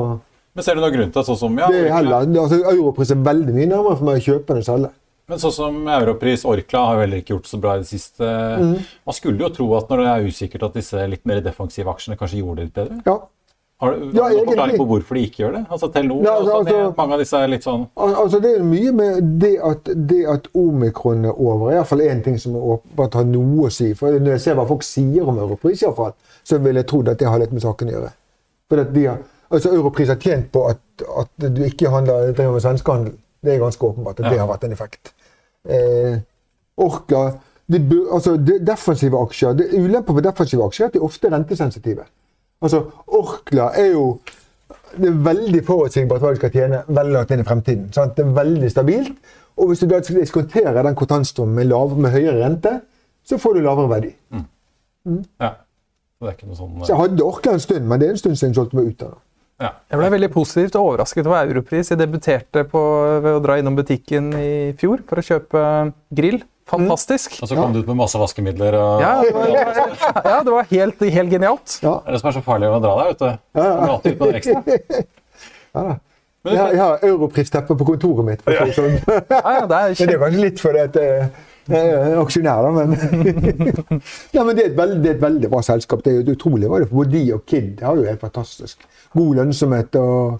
Men 0.58 0.66
ser 0.66 0.74
du 0.74 0.82
noen 0.82 0.94
grunn 0.96 1.10
til 1.14 1.22
sånn 1.22 1.36
som 1.38 1.58
ja, 1.60 1.68
Det 1.70 1.84
er 1.84 1.92
heller, 1.94 2.24
altså, 2.42 2.56
Europris 2.72 3.12
er 3.14 3.20
veldig 3.28 3.52
mye 3.54 3.68
nærmere 3.70 3.98
for 4.00 4.08
meg 4.08 4.16
å 4.18 4.24
kjøpe 4.24 4.56
enn 4.56 4.64
å 4.64 4.66
selge. 4.66 4.90
Men 5.30 5.38
sånn 5.42 5.52
som 5.54 5.76
Europris, 5.92 6.42
Orkla 6.48 6.80
har 6.88 6.96
jo 6.96 7.02
heller 7.04 7.20
ikke 7.22 7.34
gjort 7.36 7.50
så 7.50 7.60
bra 7.62 7.76
i 7.76 7.82
det 7.84 7.86
siste. 7.92 8.26
Mm. 8.58 8.72
Man 9.06 9.14
skulle 9.14 9.44
jo 9.44 9.50
tro 9.54 9.66
at 9.78 9.92
når 9.92 10.02
det 10.02 10.08
er 10.10 10.26
usikkert 10.32 10.64
at 10.66 10.78
disse 10.80 11.04
litt 11.12 11.22
mer 11.30 11.44
defensive 11.44 11.92
aksjene 11.92 12.18
kanskje 12.18 12.40
gjorde 12.40 12.58
det 12.58 12.66
litt 12.66 12.78
bedre. 12.80 12.98
Ja. 13.06 13.16
Har 13.78 13.94
du, 13.94 14.08
Ja, 14.10 14.26
noen 14.34 14.48
forklaring 14.48 14.80
på 14.80 14.86
hvorfor 14.90 15.14
de 15.14 15.22
ikke 15.28 15.44
gjør 15.44 15.52
det? 15.54 15.62
Altså 15.70 15.92
Telenor 15.94 16.24
Ja, 16.26 16.32
altså, 16.40 16.50
sånn, 16.50 16.66
altså- 16.66 16.96
mange 16.98 17.14
av 17.14 17.20
disse 17.22 17.42
er 17.44 17.52
litt 17.52 17.62
sånn 17.68 17.84
altså 17.94 18.40
Det 18.42 18.50
er 18.56 18.64
mye 18.66 18.92
med 18.92 19.28
det 19.38 19.52
at, 19.62 19.90
det 20.10 20.24
at 20.26 20.48
omikron 20.58 21.28
er 21.30 21.38
over. 21.38 21.70
Iallfall 21.76 22.02
én 22.02 22.24
ting 22.24 22.38
som 22.42 22.56
åpenbart 22.58 23.14
har 23.14 23.28
noe 23.30 23.68
å 23.68 23.70
si. 23.70 23.92
For 23.94 24.18
Når 24.18 24.34
jeg 24.34 24.40
ser 24.40 24.58
hva 24.58 24.66
folk 24.66 24.82
sier 24.82 25.22
om 25.22 25.38
Europris, 25.38 25.84
i 25.84 25.86
hvert 25.86 25.96
fall, 25.96 26.14
så 26.42 26.58
vil 26.58 26.74
jeg 26.74 26.88
tro 26.90 27.04
at 27.06 27.18
det 27.18 27.28
har 27.28 27.38
litt 27.38 27.52
med 27.52 27.62
saken 27.62 27.92
å 27.92 27.92
gjøre. 27.92 28.12
For 28.68 28.80
at 28.80 28.92
de 28.92 29.04
har, 29.06 29.18
altså 29.50 29.74
Europris 29.74 30.08
har 30.08 30.20
tjent 30.22 30.52
på 30.52 30.64
at, 30.68 30.80
at 31.22 31.48
du 31.56 31.62
ikke 31.64 31.90
handler, 31.92 32.32
driver 32.32 32.52
med 32.52 32.64
svenskehandel. 32.64 33.12
Det 33.44 33.54
er 33.54 33.60
ganske 33.62 33.86
åpenbart 33.86 34.20
at 34.20 34.30
det 34.32 34.40
har 34.40 34.48
vært 34.50 34.64
en 34.66 34.74
effekt. 34.74 35.12
Eh, 35.68 36.18
Orkla 36.78 37.22
de, 37.68 38.06
altså, 38.12 38.36
de, 38.36 38.58
Defensive 38.66 39.18
aksjer, 39.20 39.52
det 39.52 39.68
Ulempen 39.76 40.16
med 40.16 40.24
defensive 40.24 40.64
aksjer 40.64 40.86
er 40.86 40.88
at 40.88 40.94
de 40.94 41.02
ofte 41.04 41.28
er 41.28 41.34
rentesensitive. 41.36 42.06
Altså, 42.62 42.82
Orkla 43.06 43.70
er 43.76 43.92
jo 43.92 44.18
det 44.96 45.08
er 45.08 45.20
veldig 45.24 45.60
forutsigbart 45.66 46.22
hva 46.22 46.32
de 46.32 46.40
skal 46.40 46.52
tjene 46.52 46.80
veldig 46.88 47.12
langt 47.12 47.32
inn 47.34 47.42
i 47.42 47.46
fremtiden. 47.46 47.88
Sant? 47.92 48.16
Det 48.16 48.24
er 48.24 48.34
veldig 48.36 48.70
stabilt. 48.72 49.16
Og 49.58 49.70
hvis 49.70 49.82
du 49.82 49.88
da 49.90 50.00
diskonterer 50.00 50.82
den 50.82 50.96
kontantstrømmen 50.96 51.56
med, 51.60 51.68
lav, 51.68 51.96
med 51.98 52.14
høyere 52.14 52.40
rente, 52.44 52.78
så 53.26 53.38
får 53.38 53.58
du 53.58 53.64
lavere 53.66 53.90
verdi. 53.90 54.12
Ja. 55.42 55.50
Så 56.18 56.26
det 56.26 56.30
er 56.30 56.36
ikke 56.36 56.48
noe 56.50 56.58
sånn 56.58 56.78
Så 56.82 56.92
jeg 56.92 57.00
hadde 57.02 57.24
Orkla 57.24 57.54
en 57.54 57.62
stund, 57.62 57.86
men 57.86 58.00
det 58.00 58.08
er 58.08 58.16
en 58.16 58.20
stund 58.20 58.38
siden 58.38 58.54
jeg 58.54 58.58
solgte 58.60 58.78
meg 58.78 58.92
ut 58.92 59.04
av 59.06 59.12
det. 59.12 59.20
Ja. 59.58 59.72
Jeg 59.90 59.98
ble 59.98 60.10
veldig 60.14 60.28
positivt 60.30 60.76
overrasket 60.78 61.26
over 61.26 61.48
Europris. 61.50 61.90
Jeg 61.90 61.98
debuterte 61.98 62.62
på, 62.70 62.82
ved 63.24 63.38
å 63.38 63.42
dra 63.42 63.56
innom 63.58 63.78
butikken 63.78 64.30
i 64.38 64.50
fjor 64.78 65.02
for 65.08 65.18
å 65.18 65.26
kjøpe 65.26 65.62
grill. 66.14 66.42
Fantastisk. 66.68 67.38
Og 67.42 67.48
så 67.48 67.56
kom 67.56 67.72
du 67.72 67.80
ut 67.80 67.88
med 67.88 67.96
masse 67.96 68.18
vaskemidler 68.20 68.76
og 68.76 69.00
Ja, 69.02 69.14
det 69.24 69.32
var, 69.32 69.54
ja, 70.28 70.36
det 70.44 70.52
var 70.52 70.68
helt, 70.68 71.06
helt 71.16 71.32
genialt. 71.32 71.78
Ja, 71.82 71.94
Det 72.04 72.12
er 72.12 72.18
det 72.18 72.20
som 72.20 72.30
er 72.30 72.36
så 72.36 72.44
farlig 72.44 72.68
med 72.68 72.76
å 72.76 72.84
dra 72.84 72.92
deg, 72.98 73.08
vet 73.08 73.22
du. 73.24 73.30
Ja, 73.58 73.68
ja. 73.72 73.96
ut 74.04 74.20
med 74.20 74.28
det 74.28 74.42
ekstra. 74.42 75.02
ja 75.78 75.86
da. 75.88 75.98
Jeg 76.48 76.56
har, 76.56 76.70
jeg 76.70 76.80
har 76.80 77.02
Europris-teppe 77.04 77.74
på 77.76 77.86
kontoret 77.88 78.24
mitt. 78.24 78.42
For 78.44 78.54
å 78.54 78.66
det 78.68 78.76
sånn. 78.76 78.94
Ja, 79.10 79.40
ja, 79.58 79.64
det 79.68 79.78
er 79.78 79.96
Men 79.98 80.12
det 80.12 80.20
var 80.22 80.36
litt 80.36 80.62
fordi 80.62 80.84
at 80.86 80.98
jeg 81.68 81.88
jeg 81.88 82.12
er 82.12 82.20
aksjonær, 82.22 82.68
men 82.74 82.94
Nei, 84.34 84.44
men 84.44 84.56
det 84.56 84.64
er, 84.64 84.74
veldig, 84.76 84.98
det 85.04 85.10
er 85.10 85.16
et 85.16 85.22
veldig 85.22 85.50
bra 85.52 85.62
selskap. 85.66 86.02
Det 86.04 86.12
er 86.12 86.20
jo 86.22 86.36
utrolig 86.36 86.70
hva 86.70 86.80
Både 86.90 87.12
de 87.14 87.22
og 87.36 87.44
Kid. 87.46 87.74
Det 87.78 87.86
har 87.86 87.96
jo 87.96 88.06
helt 88.08 88.20
fantastisk. 88.24 88.84
God 89.16 89.36
lønnsomhet 89.40 89.98
og 90.00 90.38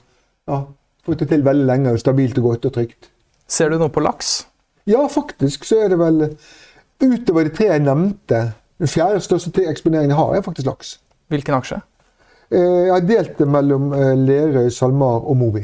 ja, 0.48 0.62
fått 1.04 1.24
det 1.24 1.28
til 1.32 1.44
veldig 1.44 1.66
lenge. 1.68 1.92
og 1.92 2.00
Stabilt 2.02 2.38
og 2.40 2.50
godt 2.50 2.70
og 2.70 2.74
trygt. 2.78 3.10
Ser 3.48 3.72
du 3.72 3.78
noe 3.80 3.92
på 3.92 4.02
laks? 4.04 4.46
Ja, 4.88 5.04
faktisk 5.12 5.64
så 5.68 5.82
er 5.84 5.92
det 5.92 6.00
vel 6.00 6.24
Utover 6.98 7.44
de 7.46 7.52
tre 7.54 7.68
jeg 7.68 7.84
nevnte, 7.84 8.38
den 8.80 8.90
fjerde 8.90 9.20
største 9.22 9.62
eksponeringen 9.70 10.10
jeg 10.10 10.18
har, 10.18 10.32
er 10.34 10.42
faktisk 10.42 10.66
laks. 10.66 10.96
Hvilken 11.30 11.54
aksje? 11.54 11.76
Eh, 12.50 12.86
Jeg 12.88 12.90
har 12.90 13.04
delt 13.06 13.38
det 13.38 13.46
mellom 13.46 13.92
eh, 13.94 14.14
Lerøy, 14.18 14.66
SalMar 14.74 15.22
og 15.28 15.36
Movi. 15.38 15.62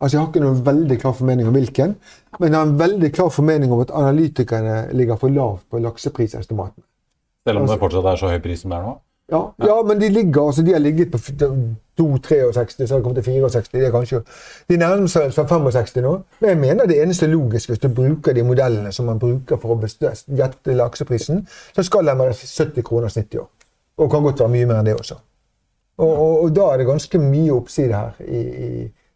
Altså, 0.00 0.16
Jeg 0.16 0.20
har 0.20 0.28
ikke 0.30 0.44
noen 0.44 0.62
veldig 0.66 0.96
klar 1.00 1.12
formening 1.12 1.48
om 1.48 1.54
hvilken, 1.54 1.96
men 2.38 2.52
jeg 2.52 2.58
har 2.58 2.66
en 2.66 2.78
veldig 2.80 3.12
klar 3.12 3.28
formening 3.28 3.72
om 3.72 3.82
at 3.84 3.90
analytikerne 3.92 4.76
ligger 4.96 5.16
for 5.20 5.28
lavt 5.28 5.66
på 5.70 5.78
lakseprisestimatene. 5.78 6.86
Selv 7.46 7.60
om 7.60 7.68
det 7.68 7.78
fortsatt 7.80 8.08
er 8.08 8.20
så 8.20 8.30
høy 8.32 8.40
pris 8.44 8.62
som 8.64 8.72
det 8.72 8.78
er 8.78 8.86
nå. 8.88 8.96
Ja, 9.30 9.40
ja, 9.62 9.82
men 9.86 10.00
de 10.00 10.08
ligger, 10.08 10.46
altså 10.46 10.62
de 10.62 10.72
har 10.72 10.80
ligget 10.82 11.12
på 11.12 11.18
2-63, 11.18 12.86
så 12.86 12.94
har 12.94 12.98
de 12.98 13.02
kommet 13.02 13.24
til 13.24 13.42
64. 13.42 13.68
Det 13.72 13.86
er 13.86 13.92
kanskje, 13.94 14.20
de 14.68 14.76
nærmer 14.76 15.06
seg 15.06 15.30
65 15.36 16.00
nå. 16.02 16.14
Men 16.40 16.50
jeg 16.50 16.58
mener 16.58 16.86
det 16.90 16.98
eneste 17.02 17.28
logiske, 17.30 17.72
hvis 17.72 17.82
du 17.82 17.88
bruker 17.94 18.34
de 18.34 18.42
modellene 18.42 18.92
som 18.92 19.06
man 19.06 19.20
bruker 19.22 19.60
for 19.62 19.76
å 19.76 19.78
gjette 20.40 20.74
lakseprisen, 20.74 21.44
så 21.76 21.84
skal 21.86 22.10
den 22.10 22.18
være 22.18 22.34
70 22.34 22.86
kroner 22.86 23.12
snitt 23.12 23.34
i 23.34 23.38
år. 23.38 23.46
Og 24.00 24.10
kan 24.10 24.24
godt 24.26 24.40
være 24.40 24.54
mye 24.56 24.66
mer 24.66 24.80
enn 24.80 24.90
det 24.90 24.96
også. 24.98 25.20
Og, 26.00 26.10
og, 26.10 26.34
og 26.44 26.56
da 26.56 26.66
er 26.72 26.80
det 26.80 26.88
ganske 26.88 27.22
mye 27.22 27.52
oppside 27.54 27.94
her 27.94 28.18
i, 28.24 28.40
i, 28.40 28.70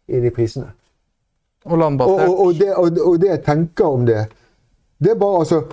i 0.07 0.21
de 0.21 0.31
prisene. 0.33 0.69
Og 1.65 1.79
landbasert. 1.81 2.29
Og, 2.29 2.53
det, 2.53 2.73
og, 2.75 3.21
det, 3.21 3.29
jeg 3.29 3.43
tenker 3.45 3.85
om 3.85 4.05
det, 4.05 4.25
det 5.01 5.11
er 5.11 5.19
bare 5.19 5.39
altså 5.39 5.63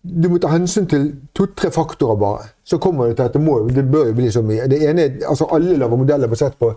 Du 0.00 0.30
må 0.32 0.38
ta 0.40 0.48
hensyn 0.48 0.86
til 0.88 1.02
to-tre 1.36 1.68
faktorer 1.70 2.16
bare. 2.16 2.44
Så 2.64 2.78
kommer 2.80 3.10
det 3.10 3.16
til 3.16 3.22
at 3.28 3.34
det, 3.34 3.40
må, 3.44 3.58
det 3.68 3.84
bør 3.92 4.06
jo 4.06 4.14
bli 4.16 4.30
så 4.32 4.40
mye. 4.42 4.64
Det 4.68 4.78
ene, 4.88 5.02
er 5.02 5.26
altså 5.28 5.44
Alle 5.52 5.76
lager 5.76 5.96
modeller 5.96 6.28
basert 6.28 6.56
på 6.56 6.70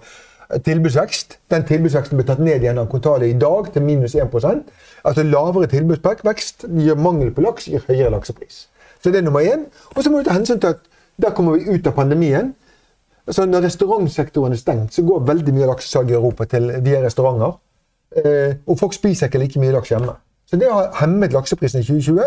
tilbudsvekst. 0.65 1.37
Den 1.51 1.63
tilbudsveksten 1.63 2.19
blir 2.19 2.27
tatt 2.27 2.41
ned 2.43 2.65
igjen 2.65 2.81
av 2.81 2.89
kvartalet 2.91 3.31
i 3.31 3.37
dag 3.39 3.69
til 3.73 3.85
minus 3.87 4.15
1% 4.15 4.65
Altså 5.07 5.23
Lavere 5.23 5.67
tilbudsvekst 5.71 6.67
gir 6.67 6.99
mangel 6.99 7.31
på 7.31 7.45
laks, 7.45 7.69
gir 7.71 7.83
høyere 7.87 8.11
laksepris. 8.11 8.67
Så 9.03 9.11
det 9.11 9.21
er 9.21 9.25
nummer 9.27 9.39
én. 9.39 9.65
Og 9.95 10.03
så 10.03 10.11
må 10.11 10.19
du 10.19 10.27
ta 10.27 10.35
hensyn 10.35 10.59
til 10.59 10.75
at 10.75 10.83
der 11.21 11.31
kommer 11.35 11.57
vi 11.57 11.75
ut 11.75 11.87
av 11.87 11.95
pandemien. 11.95 12.53
Altså 13.27 13.45
Når 13.45 13.63
restaurantsektoren 13.63 14.51
er 14.51 14.59
stengt, 14.59 14.93
så 14.93 15.03
går 15.07 15.23
veldig 15.27 15.53
mye 15.55 15.69
laksesalg 15.69 16.11
i 16.11 16.17
Europa 16.17 16.45
til 16.51 16.71
via 16.83 16.99
restauranter. 17.05 17.55
Eh, 18.19 18.55
og 18.67 18.79
folk 18.79 18.93
spiser 18.93 19.29
ikke 19.29 19.39
like 19.39 19.59
mye 19.59 19.71
laks 19.71 19.93
hjemme. 19.93 20.15
Så 20.49 20.59
det 20.59 20.67
har 20.69 20.91
hemmet 20.99 21.33
lakseprisen 21.33 21.81
i 21.81 21.85
2020. 21.87 22.25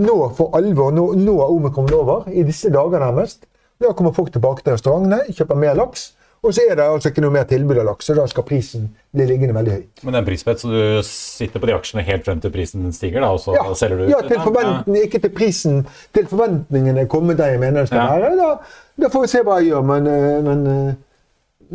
Nå 0.00 0.16
for 0.38 0.56
alvor, 0.56 0.90
nå, 0.96 1.04
nå 1.20 1.36
er 1.44 1.52
omikron 1.52 1.92
over, 1.94 2.24
i 2.32 2.42
disse 2.42 2.72
dager 2.72 2.98
nærmest. 2.98 3.44
Da 3.80 3.92
kommer 3.96 4.12
folk 4.16 4.32
tilbake 4.32 4.64
til 4.64 4.72
restaurantene, 4.72 5.20
kjøper 5.28 5.60
mer 5.60 5.76
laks. 5.78 6.10
Og 6.40 6.54
så 6.56 6.62
er 6.64 6.78
det 6.78 6.86
altså 6.88 7.10
ikke 7.10 7.20
noe 7.20 7.34
mer 7.34 7.44
tilbud 7.48 7.76
av 7.82 7.84
laks, 7.90 8.06
så 8.08 8.14
da 8.16 8.22
skal 8.30 8.46
prisen 8.48 8.86
bli 9.12 9.26
liggende 9.28 9.52
veldig 9.52 9.74
høyt. 9.74 10.02
Men 10.02 10.14
det 10.14 10.18
er 10.18 10.22
en 10.22 10.28
prisbett, 10.30 10.62
så 10.62 10.70
du 10.72 10.78
sitter 11.04 11.60
på 11.60 11.68
de 11.68 11.74
aksjene 11.76 12.04
helt 12.06 12.24
frem 12.24 12.40
til 12.40 12.54
prisen 12.54 12.86
stiger, 12.96 13.20
da, 13.20 13.28
og 13.36 13.42
så 13.42 13.52
ja, 13.58 13.66
selger 13.76 14.00
du 14.00 14.04
ut? 14.06 14.12
Ja, 14.14 14.20
til 14.24 14.40
forventning, 14.40 15.04
ikke 15.04 15.20
til 15.20 15.34
prisen. 15.36 15.82
Til 16.16 16.30
forventningene 16.30 17.04
er 17.04 17.10
kommet 17.12 17.36
der 17.40 17.52
jeg 17.52 17.60
mener 17.60 17.84
det 17.84 17.90
skal 17.92 18.00
ja. 18.00 18.14
være. 18.16 18.30
Da, 18.40 18.78
da, 19.04 19.12
får 19.12 19.26
vi 19.26 19.32
se 19.34 19.42
hva 19.44 19.58
jeg 19.60 19.74
gjør, 19.74 19.84
men, 19.92 20.08
eh, 20.08 20.38
men 20.46 20.64
eh, 20.72 20.94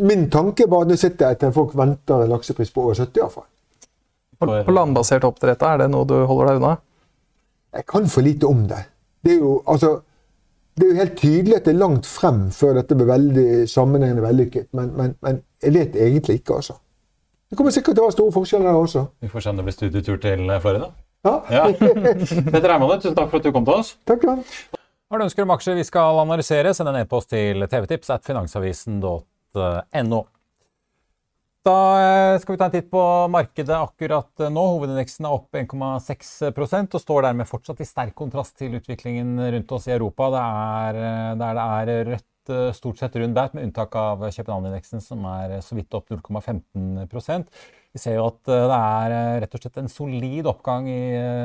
min 0.09 0.25
tanke 0.33 0.65
er 0.65 0.73
bare 0.73 0.87
at 0.87 0.95
nå 0.95 0.97
sitter 1.03 1.35
jeg 1.35 1.43
til 1.43 1.53
folk 1.59 1.77
venter 1.77 2.25
en 2.25 2.33
laksepris 2.33 2.73
på 2.73 2.87
over 2.87 2.97
70 2.97 3.21
iallfall. 3.21 3.47
På 4.41 4.73
landbasert 4.73 5.29
oppdrett, 5.29 5.61
er 5.61 5.85
det 5.85 5.91
noe 5.93 6.09
du 6.09 6.17
holder 6.25 6.49
deg 6.49 6.63
unna? 6.63 6.73
Jeg 7.75 7.85
kan 7.91 8.09
for 8.09 8.25
lite 8.25 8.49
om 8.49 8.65
det. 8.67 8.81
Det 9.21 9.37
er 9.37 9.45
jo, 9.45 9.59
altså, 9.69 9.99
det 10.75 10.83
er 10.83 10.89
jo 10.91 10.99
helt 10.99 11.17
tydelig 11.19 11.55
at 11.55 11.67
det 11.67 11.71
er 11.71 11.79
langt 11.79 12.07
frem 12.09 12.51
før 12.51 12.73
dette 12.79 12.97
blir 12.99 13.07
veldig 13.07 13.47
sammenhengende 13.71 14.23
vellykket, 14.25 14.67
men, 14.75 14.91
men, 14.97 15.13
men, 15.23 15.39
jeg 15.63 15.73
vet 15.73 15.95
egentlig 15.95 16.41
ikke, 16.41 16.59
altså. 16.59 16.75
Det 17.49 17.57
kommer 17.57 17.71
sikkert 17.71 17.95
til 17.95 18.03
å 18.03 18.07
være 18.09 18.15
store 18.17 18.33
forskjeller 18.35 18.67
der 18.67 18.79
også. 18.81 19.05
Vi 19.23 19.29
får 19.31 19.45
se 19.45 19.53
om 19.53 19.59
det 19.59 19.65
blir 19.67 19.75
studietur 19.77 20.17
til 20.19 20.49
Florida. 20.61 20.89
Ja. 21.25 21.35
ja. 21.49 21.63
Petter 22.51 22.69
Hermanet, 22.73 23.05
tusen 23.05 23.15
takk 23.17 23.31
for 23.31 23.39
at 23.39 23.47
du 23.47 23.53
kom 23.55 23.65
til 23.65 23.79
oss. 23.79 23.95
Takk, 24.09 24.25
skal 24.25 24.41
du 24.41 24.79
Har 25.13 25.21
du 25.21 25.25
ønsker 25.29 25.45
om 25.45 25.53
aksjer 25.55 25.79
vi 25.79 25.85
skal 25.87 26.19
analysere, 26.25 26.73
send 26.75 26.91
en 26.91 26.99
e-post 26.99 27.31
til 27.31 27.63
tvtips 27.71 28.11
at 28.17 28.27
finansavisen.no. 28.27 30.21
Da 31.65 31.73
eh, 31.97 32.39
skal 32.39 32.53
vi 32.53 32.59
ta 32.61 32.67
en 32.67 32.73
titt 32.75 32.91
på 32.93 33.03
markedet 33.33 33.73
akkurat 33.73 34.43
eh, 34.43 34.51
nå. 34.53 34.65
Hovedindeksen 34.75 35.25
er 35.25 35.33
opp 35.33 35.57
1,6% 35.57 36.93
og 36.93 37.01
står 37.01 37.25
dermed 37.25 37.49
fortsatt 37.49 37.81
i 37.81 37.87
sterk 37.89 38.13
kontrast 38.19 38.53
til 38.59 38.77
utviklingen 38.77 39.39
rundt 39.41 39.73
oss 39.73 39.87
i 39.89 39.95
Europa. 39.95 40.29
Det 40.35 40.43
er, 40.45 41.01
eh, 41.01 41.31
der 41.41 41.57
det 41.57 41.65
er 41.65 42.11
rødt 42.11 42.31
stort 42.77 42.99
sett 43.01 43.15
rundt 43.17 43.33
der, 43.33 43.49
med 43.57 43.65
unntak 43.65 43.95
av 43.97 44.21
København-indeksen, 44.29 45.01
som 45.01 45.23
er 45.25 45.55
så 45.65 45.73
vidt 45.73 45.95
opp 45.97 46.11
0,15% 46.13 47.47
Vi 47.97 48.01
ser 48.03 48.19
jo 48.19 48.27
at 48.27 48.37
det 48.45 48.75
er 48.75 49.15
rett 49.41 49.57
og 49.57 49.63
slett 49.63 49.79
en 49.81 49.89
solid 49.89 50.45
oppgang 50.51 50.85
i 50.85 50.99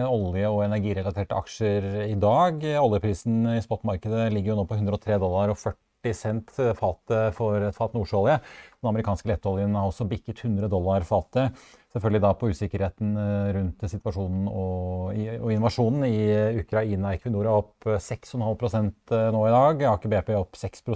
olje- 0.05 0.51
og 0.53 0.67
energirelaterte 0.67 1.39
aksjer 1.41 1.87
i 2.05 2.19
dag. 2.21 2.61
Oljeprisen 2.83 3.47
i 3.55 3.63
spotmarkedet 3.65 4.29
ligger 4.35 4.53
jo 4.53 4.59
nå 4.61 4.69
på 4.69 4.77
103 4.77 5.17
dollar 5.25 5.55
og 5.55 5.57
40 5.57 5.81
40 6.01 6.17
cent 6.17 6.51
fatet 6.79 7.35
for 7.37 7.61
et 7.61 7.77
fat 7.77 7.95
nordsjøolje. 7.97 8.39
Den 8.81 8.91
amerikanske 8.91 9.29
lettoljen 9.29 9.75
har 9.77 9.89
også 9.89 10.09
bikket 10.09 10.45
100 10.45 10.71
dollar 10.73 11.05
fatet. 11.05 11.57
Selvfølgelig 11.93 12.23
da 12.23 12.33
på 12.39 12.51
usikkerheten 12.53 13.17
eh, 13.19 13.49
rundt 13.57 13.87
situasjonen 13.91 14.47
og, 14.49 15.17
og 15.41 15.51
invasjonen 15.53 16.07
i 16.07 16.21
Ukraina. 16.63 17.15
Equinor 17.17 17.49
er 17.49 17.57
opp 17.57 17.91
6,5 17.91 18.93
eh, 19.17 19.27
nå 19.35 19.43
i 19.47 19.55
dag. 19.57 19.85
Aker 19.95 20.15
BP 20.15 20.33
er 20.35 20.41
opp 20.41 20.57
6 20.61 20.87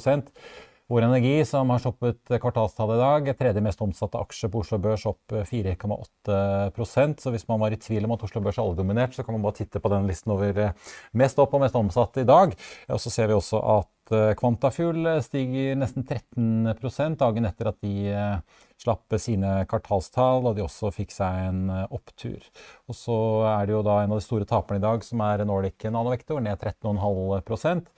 Vår 0.87 1.03
Energi, 1.03 1.45
som 1.49 1.71
har 1.73 1.79
stoppet 1.81 2.29
kvartalstallet 2.29 2.99
i 2.99 3.01
dag, 3.01 3.29
tredje 3.39 3.61
mest 3.65 3.81
omsatte 3.81 4.21
aksje 4.21 4.51
på 4.53 4.61
Oslo 4.61 4.77
Børs, 4.85 5.07
opp 5.09 5.33
4,8% 5.33 7.25
Så 7.25 7.33
hvis 7.33 7.47
man 7.49 7.63
var 7.63 7.73
i 7.73 7.79
tvil 7.81 8.05
om 8.05 8.13
at 8.13 8.27
Oslo 8.27 8.43
Børs 8.45 8.59
er 8.59 8.67
oljedominert, 8.69 9.17
så 9.17 9.25
kan 9.25 9.33
man 9.33 9.47
bare 9.47 9.57
titte 9.63 9.81
på 9.81 9.89
den 9.89 10.05
listen 10.11 10.35
over 10.35 10.61
eh, 10.61 10.93
mest 11.17 11.41
opp 11.41 11.57
og 11.57 11.65
mest 11.65 11.79
omsatte 11.81 12.21
i 12.21 12.29
dag. 12.29 12.53
Og 12.93 13.01
så 13.01 13.15
ser 13.15 13.33
vi 13.33 13.39
også 13.39 13.63
at 13.79 13.89
Quantafuel 14.37 15.09
stiger 15.25 15.79
nesten 15.81 16.05
13% 16.05 17.17
dagen 17.17 17.49
etter 17.49 17.71
at 17.71 17.81
de 17.81 18.11
eh, 18.13 18.61
slapp 18.85 19.17
sine 19.17 19.63
kvartalstall, 19.71 20.45
og 20.45 20.59
de 20.59 20.67
også 20.67 20.93
fikk 20.93 21.15
seg 21.15 21.47
en 21.49 21.63
eh, 21.73 21.87
opptur. 21.97 22.45
Og 22.93 22.99
så 22.99 23.17
er 23.55 23.65
det 23.65 23.79
jo 23.79 23.81
da 23.87 24.03
en 24.03 24.13
av 24.13 24.21
de 24.21 24.27
store 24.27 24.45
taperne 24.49 24.83
i 24.83 24.85
dag, 24.85 25.01
som 25.07 25.25
er 25.25 25.47
Nordic 25.49 25.89
Nanovektor, 25.89 26.45
ned 26.45 26.61
13,5 26.61 27.89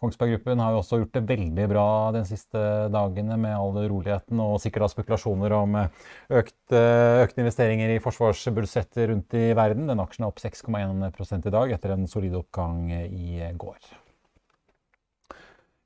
Kongsberg 0.00 0.34
Gruppen 0.34 0.62
har 0.62 0.72
jo 0.72 0.80
også 0.80 1.00
gjort 1.02 1.16
det 1.18 1.24
veldig 1.28 1.66
bra 1.68 1.86
de 2.16 2.24
siste 2.28 2.60
dagene 2.92 3.36
med 3.40 3.56
all 3.56 3.76
uroligheten 3.82 4.40
og 4.40 4.56
sikkert 4.62 4.86
da 4.86 4.90
spekulasjoner 4.94 5.54
om 5.58 5.76
eh, 5.82 6.04
økte, 6.40 6.84
økte 7.26 7.44
investeringer 7.44 7.92
i 7.92 8.02
forsvarsbudsjettet 8.02 9.10
rundt 9.12 9.36
i 9.36 9.50
verden. 9.56 9.90
Den 9.92 10.00
aksjen 10.00 10.24
er 10.24 10.32
opp 10.32 10.40
6,1 10.40 11.50
i 11.50 11.56
dag 11.56 11.74
etter 11.76 11.96
en 11.96 12.08
solid 12.08 12.38
oppgang 12.40 12.88
i 12.96 13.42
går. 13.60 13.99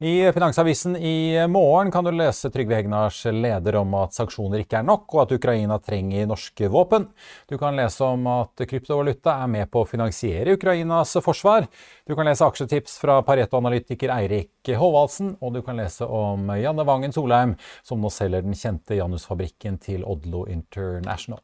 I 0.00 0.32
Finansavisen 0.32 0.96
i 0.96 1.46
morgen 1.48 1.90
kan 1.90 2.04
du 2.04 2.10
lese 2.10 2.50
Trygve 2.50 2.74
Hegnars 2.74 3.24
leder 3.24 3.76
om 3.78 3.92
at 3.94 4.16
sanksjoner 4.16 4.64
ikke 4.64 4.80
er 4.80 4.88
nok, 4.88 5.06
og 5.14 5.20
at 5.22 5.34
Ukraina 5.36 5.76
trenger 5.78 6.26
norske 6.26 6.66
våpen. 6.66 7.06
Du 7.46 7.54
kan 7.62 7.78
lese 7.78 8.02
om 8.02 8.26
at 8.26 8.64
kryptovaluta 8.66 9.36
er 9.44 9.52
med 9.54 9.70
på 9.70 9.84
å 9.84 9.86
finansiere 9.86 10.58
Ukrainas 10.58 11.14
forsvar. 11.22 11.70
Du 12.10 12.16
kan 12.18 12.26
lese 12.26 12.42
aksjetips 12.42 12.98
fra 13.04 13.20
Pareto-analytiker 13.22 14.10
Eirik 14.18 14.74
Håvaldsen, 14.82 15.36
og 15.38 15.54
du 15.54 15.62
kan 15.62 15.78
lese 15.78 16.10
om 16.10 16.50
Janne 16.58 16.90
Vangen 16.90 17.14
Solheim, 17.14 17.54
som 17.86 18.02
nå 18.02 18.10
selger 18.10 18.42
den 18.42 18.58
kjente 18.58 18.98
Janusfabrikken 18.98 19.78
til 19.78 20.02
Odlo 20.02 20.48
International. 20.50 21.38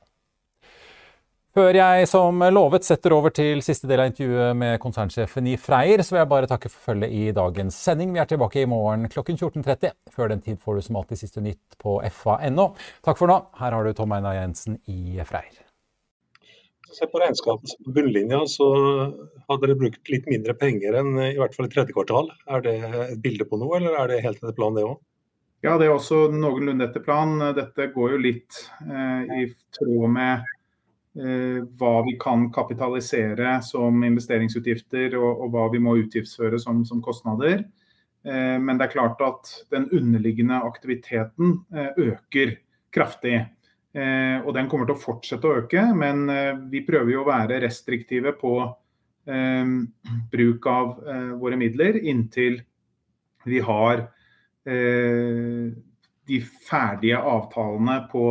Før 1.61 1.77
jeg 1.77 2.07
som 2.09 2.41
lovet 2.55 2.87
setter 2.87 3.13
over 3.13 3.33
til 3.37 3.59
siste 3.61 3.85
del 3.85 4.01
av 4.01 4.07
intervjuet 4.09 4.57
med 4.57 4.79
konsernsjefen 4.81 5.45
i 5.51 5.59
Freyr, 5.61 6.01
så 6.01 6.15
vil 6.15 6.21
jeg 6.23 6.29
bare 6.31 6.49
takke 6.49 6.71
for 6.73 6.87
følget 6.89 7.13
i 7.13 7.25
dagens 7.37 7.77
sending. 7.77 8.15
Vi 8.15 8.21
er 8.23 8.29
tilbake 8.31 8.63
i 8.63 8.69
morgen 8.71 9.03
klokken 9.13 9.37
14.30. 9.37 9.91
Før 10.15 10.31
den 10.31 10.41
tid 10.41 10.57
får 10.63 10.79
du 10.79 10.85
som 10.87 10.97
alltid 10.97 11.21
siste 11.21 11.43
nytt 11.45 11.75
på 11.83 11.99
fa.no. 12.17 12.65
Takk 13.05 13.19
for 13.19 13.29
nå. 13.29 13.37
Her 13.61 13.77
har 13.77 13.85
du 13.85 13.93
Tom 13.99 14.15
Einar 14.17 14.39
Jensen 14.39 14.79
i 14.89 15.19
Freyr. 15.29 15.59
Se 16.97 17.09
på 17.11 17.21
regnskapet 17.21 17.75
på 17.85 17.93
bunnlinja, 17.99 18.39
så 18.49 18.69
har 19.51 19.61
dere 19.61 19.77
brukt 19.83 20.09
litt 20.09 20.31
mindre 20.33 20.55
penger 20.57 20.97
enn 21.03 21.19
i 21.27 21.35
hvert 21.37 21.59
fall 21.59 21.69
i 21.69 21.75
tredje 21.75 21.93
kvartal. 21.93 22.31
Er 22.49 22.65
det 22.65 22.79
et 23.03 23.21
bilde 23.21 23.45
på 23.51 23.59
noe, 23.61 23.75
eller 23.77 23.99
er 24.01 24.15
det 24.15 24.23
helt 24.25 24.41
etter 24.41 24.57
planen 24.57 24.81
det 24.81 24.87
òg? 24.95 24.97
Ja, 25.67 25.77
det 25.77 25.91
er 25.91 25.93
også 25.93 26.23
noenlunde 26.33 26.89
etter 26.89 27.05
planen. 27.05 27.53
Dette 27.59 27.91
går 27.93 28.17
jo 28.17 28.23
litt 28.31 28.63
eh, 28.87 29.37
i 29.43 29.45
tråd 29.77 30.09
med 30.17 30.49
hva 31.11 32.03
vi 32.07 32.15
kan 32.23 32.47
kapitalisere 32.55 33.57
som 33.67 34.05
investeringsutgifter, 34.07 35.17
og, 35.19 35.45
og 35.45 35.55
hva 35.55 35.67
vi 35.73 35.81
må 35.83 35.97
utgiftsføre 36.05 36.61
som, 36.63 36.85
som, 36.87 37.01
kostnader. 37.03 37.65
Eh, 38.23 38.59
men 38.63 38.79
det 38.79 38.87
er 38.87 38.95
klart 38.95 39.25
at 39.25 39.51
den 39.75 39.89
underliggende 39.97 40.61
aktiviteten 40.69 41.57
eh, 41.75 41.91
øker 42.11 42.59
kraftig. 42.95 43.41
Og 43.91 44.53
den 44.55 44.69
kommer 44.71 44.87
til 44.87 44.95
å 44.95 45.03
fortsette 45.03 45.49
å 45.49 45.65
øke, 45.65 45.81
men 45.99 46.21
vi 46.71 46.85
prøver 46.87 47.11
jo 47.11 47.25
å 47.25 47.27
være 47.27 47.57
restriktive 47.65 48.37
på 48.39 48.53
bruk 50.31 50.69
av 50.71 50.93
våre 51.41 51.59
midler 51.59 51.99
inntil 51.99 52.61
vi 53.51 53.59
har 53.67 54.05
de 54.63 56.39
ferdige 56.69 57.19
avtalene 57.19 57.97
på 58.13 58.25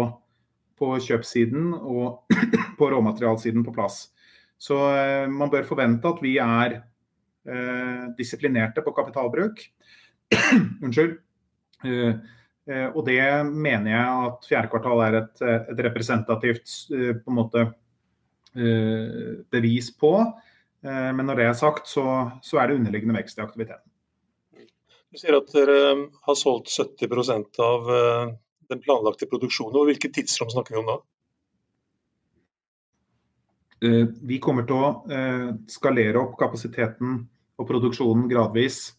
på 0.79 0.93
kjøpssiden 1.03 1.73
og 1.77 2.35
på 2.79 2.89
råmaterialsiden 2.93 3.65
på 3.65 3.73
plass. 3.75 4.07
Så 4.59 4.77
eh, 4.95 5.25
man 5.31 5.51
bør 5.51 5.67
forvente 5.67 6.09
at 6.09 6.21
vi 6.23 6.35
er 6.43 6.79
eh, 6.79 8.05
disiplinerte 8.17 8.83
på 8.85 8.93
kapitalbruk. 8.95 9.61
Unnskyld. 10.85 11.17
Eh, 11.87 12.13
eh, 12.69 12.87
og 12.89 13.03
det 13.07 13.21
mener 13.49 13.93
jeg 13.93 14.25
at 14.29 14.49
fjerde 14.51 14.71
kvartal 14.73 15.05
er 15.07 15.19
et, 15.23 15.45
et 15.73 15.83
representativt 15.87 16.75
eh, 16.95 17.13
på 17.19 17.31
en 17.31 17.39
måte 17.39 17.67
eh, 18.55 19.39
bevis 19.51 19.93
på. 19.95 20.13
men 20.79 21.25
når 21.27 21.35
det 21.35 21.45
er 21.45 21.55
sagt, 21.59 21.89
så, 21.91 22.03
så 22.39 22.57
er 22.57 22.69
det 22.69 22.77
underliggende 22.79 23.17
vekst 23.17 23.35
i 23.35 23.41
aktiviteten. 23.43 23.89
Du 25.09 25.17
sier 25.17 25.39
at 25.39 25.49
dere 25.55 25.77
har 26.27 26.35
solgt 26.37 26.69
70 26.69 27.59
av 27.65 27.87
eh, 27.89 28.33
den 28.69 28.81
planlagte 28.83 29.27
produksjonen. 29.29 29.77
og 29.79 29.89
Hvilket 29.89 30.15
tidsrom 30.17 30.51
snakker 30.53 30.75
vi 30.75 30.81
om 30.81 30.91
da? 30.91 30.97
Eh, 33.85 34.05
vi 34.29 34.39
kommer 34.43 34.67
til 34.67 34.79
å 34.79 34.91
eh, 35.07 35.49
skalere 35.71 36.21
opp 36.21 36.37
kapasiteten 36.39 37.21
og 37.59 37.67
produksjonen 37.67 38.27
gradvis 38.31 38.93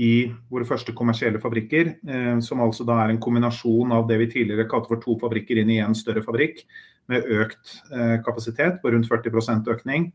i 0.00 0.30
våre 0.48 0.64
første 0.64 0.94
kommersielle 0.96 1.40
fabrikker, 1.42 1.88
som 2.46 2.60
altså 2.62 2.84
da 2.86 2.94
er 3.02 3.10
en 3.10 3.18
kombinasjon 3.20 3.90
av 3.92 4.04
det 4.08 4.20
vi 4.20 4.28
tidligere 4.30 4.68
kalte 4.70 4.86
for 4.92 5.02
to 5.02 5.16
fabrikker 5.18 5.58
inn 5.58 5.72
i 5.74 5.80
en 5.82 5.96
større 5.98 6.22
fabrikk, 6.22 6.62
med 7.10 7.26
økt 7.26 7.72
kapasitet 8.22 8.78
på 8.80 8.92
rundt 8.94 9.10
40% 9.10 9.66
økning. 9.74 10.06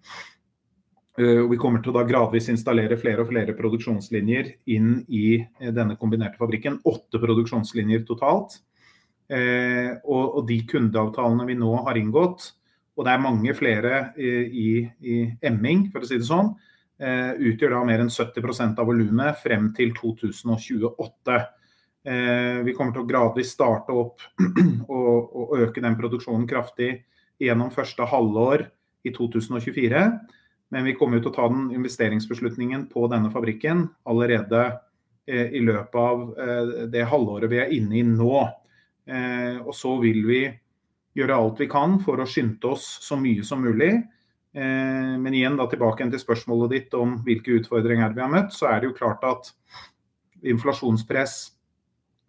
Eh, 1.15 1.41
vi 1.47 1.57
kommer 1.59 1.79
til 1.79 1.93
å 1.93 1.95
da 1.95 2.03
gradvis 2.07 2.49
installere 2.51 2.97
flere 2.99 3.23
og 3.23 3.29
flere 3.29 3.55
produksjonslinjer 3.55 4.49
inn 4.75 4.97
i 5.07 5.37
eh, 5.39 5.71
denne 5.71 5.95
kombinerte 5.99 6.39
fabrikken. 6.41 6.81
Åtte 6.83 7.21
produksjonslinjer 7.23 8.03
totalt. 8.07 8.57
Eh, 9.25 9.95
og, 10.05 10.43
de 10.47 10.59
kundeavtalene 10.69 11.47
vi 11.49 11.57
nå 11.57 11.71
har 11.87 11.97
inngått, 11.97 12.51
og 12.95 13.07
det 13.07 13.11
er 13.11 13.23
mange 13.23 13.55
flere 13.57 13.97
i, 14.15 14.85
i 15.03 15.15
emming, 15.43 15.89
for 15.91 16.05
å 16.05 16.07
si 16.07 16.19
det 16.21 16.27
sånn, 16.29 16.53
utgjør 16.95 17.73
da 17.73 17.81
mer 17.83 18.05
enn 18.05 18.11
70% 18.13 18.77
av 18.79 18.87
volumet 18.87 19.35
frem 19.41 19.65
til 19.75 19.89
2028. 19.97 21.39
Vi 22.63 22.75
kommer 22.77 22.95
til 22.95 23.01
å 23.01 23.09
gradvis 23.09 23.51
starte 23.51 23.91
opp 23.91 24.23
og, 24.95 25.35
og 25.35 25.51
øke 25.65 25.83
den 25.83 25.97
produksjonen 25.99 26.47
kraftig 26.47 26.93
gjennom 27.43 27.73
første 27.75 28.07
halvår 28.07 28.63
i 29.03 29.11
2024. 29.11 30.05
Men 30.73 30.87
vi 30.87 30.95
kommer 30.97 31.21
til 31.21 31.31
å 31.31 31.35
ta 31.35 31.47
den 31.51 31.69
investeringsbeslutningen 31.75 32.87
på 32.91 33.05
denne 33.11 33.29
fabrikken 33.33 33.85
allerede 34.09 34.63
eh, 35.29 35.53
i 35.55 35.61
løpet 35.63 35.99
av 36.01 36.23
eh, 36.41 36.71
det 36.91 37.05
halvåret 37.11 37.51
vi 37.51 37.61
er 37.61 37.73
inne 37.75 37.99
i 37.99 38.05
nå. 38.07 38.45
Eh, 39.05 39.57
og 39.61 39.73
så 39.77 39.95
vil 40.01 40.21
vi 40.27 40.41
gjøre 41.15 41.37
alt 41.37 41.61
vi 41.63 41.69
kan 41.71 41.99
for 42.03 42.19
å 42.19 42.27
skynde 42.27 42.73
oss 42.73 42.85
så 43.05 43.17
mye 43.19 43.45
som 43.47 43.63
mulig. 43.63 43.93
Men 44.55 45.33
igjen 45.35 45.57
da 45.59 45.65
tilbake 45.67 46.05
til 46.07 46.19
spørsmålet 46.21 46.71
ditt 46.71 46.93
om 46.95 47.17
hvilke 47.25 47.57
utfordringer 47.57 48.13
vi 48.15 48.21
har 48.23 48.29
møtt, 48.31 48.53
så 48.55 48.69
er 48.69 48.77
det 48.79 48.87
jo 48.87 48.95
klart 48.95 49.23
at 49.27 49.49
inflasjonspress, 50.47 51.33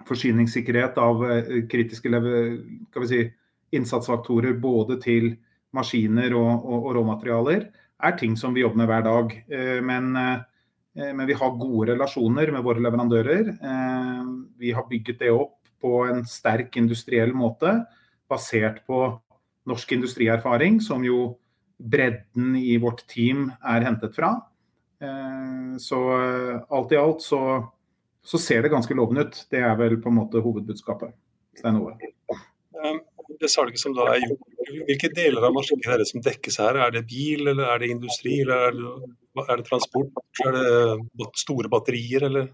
forsyningssikkerhet 0.09 0.99
av 0.99 1.23
kritiske 1.71 2.11
si, 3.07 3.21
innsatsfaktorer 3.79 4.59
både 4.59 4.99
til 5.03 5.37
maskiner 5.77 6.35
og, 6.35 6.51
og, 6.65 6.79
og 6.81 6.97
råmaterialer, 6.99 7.69
er 8.05 8.19
ting 8.21 8.37
som 8.39 8.55
vi 8.55 8.63
jobber 8.65 8.83
med 8.83 8.91
hver 8.91 9.05
dag. 9.07 9.35
Eh, 9.49 9.81
men, 9.85 10.11
eh, 10.17 11.13
men, 11.13 11.27
vi 11.29 11.37
har 11.37 11.59
gode 11.61 11.93
relasjoner 11.93 12.53
med 12.53 12.65
våre 12.67 12.83
leverandører. 12.85 13.53
Eh, 13.57 14.25
vi 14.61 14.73
har 14.77 14.89
bygget 14.91 15.21
det 15.25 15.33
opp 15.33 15.56
på 15.83 16.03
en 16.09 16.25
sterk 16.29 16.77
industriell 16.81 17.35
måte, 17.37 17.73
basert 18.31 18.83
på 18.89 19.01
norsk 19.67 19.97
industrierfaring, 19.97 20.81
som 20.83 21.05
jo 21.07 21.37
bredden 21.77 22.55
i 22.59 22.77
vårt 22.83 23.05
team 23.11 23.51
er 23.67 23.87
hentet 23.87 24.15
fra. 24.17 24.33
Så 25.83 25.99
alt 26.73 26.95
i 26.95 26.99
alt 27.01 27.23
så, 27.23 27.41
så 28.25 28.41
ser 28.41 28.65
det 28.65 28.73
ganske 28.73 28.97
lovende 28.97 29.27
ut. 29.27 29.43
Det 29.53 29.61
er 29.61 29.75
vel 29.79 29.99
på 30.01 30.13
en 30.13 30.21
måte 30.23 30.43
hovedbudskapet. 30.43 31.13
Stein 31.59 31.83
Ove 31.83 31.99
det 33.41 33.51
salget 33.51 33.81
som 33.81 33.95
da 33.97 34.07
er 34.13 34.25
gjort, 34.25 34.45
hvilke 34.87 35.11
deler 35.15 35.47
av 35.47 35.55
markedet 35.57 35.89
er 35.93 36.03
det 36.03 36.09
som 36.11 36.23
dekkes 36.25 36.59
her? 36.63 36.79
Er 36.87 36.95
det 36.95 37.07
bil, 37.11 37.47
eller 37.47 37.73
er 37.75 37.83
det 37.83 37.91
industri, 37.95 38.41
eller 38.45 38.69
er 38.69 38.77
det, 38.79 39.45
er 39.47 39.61
det 39.61 39.67
transport? 39.69 40.23
Er 40.45 40.57
det 40.57 41.29
store 41.41 41.71
batterier, 41.73 42.27
eller? 42.31 42.49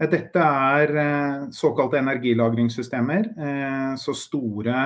Dette 0.00 0.40
er 0.40 0.94
eh, 0.96 1.42
såkalte 1.52 2.00
energilagringssystemer. 2.00 3.28
Eh, 3.36 3.92
så 4.00 4.14
store 4.16 4.78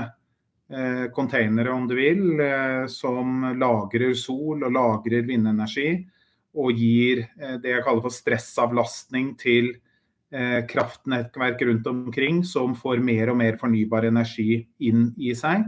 eh, 0.67 1.07
containere, 1.15 1.71
om 1.71 1.87
du 1.87 1.95
vil, 1.99 2.43
som 2.91 3.47
lagrer 3.55 4.17
sol 4.19 4.67
og 4.67 4.75
lagrer 4.75 5.23
vindenergi. 5.29 6.03
Og 6.55 6.75
gir 6.79 7.25
det 7.62 7.73
jeg 7.73 7.83
kaller 7.83 8.03
for 8.05 8.15
stressavlastning 8.15 9.33
til 9.39 9.73
Eh, 10.35 10.67
kraftnettverk 10.67 11.62
rundt 11.62 11.87
omkring 11.87 12.45
som 12.45 12.73
får 12.75 12.99
mer 12.99 13.31
og 13.31 13.37
mer 13.39 13.55
fornybar 13.61 14.03
energi 14.09 14.65
inn 14.83 15.12
i 15.15 15.31
seg. 15.39 15.62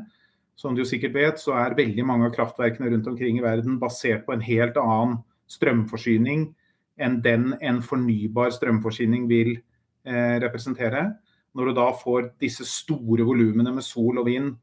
Som 0.58 0.74
du 0.74 0.82
sikkert 0.88 1.14
vet, 1.14 1.38
så 1.38 1.54
er 1.60 1.76
veldig 1.78 2.02
mange 2.08 2.26
av 2.26 2.32
kraftverkene 2.34 2.90
rundt 2.90 3.06
omkring 3.06 3.38
i 3.38 3.44
verden 3.44 3.76
basert 3.78 4.24
på 4.26 4.34
en 4.34 4.42
helt 4.42 4.80
annen 4.82 5.20
strømforsyning 5.46 6.48
enn 6.96 7.20
den 7.24 7.52
en 7.60 7.82
fornybar 7.84 8.52
strømforsyning 8.54 9.26
vil 9.30 9.54
eh, 9.56 10.36
representere. 10.42 11.08
Når 11.56 11.70
du 11.70 11.76
da 11.78 11.86
får 11.96 12.30
disse 12.40 12.66
store 12.68 13.24
volumene 13.26 13.72
med 13.76 13.84
sol 13.84 14.20
og 14.20 14.28
vind 14.28 14.54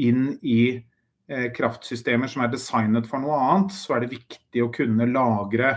inn 0.00 0.34
i 0.42 0.74
eh, 0.74 1.48
kraftsystemer 1.54 2.30
som 2.30 2.44
er 2.44 2.52
designet 2.52 3.08
for 3.08 3.22
noe 3.22 3.38
annet, 3.40 3.76
så 3.76 3.96
er 3.96 4.04
det 4.04 4.14
viktig 4.16 4.64
å 4.64 4.72
kunne 4.74 5.08
lagre 5.10 5.70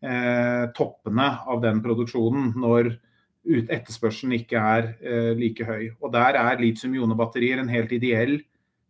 eh, 0.00 0.64
toppene 0.76 1.28
av 1.48 1.62
den 1.64 1.82
produksjonen 1.84 2.54
når 2.58 2.94
etterspørselen 3.48 4.36
ikke 4.36 4.60
er 4.60 4.92
eh, 5.00 5.32
like 5.38 5.64
høy. 5.64 5.90
Og 6.02 6.12
Der 6.12 6.38
er 6.40 6.60
litium-ionebatterier 6.60 7.60
en 7.62 7.72
helt 7.72 7.92
ideell 7.96 8.38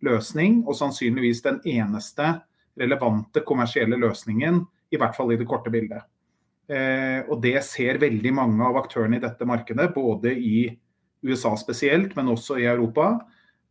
løsning, 0.05 0.63
og 0.67 0.77
sannsynligvis 0.79 1.43
den 1.43 1.61
eneste 1.67 2.39
relevante 2.79 3.43
kommersielle 3.47 3.99
løsningen, 3.99 4.63
i 4.91 4.97
hvert 4.97 5.17
fall 5.17 5.33
i 5.35 5.39
det 5.39 5.47
korte 5.49 5.71
bildet. 5.71 6.07
Eh, 6.69 7.25
og 7.25 7.41
Det 7.41 7.57
ser 7.65 8.01
veldig 8.01 8.33
mange 8.37 8.65
av 8.65 8.77
aktørene 8.83 9.17
i 9.17 9.25
dette 9.25 9.47
markedet, 9.49 9.89
både 9.95 10.35
i 10.37 10.69
USA 11.25 11.55
spesielt, 11.57 12.15
men 12.17 12.29
også 12.29 12.59
i 12.61 12.69
Europa. 12.69 13.15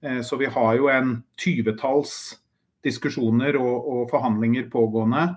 Eh, 0.02 0.22
så 0.22 0.38
vi 0.38 0.50
har 0.50 0.76
jo 0.76 0.89
en 0.89 1.24
tyvetalls 1.38 2.38
diskusjoner 2.86 3.58
og, 3.60 3.76
og 3.88 4.10
forhandlinger 4.10 4.70
pågående 4.74 5.28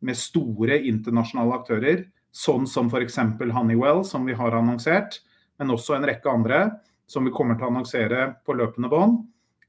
med 0.00 0.18
store 0.18 0.78
internasjonale 0.86 1.58
aktører 1.58 2.04
sånn 2.34 2.68
som 2.70 2.90
f.eks. 2.92 3.18
Honeywell, 3.54 4.04
som 4.06 4.26
vi 4.28 4.36
har 4.38 4.54
annonsert, 4.54 5.18
men 5.58 5.74
også 5.74 5.96
en 5.96 6.06
rekke 6.06 6.30
andre 6.30 6.60
som 7.08 7.24
vi 7.26 7.32
kommer 7.34 7.56
til 7.56 7.66
å 7.66 7.72
annonsere 7.72 8.28
på 8.46 8.54
løpende 8.54 8.90
bånd. 8.92 9.18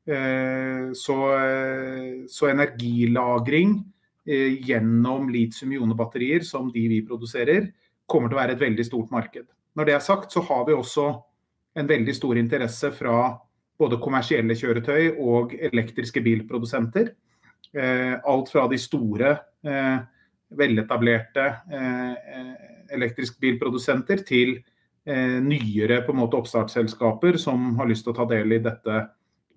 Eh, 0.10 0.92
så, 0.98 1.18
så, 2.30 2.50
energilagring 2.50 3.80
gjennom 4.26 5.30
litium-ionebatterier, 5.34 6.44
som 6.46 6.68
de 6.74 6.84
vi 6.92 7.00
produserer, 7.08 7.70
kommer 8.10 8.30
til 8.30 8.38
å 8.38 8.42
være 8.42 8.58
et 8.58 8.62
veldig 8.62 8.86
stort 8.86 9.14
marked. 9.14 9.48
Når 9.78 9.88
det 9.88 9.96
er 9.96 10.04
sagt, 10.04 10.34
så 10.34 10.44
har 10.46 10.66
vi 10.68 10.76
også 10.76 11.08
en 11.80 11.90
veldig 11.90 12.14
stor 12.18 12.38
interesse 12.38 12.92
fra 12.94 13.18
både 13.80 14.00
kommersielle 14.04 14.58
kjøretøy 14.60 15.16
og 15.24 15.56
elektriske 15.56 16.22
bilprodusenter. 16.26 17.14
Alt 17.74 18.52
fra 18.52 18.66
de 18.70 18.80
store 18.82 19.36
veletablerte 20.50 21.46
eh, 21.72 22.54
elektrisk 22.96 23.40
bilprodusenter 23.42 24.24
til 24.26 24.56
eh, 25.06 25.38
nyere 25.44 26.02
på 26.06 26.14
en 26.14 26.22
måte 26.24 26.40
oppstartsselskaper 26.40 27.38
som 27.42 27.76
har 27.80 27.90
lyst 27.90 28.08
til 28.08 28.16
å 28.16 28.20
ta 28.20 28.28
del 28.30 28.58
i 28.58 28.62
dette 28.64 29.04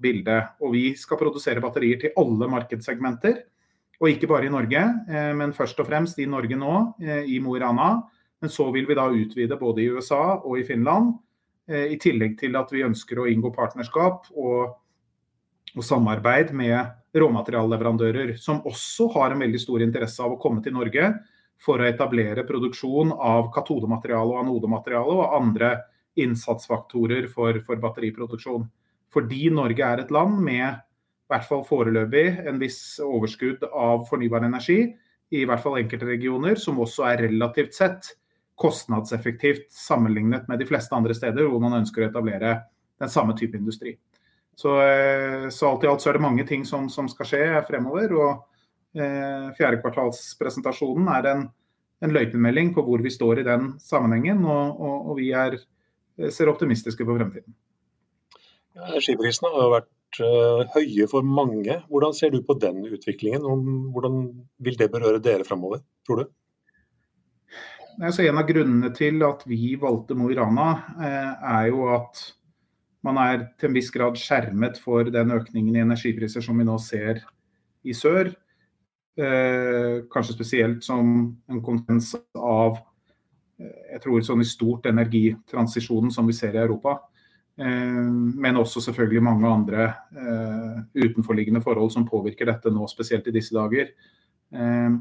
bildet. 0.02 0.58
Og 0.60 0.74
vi 0.76 0.84
skal 0.98 1.20
produsere 1.20 1.62
batterier 1.64 2.00
til 2.02 2.14
alle 2.20 2.50
markedssegmenter. 2.52 3.40
Og 4.03 4.11
ikke 4.11 4.28
bare 4.30 4.48
i 4.48 4.53
Norge, 4.53 4.82
eh, 5.09 5.32
men 5.38 5.55
først 5.55 5.78
og 5.78 5.86
fremst 5.86 6.18
i 6.18 6.26
Norge 6.26 6.59
nå, 6.59 6.76
i 7.00 7.38
Mo 7.40 7.55
i 7.57 7.62
Rana. 7.62 8.03
Men 8.42 8.50
så 8.50 8.66
vil 8.74 8.88
vi 8.88 8.98
da 8.98 9.07
utvide 9.07 9.59
både 9.61 9.84
i 9.84 9.90
USA 9.94 10.40
og 10.42 10.59
i 10.59 10.66
Finland. 10.66 11.14
I 11.72 11.94
tillegg 12.03 12.34
til 12.40 12.57
at 12.59 12.72
vi 12.74 12.82
ønsker 12.82 13.20
å 13.22 13.28
inngå 13.30 13.53
partnerskap 13.55 14.26
og, 14.34 14.72
og 15.76 15.84
samarbeid 15.86 16.50
med 16.59 16.90
råmaterialleverandører, 17.14 18.34
som 18.42 18.59
også 18.66 19.07
har 19.14 19.32
en 19.32 19.44
veldig 19.44 19.61
stor 19.62 19.84
interesse 19.84 20.22
av 20.24 20.34
å 20.34 20.40
komme 20.42 20.59
til 20.64 20.74
Norge 20.74 21.12
for 21.62 21.80
å 21.80 21.86
etablere 21.86 22.44
produksjon 22.48 23.12
av 23.14 23.50
katodemateriale 23.55 24.34
og 24.34 24.40
anodemateriale 24.42 25.18
og 25.18 25.36
andre 25.38 25.72
innsatsfaktorer 26.20 27.28
for, 27.32 27.61
for 27.66 27.80
batteriproduksjon. 27.82 28.66
Fordi 29.12 29.46
Norge 29.53 29.86
er 29.86 30.03
et 30.03 30.12
land 30.14 30.40
med 30.42 30.80
i 31.33 31.39
hvert 31.39 31.49
fall 31.49 31.62
foreløpig 31.64 32.26
en 32.45 32.59
viss 32.61 33.01
overskudd 33.01 33.64
av 33.72 34.05
fornybar 34.11 34.45
energi, 34.45 34.83
i 35.33 35.47
hvert 35.49 35.62
fall 35.64 35.78
enkelte 35.80 36.05
regioner, 36.05 36.59
som 36.61 36.80
også 36.85 37.07
er 37.09 37.22
relativt 37.24 37.72
sett 37.78 38.11
kostnadseffektivt 38.61 39.70
sammenlignet 39.72 40.45
med 40.49 40.61
de 40.61 40.66
fleste 40.68 40.93
andre 40.95 41.16
steder 41.16 41.49
hvor 41.49 41.62
man 41.62 41.78
ønsker 41.80 42.05
å 42.05 42.11
etablere 42.11 42.59
den 43.01 43.11
samme 43.11 43.33
type 43.39 43.57
industri. 43.57 43.97
Så, 44.55 44.76
eh, 44.85 45.49
så, 45.49 45.70
alt 45.70 45.85
i 45.85 45.89
alt 45.89 46.05
så 46.05 46.11
er 46.11 46.18
det 46.18 46.26
mange 46.26 46.45
ting 46.47 46.66
som, 46.68 46.91
som 46.93 47.09
skal 47.09 47.28
skje 47.30 47.47
fremover. 47.66 48.12
og 48.12 49.01
eh, 49.01 49.49
Fjerdekvartalspresentasjonen 49.57 51.09
er 51.16 51.30
en, 51.33 51.47
en 52.05 52.12
løypemelding 52.12 52.74
på 52.76 52.85
hvor 52.85 53.01
vi 53.03 53.14
står 53.14 53.41
i 53.41 53.49
den 53.49 53.72
sammenhengen. 53.80 54.45
Og, 54.45 54.76
og, 54.76 55.09
og 55.09 55.18
vi 55.22 55.33
er, 55.33 55.57
eh, 56.20 56.28
ser 56.28 56.53
optimistiske 56.53 57.09
på 57.09 57.16
fremtiden. 57.16 57.57
Ja, 58.76 58.93
Energiprisene 58.93 59.51
har 59.57 59.66
jo 59.66 59.74
vært 59.78 59.91
uh, 60.20 60.62
høye 60.74 61.08
for 61.10 61.24
mange. 61.24 61.78
Hvordan 61.88 62.14
ser 62.16 62.34
du 62.34 62.42
på 62.44 62.58
den 62.60 62.84
utviklingen? 62.88 63.44
Hvordan 63.94 64.22
vil 64.62 64.78
det 64.78 64.90
berøre 64.92 65.22
dere 65.22 65.48
fremover, 65.48 65.84
tror 66.06 66.22
du? 66.22 66.30
altså 68.00 68.24
en 68.24 68.38
av 68.40 68.46
grunnene 68.48 68.88
til 68.96 69.20
at 69.26 69.42
vi 69.44 69.74
valgte 69.76 70.14
Mo 70.16 70.30
i 70.32 70.36
Rana, 70.38 70.68
er 70.96 71.66
jo 71.68 71.90
at 71.92 72.22
man 73.04 73.18
er 73.20 73.42
til 73.58 73.68
en 73.68 73.76
viss 73.76 73.90
grad 73.92 74.16
skjermet 74.18 74.78
for 74.80 75.10
den 75.12 75.34
økningen 75.34 75.76
i 75.76 75.82
energipriser 75.82 76.44
som 76.44 76.58
vi 76.58 76.64
nå 76.64 76.78
ser 76.80 77.20
i 77.84 77.92
sør. 77.92 78.30
Eh, 79.12 80.04
kanskje 80.12 80.38
spesielt 80.38 80.86
som 80.86 81.04
en 81.50 81.62
konsekvens 81.64 82.14
av 82.32 82.80
jeg 83.62 84.00
tror 84.02 84.22
sånn 84.24 84.42
i 84.42 84.48
stort 84.48 84.88
energitransisjonen 84.90 86.10
som 86.10 86.26
vi 86.26 86.34
ser 86.36 86.56
i 86.56 86.62
Europa. 86.62 86.96
Eh, 87.61 88.12
men 88.44 88.57
også 88.57 88.80
selvfølgelig 88.80 89.22
mange 89.24 89.48
andre 89.48 89.88
eh, 90.16 90.78
utenforliggende 91.05 91.61
forhold 91.64 91.92
som 91.92 92.09
påvirker 92.09 92.48
dette 92.48 92.72
nå, 92.72 92.86
spesielt 92.88 93.28
i 93.28 93.34
disse 93.34 93.55
dager. 93.57 93.92
Eh, 94.53 94.94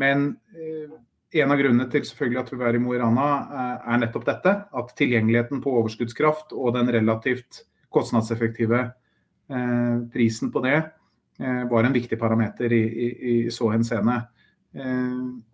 men 0.00 0.24
en 1.34 1.50
av 1.50 1.58
grunnene 1.58 1.86
til 1.90 2.02
selvfølgelig 2.06 2.40
at 2.40 2.50
vi 2.50 2.66
er 2.66 2.76
i 2.78 2.80
Mo 2.82 2.94
i 2.94 2.98
Rana, 2.98 3.28
er 3.90 4.00
nettopp 4.02 4.26
dette. 4.26 4.52
At 4.74 4.90
tilgjengeligheten 4.98 5.62
på 5.62 5.70
overskuddskraft 5.80 6.54
og 6.54 6.74
den 6.74 6.90
relativt 6.94 7.64
kostnadseffektive 7.94 8.84
prisen 10.14 10.50
på 10.54 10.62
det 10.64 10.76
var 11.70 11.86
en 11.86 11.94
viktig 11.94 12.18
parameter 12.18 12.74
i, 12.74 12.82
i, 12.86 13.08
i 13.30 13.34
så 13.54 13.70
henseende. 13.74 14.16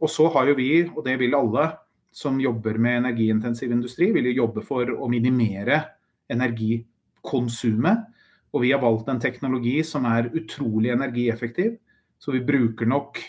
Og 0.00 0.12
så 0.12 0.28
har 0.36 0.52
jo 0.52 0.58
vi, 0.60 0.70
og 0.88 1.04
det 1.04 1.16
vil 1.20 1.36
alle 1.36 1.66
som 2.12 2.40
jobber 2.40 2.76
med 2.80 3.02
energiintensiv 3.02 3.72
industri, 3.72 4.10
vil 4.12 4.28
jo 4.30 4.38
jobbe 4.42 4.64
for 4.68 4.92
å 4.92 5.08
minimere 5.08 5.80
energikonsumet. 6.30 8.06
Og 8.50 8.64
vi 8.64 8.72
har 8.74 8.82
valgt 8.82 9.10
en 9.10 9.20
teknologi 9.22 9.78
som 9.86 10.06
er 10.10 10.30
utrolig 10.34 10.92
energieffektiv. 10.94 11.76
Så 12.20 12.34
vi 12.34 12.44
bruker 12.44 12.88
nok 12.90 13.20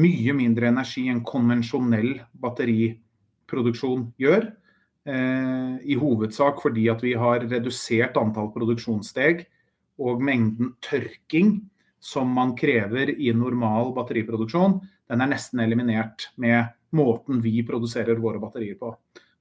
mye 0.00 0.34
mindre 0.36 0.70
energi 0.72 1.08
enn 1.12 1.24
konvensjonell 1.26 2.14
batteriproduksjon 2.42 4.06
gjør. 4.22 4.46
Eh, 5.02 5.74
I 5.82 5.98
hovedsak 5.98 6.62
fordi 6.62 6.86
at 6.92 7.02
vi 7.02 7.16
har 7.18 7.42
redusert 7.50 8.16
antall 8.20 8.52
produksjonssteg 8.54 9.44
og 10.02 10.22
mengden 10.22 10.76
tørking 10.84 11.56
som 12.02 12.30
man 12.34 12.54
krever 12.58 13.12
i 13.14 13.30
normal 13.34 13.92
batteriproduksjon, 13.94 14.80
den 15.10 15.22
er 15.22 15.30
nesten 15.30 15.60
eliminert 15.62 16.30
med 16.40 16.72
måten 16.96 17.42
vi 17.42 17.62
produserer 17.66 18.18
våre 18.20 18.40
batterier 18.42 18.78
på. 18.78 18.90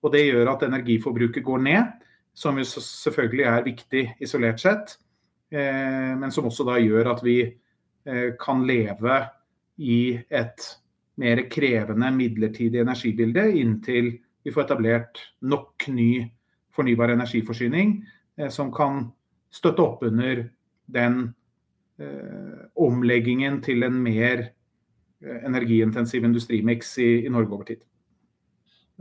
Og 0.02 0.12
Det 0.12 0.26
gjør 0.26 0.54
at 0.56 0.66
energiforbruket 0.66 1.44
går 1.46 1.62
ned, 1.62 2.06
som 2.34 2.58
jo 2.58 2.66
selvfølgelig 2.66 3.48
er 3.48 3.66
viktig 3.66 4.04
isolert 4.24 4.62
sett, 4.62 4.96
eh, 5.52 6.14
men 6.18 6.32
som 6.32 6.48
også 6.48 6.66
da 6.68 6.78
gjør 6.82 7.12
at 7.14 7.24
vi 7.26 7.40
eh, 7.44 8.30
kan 8.40 8.64
leve 8.68 9.20
i 9.82 10.16
et 10.30 10.68
mer 11.22 11.44
krevende 11.52 12.12
midlertidig 12.16 12.82
energibilde 12.82 13.44
inntil 13.60 14.14
vi 14.42 14.54
får 14.54 14.66
etablert 14.66 15.20
nok 15.46 15.86
ny 15.94 16.24
fornybar 16.74 17.14
energiforsyning 17.14 18.00
eh, 18.40 18.50
som 18.50 18.72
kan 18.74 19.06
støtte 19.52 19.84
opp 19.84 20.04
under 20.08 20.48
den 20.92 21.24
omleggingen 22.82 23.60
til 23.62 23.84
en 23.86 24.00
mer 24.02 24.40
energiintensiv 25.22 26.24
industrimiks 26.26 26.96
i, 26.98 27.10
i 27.28 27.30
Norge 27.30 27.54
over 27.54 27.68
tid. 27.68 27.84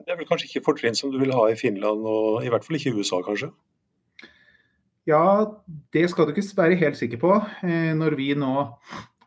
Det 0.05 0.12
er 0.12 0.18
vel 0.18 0.28
kanskje 0.28 0.48
ikke 0.48 0.64
fortrinn 0.66 0.96
som 0.98 1.12
du 1.12 1.18
vil 1.20 1.34
ha 1.36 1.48
i 1.51 1.59
Finland, 1.59 2.07
og 2.07 2.44
i 2.44 2.51
hvert 2.53 2.64
fall 2.66 2.78
ikke 2.78 2.92
i 2.92 3.01
USA, 3.01 3.20
kanskje? 3.26 3.51
Ja, 5.09 5.22
det 5.94 6.05
skal 6.12 6.28
du 6.28 6.34
ikke 6.34 6.59
være 6.59 6.78
helt 6.80 6.98
sikker 6.98 7.20
på. 7.20 7.32
Eh, 7.66 7.92
når 7.96 8.16
vi 8.18 8.30
nå 8.38 8.55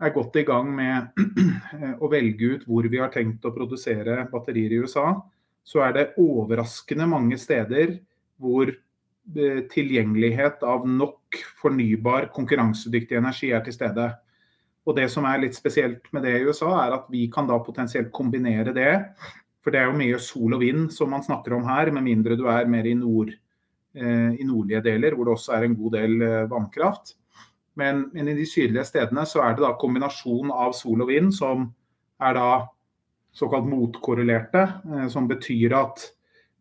er 0.04 0.14
godt 0.14 0.38
i 0.40 0.46
gang 0.48 0.70
med 0.76 1.18
å 2.04 2.10
velge 2.12 2.56
ut 2.56 2.66
hvor 2.70 2.88
vi 2.90 3.02
har 3.02 3.12
tenkt 3.14 3.46
å 3.46 3.54
produsere 3.56 4.24
batterier 4.32 4.76
i 4.76 4.82
USA, 4.84 5.14
så 5.64 5.86
er 5.86 5.96
det 5.96 6.10
overraskende 6.22 7.08
mange 7.10 7.40
steder 7.40 7.98
hvor 8.42 8.70
eh, 8.70 9.62
tilgjengelighet 9.72 10.64
av 10.68 10.88
nok 10.90 11.40
fornybar, 11.62 12.30
konkurransedyktig 12.36 13.20
energi 13.20 13.54
er 13.56 13.64
til 13.66 13.76
stede. 13.76 14.10
Og 14.84 14.98
Det 14.98 15.08
som 15.12 15.26
er 15.26 15.40
litt 15.46 15.56
spesielt 15.56 16.10
med 16.12 16.26
det 16.28 16.36
i 16.38 16.44
USA, 16.44 16.74
er 16.84 16.98
at 17.00 17.08
vi 17.12 17.30
kan 17.32 17.48
da 17.48 17.58
potensielt 17.64 18.12
kombinere 18.14 18.76
det 18.76 18.92
for 19.64 19.72
det 19.72 19.80
er 19.80 19.90
jo 19.90 19.98
mye 19.98 20.20
sol 20.22 20.58
og 20.58 20.62
vind 20.64 20.90
som 20.92 21.12
man 21.14 21.24
snakker 21.24 21.56
om 21.56 21.66
her, 21.70 21.92
med 21.96 22.06
mindre 22.06 22.38
du 22.40 22.46
er 22.52 22.70
mer 22.70 22.88
i, 22.90 22.96
nord, 23.00 23.32
eh, 23.96 24.32
i 24.36 24.48
nordlige 24.48 24.84
deler, 24.84 25.16
hvor 25.16 25.30
det 25.30 25.38
også 25.38 25.56
er 25.56 25.68
en 25.68 25.78
god 25.80 25.96
del 25.96 26.18
eh, 26.22 26.40
vannkraft. 26.52 27.16
Men, 27.80 28.10
men, 28.14 28.28
i 28.30 28.36
de 28.38 28.46
sydlige 28.46 28.86
stedene 28.86 29.24
så 29.26 29.42
er 29.42 29.56
det 29.56 29.64
da 29.66 29.72
kombinasjon 29.80 30.52
av 30.54 30.76
sol 30.78 31.06
og 31.06 31.10
vind 31.10 31.32
som 31.34 31.66
er 32.22 32.36
da 32.38 32.50
såkalt 33.34 33.66
motkorrelerte, 33.70 34.68
eh, 34.92 35.08
som 35.10 35.32
betyr 35.32 35.74
at 35.80 36.06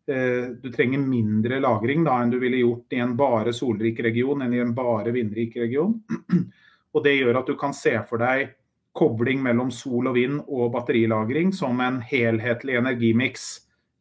eh, 0.07 0.55
du 0.63 0.71
trenger 0.73 1.03
mindre 1.03 1.59
lagring 1.61 2.07
da 2.07 2.17
enn 2.21 2.33
du 2.33 2.39
ville 2.41 2.63
gjort 2.63 2.95
i 2.95 3.03
en 3.03 3.17
bare 3.19 3.53
solrik 3.53 3.99
region 4.05 4.41
enn 4.45 4.55
i 4.55 4.63
en 4.63 4.73
bare 4.77 5.13
vindrik 5.13 5.59
region. 5.59 5.99
Og 6.93 7.03
det 7.05 7.17
gjør 7.17 7.41
at 7.41 7.49
du 7.49 7.57
kan 7.59 7.75
se 7.75 7.93
for 8.07 8.21
deg 8.21 8.53
kobling 8.93 9.41
mellom 9.43 9.71
sol 9.73 10.07
og 10.11 10.17
vind 10.17 10.41
og 10.45 10.71
batterilagring 10.75 11.53
som 11.55 11.79
en 11.81 11.99
helhetlig 12.05 12.77
energimiks 12.77 13.47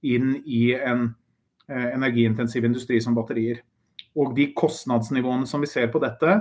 inn 0.05 0.34
i 0.45 0.72
en 0.76 1.07
eh, 1.68 1.88
energiintensiv 1.95 2.66
industri 2.68 3.01
som 3.01 3.16
batterier. 3.16 3.62
Og 4.20 4.34
de 4.36 4.51
kostnadsnivåene 4.57 5.49
som 5.49 5.62
vi 5.64 5.70
ser 5.70 5.88
på 5.93 6.03
dette, 6.03 6.36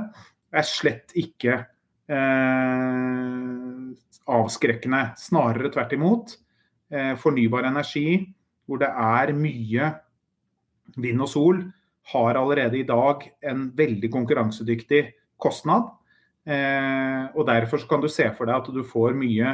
er 0.52 0.68
slett 0.68 1.14
ikke 1.16 1.54
eh, 2.12 3.38
avskrekkende. 4.36 5.04
Snarere 5.20 5.72
tvert 5.72 5.96
imot. 5.96 6.36
Eh, 6.92 7.14
fornybar 7.20 7.70
energi, 7.70 8.20
hvor 8.68 8.82
det 8.82 8.92
er 8.92 9.32
mye 9.38 9.94
vind 11.00 11.24
og 11.24 11.32
sol, 11.32 11.64
har 12.12 12.36
allerede 12.36 12.82
i 12.82 12.88
dag 12.88 13.24
en 13.48 13.70
veldig 13.78 14.10
konkurransedyktig 14.12 15.06
kostnad. 15.40 15.88
Eh, 16.52 17.26
og 17.38 17.46
Derfor 17.48 17.84
kan 17.90 18.02
du 18.02 18.10
se 18.12 18.26
for 18.36 18.50
deg 18.50 18.58
at 18.58 18.72
du 18.74 18.82
får 18.88 19.16
mye 19.18 19.54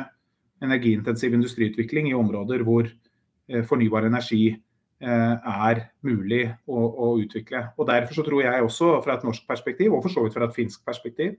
energiintensiv 0.63 1.35
industriutvikling 1.37 2.09
i 2.09 2.15
områder 2.17 2.63
hvor 2.65 2.87
eh, 2.87 3.63
fornybar 3.67 4.07
energi 4.07 4.45
eh, 4.49 5.35
er 5.67 5.83
mulig 6.07 6.45
å, 6.65 6.79
å, 6.87 7.11
utvikle. 7.21 7.67
Og 7.77 7.89
Derfor 7.89 8.17
så 8.17 8.25
tror 8.25 8.45
jeg 8.45 8.63
også 8.63 8.95
fra 9.05 9.17
et 9.17 9.27
norsk 9.27 9.45
perspektiv, 9.49 9.93
og 9.93 10.05
for 10.05 10.15
så 10.15 10.25
vidt 10.25 10.37
fra 10.37 10.47
et 10.47 10.57
finsk 10.57 10.85
perspektiv, 10.87 11.37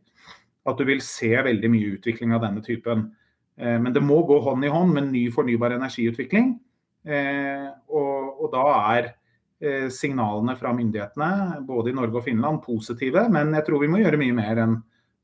at 0.68 0.78
du 0.78 0.84
vil 0.86 1.02
se 1.02 1.32
veldig 1.32 1.72
mye 1.72 1.94
utvikling 1.96 2.36
av 2.36 2.44
denne 2.44 2.62
typen. 2.62 3.09
Men 3.59 3.90
det 3.90 4.02
må 4.04 4.20
gå 4.28 4.36
hånd 4.44 4.66
i 4.66 4.70
hånd 4.70 4.92
med 4.94 5.09
ny 5.09 5.22
fornybar 5.34 5.72
energiutvikling. 5.74 6.50
Og, 7.09 8.18
og, 8.36 8.44
da 8.52 8.64
er 8.92 9.09
signalene 9.90 10.54
fra 10.61 10.74
myndighetene 10.76 11.62
både 11.66 11.90
i 11.90 11.96
Norge 11.96 12.20
og 12.20 12.26
Finland 12.26 12.61
positive, 12.66 13.24
men 13.32 13.56
jeg 13.56 13.64
tror 13.66 13.80
vi 13.80 13.88
må 13.90 14.02
gjøre 14.02 14.20
mye 14.20 14.36
mer 14.36 14.61
enn 14.66 14.76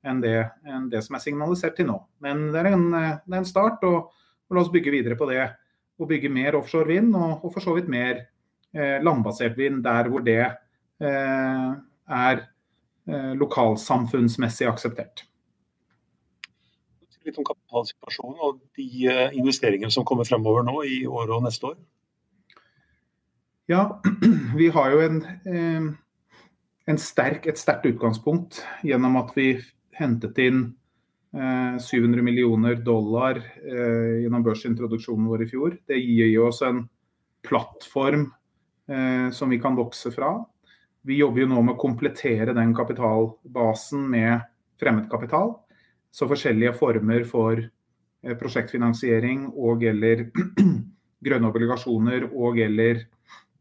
enn 0.05 0.21
det, 0.23 0.37
enn 0.69 0.89
det, 0.93 1.03
som 1.07 1.17
er 1.17 1.25
signalisert 1.25 1.77
til 1.79 1.89
nå. 1.89 1.99
Men 2.25 2.49
det 2.53 2.63
er 2.63 2.71
en, 2.73 2.87
det 2.93 3.33
er 3.33 3.41
en 3.41 3.49
start, 3.49 3.85
og, 3.89 4.13
og, 4.47 4.57
la 4.57 4.63
oss 4.63 4.73
bygge 4.73 4.93
videre 4.95 5.19
på 5.19 5.29
det. 5.31 5.43
Og 6.01 6.11
bygge 6.11 6.31
mer 6.33 6.59
offshore 6.59 6.91
vind, 6.91 7.15
og, 7.17 7.45
og 7.45 7.55
for 7.55 7.65
så 7.65 7.77
vidt 7.77 7.91
mer 7.93 8.25
eh, 8.75 8.99
landbasert 9.05 9.57
vind 9.59 9.85
der 9.85 10.11
hvor 10.11 10.25
det 10.27 10.41
eh, 10.43 11.71
er 12.09 12.43
eh, 13.09 13.33
lokalsamfunnsmessig 13.39 14.69
akseptert. 14.69 15.25
Litt 17.25 17.39
om 17.41 17.47
kapitalsituasjonen 17.49 18.41
og 18.45 18.59
de 18.77 18.87
eh, 19.09 19.37
investeringene 19.39 19.93
som 19.93 20.05
kommer 20.05 20.29
fremover 20.29 20.67
nå 20.67 20.83
i 20.85 21.05
år 21.09 21.33
og 21.33 21.47
neste 21.47 21.71
år? 21.73 21.79
Ja, 23.71 23.87
vi 24.61 24.69
har 24.75 24.93
jo 24.93 25.01
en, 25.01 25.23
eh, 25.49 25.87
en 26.93 27.01
sterk, 27.01 27.49
et 27.49 27.61
sterkt 27.61 27.89
utgangspunkt 27.89 28.61
gjennom 28.85 29.17
at 29.23 29.33
vi 29.39 29.55
hentet 29.99 30.39
inn 30.43 30.65
700 31.81 32.19
eh, 32.19 32.23
millioner 32.23 32.75
dollar 32.75 33.37
eh, 33.65 34.23
gjennom 34.23 34.43
børsintroduksjonen 34.43 35.27
vår 35.27 35.43
i 35.43 35.49
fjor. 35.51 35.77
Det 35.87 35.99
gir 35.99 36.39
oss 36.47 36.63
en 36.63 36.85
plattform 37.43 38.29
eh, 38.89 39.31
som 39.35 39.51
vi 39.51 39.59
kan 39.59 39.75
vokse 39.75 40.13
fra. 40.15 40.37
Vi 41.03 41.19
jobber 41.19 41.43
jo 41.43 41.51
nå 41.51 41.63
med 41.63 41.75
å 41.75 41.81
komplettere 41.81 42.55
den 42.57 42.75
kapitalbasen 42.77 44.07
med 44.11 44.47
fremmedkapital. 44.81 45.57
Så 46.15 46.31
forskjellige 46.31 46.77
former 46.79 47.27
for 47.27 47.59
prosjektfinansiering 48.41 49.49
og 49.51 49.83
eller 49.85 50.29
grønne 51.27 51.51
obligasjoner 51.51 52.31
og 52.31 52.61
eller 52.63 53.03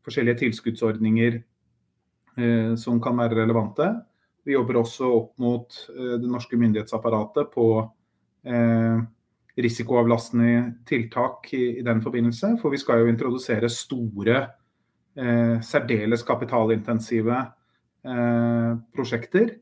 forskjellige 0.05 0.39
tilskuddsordninger 0.45 1.41
som 2.79 3.01
kan 3.03 3.19
være 3.19 3.41
relevante. 3.41 3.89
Vi 4.43 4.55
jobber 4.57 4.81
også 4.81 5.09
opp 5.17 5.33
mot 5.41 5.75
eh, 5.93 6.15
det 6.21 6.29
norske 6.29 6.59
myndighetsapparatet 6.59 7.51
på 7.53 7.67
eh, 8.47 8.97
risikoavlastende 9.63 10.83
tiltak 10.89 11.47
i, 11.55 11.81
den 11.85 12.01
forbindelse. 12.03 12.55
For 12.61 12.73
vi 12.73 12.81
skal 12.81 13.03
jo 13.03 13.11
introdusere 13.11 13.69
store, 13.71 14.41
eh, 15.15 15.57
særdeles 15.63 16.25
kapitalintensive 16.27 17.43
prosjekter 18.03 19.53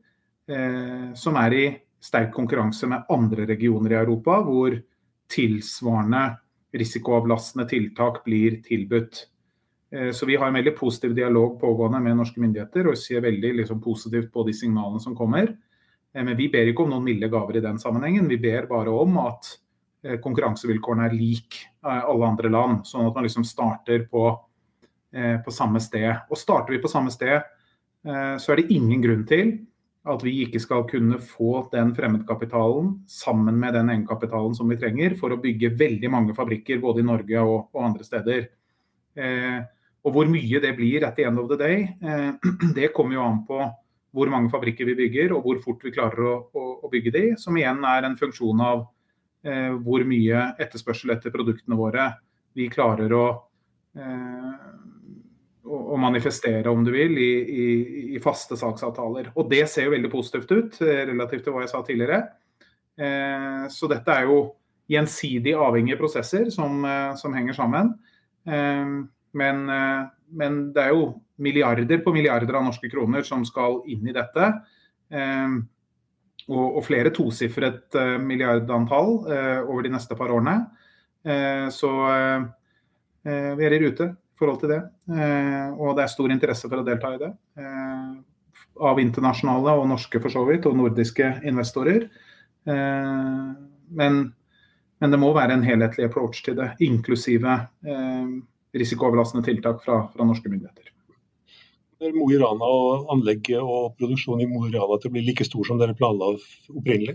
som 1.14 1.36
er 1.38 1.54
i 1.54 1.66
sterk 2.02 2.32
konkurranse 2.34 2.88
med 2.90 3.04
andre 3.14 3.44
regioner 3.46 3.92
i 3.94 3.98
Europa, 4.00 4.40
hvor 4.42 4.74
tilsvarende 5.30 6.24
risikoavlastende 6.74 7.68
tiltak 7.70 8.24
blir 8.26 8.58
tilbudt. 8.66 9.28
Så 9.92 10.24
vi 10.24 10.38
har 10.40 10.48
en 10.48 10.56
veldig 10.56 10.72
positiv 10.72 11.12
dialog 11.12 11.58
pågående 11.60 11.98
med 12.00 12.16
norske 12.16 12.40
myndigheter 12.40 12.86
og 12.88 12.96
ser 12.96 13.20
veldig 13.20 13.50
liksom, 13.58 13.80
positivt 13.84 14.30
på 14.32 14.44
de 14.46 14.54
signalene 14.56 15.02
som 15.04 15.12
kommer. 15.12 15.50
Men 16.16 16.30
vi 16.38 16.46
ber 16.48 16.70
ikke 16.70 16.86
om 16.86 16.94
noen 16.94 17.04
milde 17.04 17.28
gaver 17.28 17.58
i 17.58 17.62
den 17.64 17.76
sammenhengen. 17.80 18.24
Vi 18.30 18.38
ber 18.40 18.70
bare 18.70 18.88
om 18.88 19.18
at 19.20 19.50
konkurransevilkårene 20.24 21.10
er 21.10 21.16
lik 21.16 21.58
alle 21.84 22.30
andre 22.30 22.48
land, 22.54 22.86
sånn 22.88 23.10
at 23.10 23.18
man 23.18 23.26
liksom 23.28 23.44
starter 23.44 24.06
på, 24.08 24.24
på 25.44 25.54
samme 25.54 25.84
sted. 25.84 26.24
Og 26.32 26.40
starter 26.40 26.72
vi 26.72 26.80
på 26.80 26.92
samme 26.92 27.12
sted, 27.12 27.44
så 28.02 28.54
er 28.54 28.62
det 28.62 28.72
ingen 28.72 29.04
grunn 29.04 29.28
til 29.28 29.52
at 30.02 30.24
vi 30.26 30.32
ikke 30.42 30.60
skal 30.62 30.82
kunne 30.90 31.18
få 31.22 31.68
den 31.70 31.92
fremmedkapitalen 31.94 32.96
sammen 33.10 33.58
med 33.60 33.76
den 33.76 33.90
egenkapitalen 33.92 34.54
som 34.58 34.70
vi 34.72 34.78
trenger 34.80 35.14
for 35.18 35.30
å 35.30 35.38
bygge 35.42 35.76
veldig 35.78 36.10
mange 36.10 36.34
fabrikker 36.34 36.80
både 36.82 37.04
i 37.04 37.06
Norge 37.06 37.44
og, 37.44 37.68
og 37.70 37.84
andre 37.86 38.06
steder. 38.06 38.48
Eh, 39.14 39.60
og 40.02 40.16
hvor 40.16 40.30
mye 40.30 40.60
det 40.62 40.72
blir 40.78 41.06
at 41.06 41.16
the 41.16 41.26
end 41.28 41.38
of 41.38 41.48
the 41.50 41.58
day, 41.60 41.86
eh, 42.02 42.32
det 42.78 42.92
kommer 42.96 43.18
jo 43.18 43.26
an 43.26 43.42
på 43.48 43.60
hvor 44.12 44.28
mange 44.28 44.50
fabrikker 44.52 44.88
vi 44.90 44.98
bygger 44.98 45.32
og 45.32 45.46
hvor 45.46 45.62
fort 45.64 45.84
vi 45.86 45.94
klarer 45.94 46.26
å, 46.26 46.34
å, 46.52 46.64
å 46.84 46.90
bygge 46.92 47.14
de, 47.14 47.24
som 47.40 47.56
igjen 47.56 47.80
er 47.88 48.04
en 48.04 48.18
funksjon 48.18 48.60
av 48.60 48.84
eh, 49.46 49.72
hvor 49.84 50.04
mye 50.08 50.50
etterspørsel 50.60 51.14
etter 51.14 51.32
produktene 51.34 51.78
våre 51.78 52.10
vi 52.52 52.68
klarer 52.72 53.14
å 53.16 53.26
eh, 53.96 54.72
å 55.72 55.96
manifestere, 56.00 56.70
om 56.70 56.82
du 56.84 56.90
vil, 56.92 57.14
i, 57.22 57.32
i, 57.38 57.66
i, 58.16 58.20
faste 58.22 58.56
saksavtaler. 58.58 59.30
Og 59.38 59.46
det 59.50 59.62
ser 59.70 59.86
jo 59.86 59.94
veldig 59.94 60.10
positivt 60.10 60.50
ut, 60.52 60.78
eh, 60.82 61.04
relativt 61.08 61.46
til 61.46 61.54
hva 61.54 61.62
jeg 61.62 61.70
sa 61.70 61.82
tidligere. 61.86 62.18
Eh, 62.98 63.62
så 63.72 63.88
dette 63.90 64.16
er 64.16 64.26
jo 64.28 64.40
gjensidig 64.90 65.54
avhengige 65.56 66.00
prosesser 66.00 66.50
som, 66.52 66.82
eh, 66.84 67.14
som 67.20 67.34
henger 67.36 67.56
sammen. 67.56 67.94
Eh, 68.46 68.96
men, 69.38 69.68
eh, 69.70 70.06
men, 70.38 70.62
det 70.74 70.86
er 70.86 70.96
jo 70.96 71.12
milliarder 71.42 72.02
på 72.04 72.14
milliarder 72.14 72.58
av 72.58 72.66
norske 72.68 72.90
kroner 72.92 73.24
som 73.26 73.44
skal 73.48 73.82
inn 73.90 74.06
i 74.08 74.16
dette. 74.16 74.48
Eh, 75.12 75.60
og, 76.48 76.64
og, 76.64 76.80
flere 76.84 77.12
tosifret 77.14 77.94
milliardantall 78.18 79.12
over 79.62 79.84
de 79.86 79.92
neste 79.94 80.16
par 80.18 80.32
årene. 80.34 80.56
så 81.70 81.90
vi 83.22 83.64
er 83.64 83.76
i 83.76 83.78
rute 83.78 84.08
i 84.10 84.38
forhold 84.38 84.58
til 84.58 84.72
det. 84.72 84.80
Eh, 85.14 85.68
og 85.78 85.96
det 85.96 86.02
er 86.02 86.10
stor 86.10 86.32
interesse 86.34 86.66
for 86.66 86.82
å 86.82 86.86
delta 86.86 87.12
i 87.14 87.20
det. 87.20 87.30
Eh, 87.62 88.12
av 88.82 88.98
internasjonale 88.98 89.76
og 89.78 89.86
norske 89.92 90.18
for 90.22 90.34
så 90.34 90.42
vidt, 90.48 90.66
og 90.66 90.74
nordiske 90.80 91.28
investorer. 91.46 92.08
Eh, 92.66 93.52
men, 94.02 94.22
men 94.98 95.14
det 95.14 95.20
må 95.20 95.30
være 95.36 95.54
en 95.58 95.66
helhetlig 95.66 96.08
approach 96.08 96.42
til 96.42 96.58
det, 96.58 96.72
inklusive 96.82 97.60
risikooverlastende 98.78 99.44
tiltak 99.46 99.82
fra, 99.84 100.06
fra 100.12 100.26
norske 100.26 100.50
myndigheter. 100.50 100.88
Mo 102.16 102.26
i 102.34 102.38
Rana 102.40 102.66
og 102.66 103.12
anlegget 103.14 103.60
og 103.62 103.92
produksjonen 103.98 104.42
i 104.42 104.48
Mo 104.50 104.64
i 104.66 104.72
Rana 104.74 104.98
til 104.98 105.12
å 105.12 105.14
bli 105.14 105.22
like 105.28 105.46
stor 105.46 105.68
som 105.68 105.78
dere 105.78 105.94
planla 105.98 106.32
opprinnelig? 106.72 107.14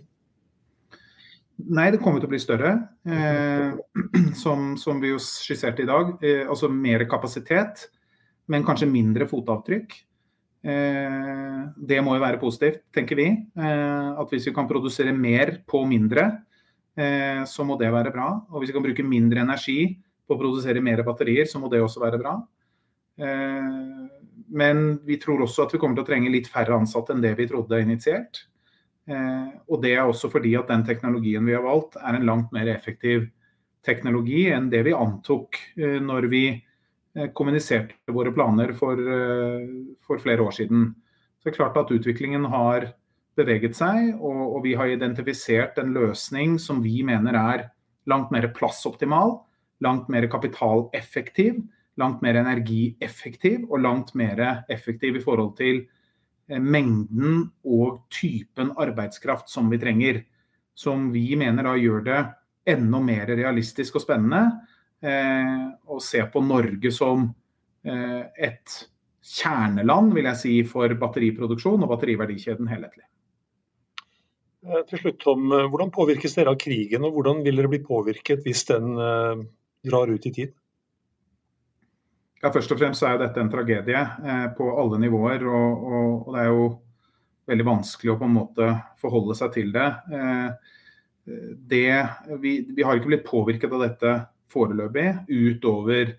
Nei, 1.58 1.90
det 1.92 2.00
kommer 2.04 2.22
til 2.22 2.30
å 2.30 2.34
bli 2.36 2.40
større. 2.40 2.74
Eh, 3.10 3.74
som, 4.42 4.76
som, 4.80 5.02
vi 5.02 5.12
jo 5.12 5.22
skisserte 5.22 5.84
i 5.84 5.90
dag. 5.90 6.14
Eh, 6.22 6.44
altså 6.46 6.70
mer 6.70 7.04
kapasitet, 7.10 7.88
men 8.48 8.66
kanskje 8.68 8.90
mindre 8.92 9.28
fotavtrykk. 9.30 9.96
Eh, 10.68 11.62
det 11.90 12.02
må 12.06 12.16
jo 12.16 12.24
være 12.24 12.42
positivt, 12.42 12.84
tenker 12.94 13.18
vi. 13.20 13.32
Eh, 13.58 14.10
at 14.22 14.34
hvis 14.34 14.48
vi 14.50 14.56
kan 14.56 14.70
produsere 14.70 15.16
mer 15.16 15.58
på 15.68 15.82
mindre, 15.90 16.30
eh, 16.98 17.42
så 17.50 17.66
må 17.66 17.80
det 17.82 17.90
være 17.94 18.14
bra. 18.14 18.30
Og 18.52 18.62
hvis 18.62 18.72
vi 18.72 18.78
kan 18.78 18.86
bruke 18.86 19.08
mindre 19.08 19.42
energi 19.48 19.98
på 20.28 20.36
å 20.36 20.40
produsere 20.40 20.84
mer 20.84 21.04
batterier, 21.08 21.48
så 21.48 21.62
må 21.62 21.72
det 21.72 21.82
også 21.84 22.04
være 22.04 22.20
bra. 22.22 22.36
Eh, 23.18 23.72
men 24.48 24.84
vi 25.08 25.18
tror 25.22 25.42
også 25.44 25.66
at 25.66 25.74
vi 25.74 25.80
kommer 25.82 25.98
til 25.98 26.06
å 26.06 26.10
trenge 26.12 26.34
litt 26.34 26.50
færre 26.52 26.78
ansatte 26.78 27.16
enn 27.16 27.24
det 27.24 27.34
vi 27.40 27.48
trodde 27.50 27.82
initiert. 27.82 28.44
Eh, 29.08 29.50
og 29.72 29.82
det 29.84 29.96
er 29.96 30.06
også 30.06 30.30
fordi 30.32 30.54
at 30.60 30.70
den 30.72 30.86
teknologien 30.88 31.46
vi 31.48 31.56
har 31.56 31.66
valgt 31.66 31.98
er 32.02 32.18
en 32.18 32.28
langt 32.28 32.54
mer 32.56 32.70
effektiv 32.72 33.30
teknologi 33.88 34.50
enn 34.52 34.70
det 34.72 34.84
vi 34.88 34.96
antok 34.96 35.60
eh, 35.80 36.00
når 36.04 36.32
vi 36.32 36.46
kommuniserte 37.34 38.14
våre 38.14 38.30
planer 38.30 38.76
for, 38.78 39.00
for 40.06 40.22
flere 40.22 40.44
år 40.46 40.52
siden. 40.54 40.84
Så 41.40 41.48
det 41.48 41.56
er 41.56 41.56
klart 41.56 41.80
at 41.82 41.90
utviklingen 41.90 42.44
har 42.52 42.92
beveget 43.38 43.74
seg, 43.78 44.12
og, 44.18 44.42
og, 44.44 44.60
vi 44.68 44.76
har 44.78 44.92
identifisert 44.92 45.80
en 45.82 45.96
løsning 45.96 46.60
som 46.62 46.84
vi 46.84 47.00
mener 47.08 47.38
er 47.40 47.64
langt 48.06 48.30
mer 48.34 48.46
plassoptimal, 48.54 49.40
langt 49.84 50.08
mer 50.10 50.28
kapitaleffektiv, 50.32 51.60
langt 51.98 52.24
mer 52.26 52.40
energieffektiv 52.42 53.68
og 53.70 53.82
langt 53.82 54.16
mer 54.18 54.42
effektiv 54.74 55.18
i 55.18 55.24
forhold 55.24 55.56
til 55.58 55.86
Eh, 56.48 56.60
mengden 56.64 57.42
og 57.68 58.06
typen 58.14 58.72
arbeidskraft 58.80 59.50
som 59.52 59.70
vi 59.72 59.80
trenger. 59.82 60.22
Som 60.78 61.10
vi 61.12 61.32
mener 61.36 61.68
da 61.68 61.74
gjør 61.76 62.06
det 62.06 62.20
enda 62.68 63.02
mer 63.04 63.28
realistisk 63.32 63.98
og 63.98 64.04
spennende 64.04 64.44
eh, 65.02 65.66
å 65.88 66.00
se 66.04 66.22
på 66.32 66.44
Norge 66.46 66.92
som 66.94 67.26
eh, 67.84 68.24
et 68.48 68.78
kjerneland 69.28 70.14
vil 70.16 70.30
jeg 70.30 70.40
si, 70.40 70.56
for 70.68 70.94
batteriproduksjon 71.00 71.84
og 71.84 71.92
batteriverdikjeden 71.92 72.70
helhetlig. 72.72 73.08
Eh, 74.68 74.84
til 74.88 75.04
slutt, 75.04 75.20
Tom, 75.24 75.50
Hvordan 75.52 75.92
påvirkes 75.96 76.38
dere 76.38 76.54
av 76.54 76.62
krigen, 76.62 77.08
og 77.08 77.18
hvordan 77.18 77.44
vil 77.44 77.60
dere 77.60 77.74
bli 77.74 77.82
påvirket 77.84 78.46
hvis 78.46 78.64
den 78.70 78.94
eh, 78.96 79.44
drar 79.86 80.10
ut 80.14 80.26
i 80.26 80.34
tid? 80.34 80.56
Ja, 82.42 82.52
Først 82.54 82.72
og 82.74 82.80
fremst 82.80 83.06
er 83.06 83.18
dette 83.20 83.42
en 83.42 83.50
tragedie 83.52 83.98
eh, 84.00 84.48
på 84.58 84.70
alle 84.78 85.00
nivåer. 85.02 85.46
Og, 85.50 85.86
og, 85.88 86.12
og, 86.28 86.34
det 86.36 86.44
er 86.44 86.52
jo 86.52 86.68
veldig 87.48 87.68
vanskelig 87.68 88.14
å 88.14 88.20
på 88.20 88.28
en 88.28 88.36
måte 88.36 88.72
forholde 89.02 89.38
seg 89.40 89.54
til 89.56 89.74
det. 89.76 89.88
Eh, 90.14 90.76
det 91.68 91.90
vi, 92.40 92.54
vi, 92.72 92.86
har 92.86 92.98
ikke 92.98 93.12
blitt 93.12 93.28
påvirket 93.28 93.74
av 93.74 93.84
dette 93.84 94.14
foreløpig, 94.54 95.10
utover 95.28 96.14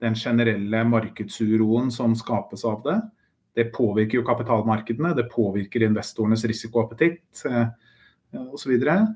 den 0.00 0.16
generelle 0.16 0.82
markedsuroen 0.88 1.90
som 1.92 2.16
skapes 2.16 2.64
av 2.68 2.82
det. 2.84 2.98
Det 3.56 3.70
påvirker 3.74 4.20
jo 4.20 4.26
kapitalmarkedene, 4.26 5.14
det 5.16 5.30
påvirker 5.32 5.84
investorenes 5.86 6.44
risikoappetitt 6.48 7.44
eh, 7.48 7.66
osv. 8.50 8.76
Eh, 8.76 9.06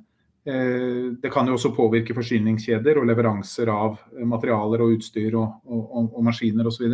det 0.45 1.30
kan 1.32 1.47
jo 1.49 1.55
også 1.57 1.70
påvirke 1.72 2.12
forsyningskjeder 2.12 2.99
og 3.01 3.07
leveranser 3.09 3.70
av 3.72 3.95
materialer 4.28 4.82
og 4.84 4.99
utstyr 4.99 5.38
og, 5.40 5.55
og, 5.64 6.11
og 6.18 6.26
maskiner 6.26 6.68
osv. 6.68 6.90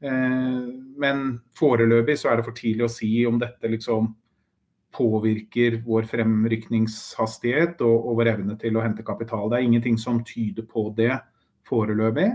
Eh, 0.00 0.66
men 0.96 1.24
foreløpig 1.56 2.16
så 2.18 2.30
er 2.30 2.40
det 2.40 2.46
for 2.46 2.56
tidlig 2.56 2.86
å 2.86 2.92
si 2.92 3.12
om 3.28 3.40
dette 3.40 3.68
liksom 3.68 4.14
påvirker 4.96 5.80
vår 5.84 6.08
fremrykningshastighet 6.10 7.82
og, 7.86 8.06
og 8.10 8.20
vår 8.20 8.32
evne 8.32 8.56
til 8.58 8.78
å 8.78 8.84
hente 8.84 9.06
kapital. 9.06 9.50
Det 9.50 9.60
er 9.60 9.68
ingenting 9.68 9.98
som 10.00 10.22
tyder 10.26 10.66
på 10.66 10.88
det 10.96 11.12
foreløpig. 11.68 12.30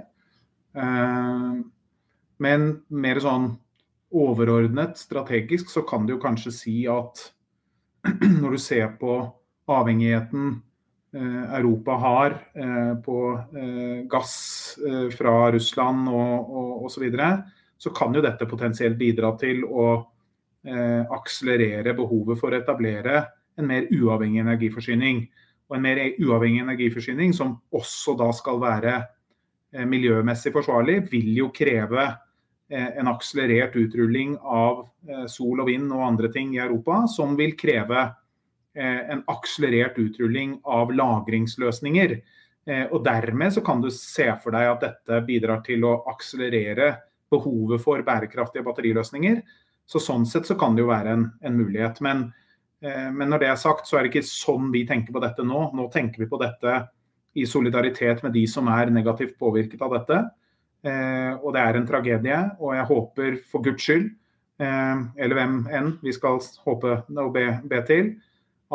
Eh, 0.78 1.54
men 2.46 2.68
mer 2.92 3.22
sånn 3.24 3.54
overordnet 4.16 5.00
strategisk 5.00 5.72
så 5.74 5.84
kan 5.88 6.06
du 6.06 6.16
jo 6.16 6.22
kanskje 6.22 6.54
si 6.54 6.76
at 6.92 7.32
når 8.42 8.56
du 8.56 8.62
ser 8.62 8.94
på 9.02 9.18
avhengigheten 9.66 10.62
eh, 11.14 11.54
Europa 11.58 11.92
har 11.92 12.32
eh, 12.54 12.96
på 13.06 13.40
eh, 13.58 14.08
gass 14.10 14.36
fra 15.18 15.52
Russland 15.52 16.10
og, 16.10 16.86
osv., 16.86 16.94
så, 16.94 17.04
videre, 17.04 17.30
så 17.78 17.90
kan 17.96 18.16
jo 18.16 18.24
dette 18.24 18.48
potensielt 18.50 18.98
bidra 19.00 19.36
til 19.40 19.66
å 19.66 19.88
akselerere 20.66 21.92
behovet 21.94 22.40
for 22.40 22.50
å 22.50 22.58
etablere 22.58 23.20
en 23.62 23.68
mer 23.70 23.84
uavhengig 23.94 24.40
energiforsyning. 24.42 25.20
Og 25.70 25.76
en 25.78 25.84
mer 25.84 26.00
uavhengig 26.18 26.64
energiforsyning 26.64 27.36
som 27.38 27.52
også 27.70 28.16
da 28.18 28.32
skal 28.34 28.58
være 28.64 28.96
miljømessig 29.86 30.50
forsvarlig, 30.56 31.04
vil 31.12 31.30
jo 31.38 31.52
kreve 31.54 32.08
en 32.74 33.12
akselerert 33.12 33.78
utrulling 33.78 34.34
av 34.42 34.88
sol 35.30 35.62
og 35.62 35.70
vind 35.70 35.94
og 35.94 36.02
andre 36.08 36.34
ting 36.34 36.56
i 36.58 36.64
Europa, 36.66 37.04
som 37.14 37.38
vil 37.38 37.54
kreve 37.62 38.08
en 38.84 39.22
akselerert 39.32 39.98
utrulling 40.02 40.58
av 40.64 40.92
lagringsløsninger. 40.92 42.18
Eh, 42.66 42.88
og 42.90 43.04
Dermed 43.06 43.54
så 43.54 43.62
kan 43.66 43.82
du 43.82 43.92
se 43.94 44.26
for 44.42 44.56
deg 44.56 44.72
at 44.72 44.86
dette 44.86 45.22
bidrar 45.28 45.62
til 45.66 45.86
å 45.86 46.00
akselerere 46.10 46.96
behovet 47.32 47.82
for 47.84 48.02
bærekraftige 48.06 48.66
batteriløsninger. 48.66 49.44
Så 49.86 50.02
Sånn 50.02 50.26
sett 50.26 50.50
så 50.50 50.58
kan 50.58 50.76
det 50.76 50.82
jo 50.82 50.90
være 50.90 51.14
en, 51.14 51.28
en 51.46 51.58
mulighet. 51.60 52.02
Men, 52.06 52.28
eh, 52.82 53.12
men, 53.12 53.30
når 53.30 53.44
det 53.44 53.52
er 53.52 53.62
sagt, 53.62 53.86
så 53.88 54.00
er 54.00 54.06
det 54.06 54.14
ikke 54.14 54.26
sånn 54.30 54.72
vi 54.74 54.86
tenker 54.90 55.14
på 55.14 55.22
dette 55.24 55.46
nå. 55.46 55.70
Nå 55.78 55.88
tenker 55.94 56.26
vi 56.26 56.30
på 56.32 56.42
dette 56.42 56.82
i 57.36 57.46
solidaritet 57.46 58.24
med 58.24 58.34
de 58.34 58.46
som 58.50 58.70
er 58.72 58.94
negativt 58.94 59.38
påvirket 59.38 59.82
av 59.84 60.00
dette. 60.00 60.26
og 60.86 61.50
det 61.52 61.62
er 61.62 61.76
en 61.76 61.88
tragedie. 61.90 62.38
Og 62.62 62.76
jeg 62.78 62.86
håper 62.86 63.38
for 63.50 63.64
guds 63.66 63.84
skyld, 63.84 64.06
eller 64.62 65.36
hvem 65.36 65.56
enn 65.68 65.90
vi 66.00 66.14
skal 66.14 66.38
håpe 66.64 66.94
og 67.10 67.32
be, 67.34 67.48
be 67.66 67.82
til, 67.90 68.14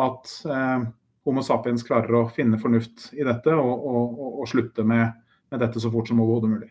at 0.07 0.35
eh, 0.49 0.89
Homo 1.29 1.43
sapiens 1.45 1.85
klarer 1.85 2.17
å 2.17 2.29
finne 2.33 2.59
fornuft 2.61 3.11
i 3.13 3.25
dette 3.27 3.53
og, 3.55 3.71
og, 3.71 4.05
og, 4.17 4.37
og 4.43 4.49
slutte 4.49 4.85
med, 4.87 5.13
med, 5.53 5.61
dette 5.61 5.83
så 5.83 5.93
fort 5.93 6.09
som 6.09 6.23
overhodet 6.23 6.53
mulig. 6.55 6.71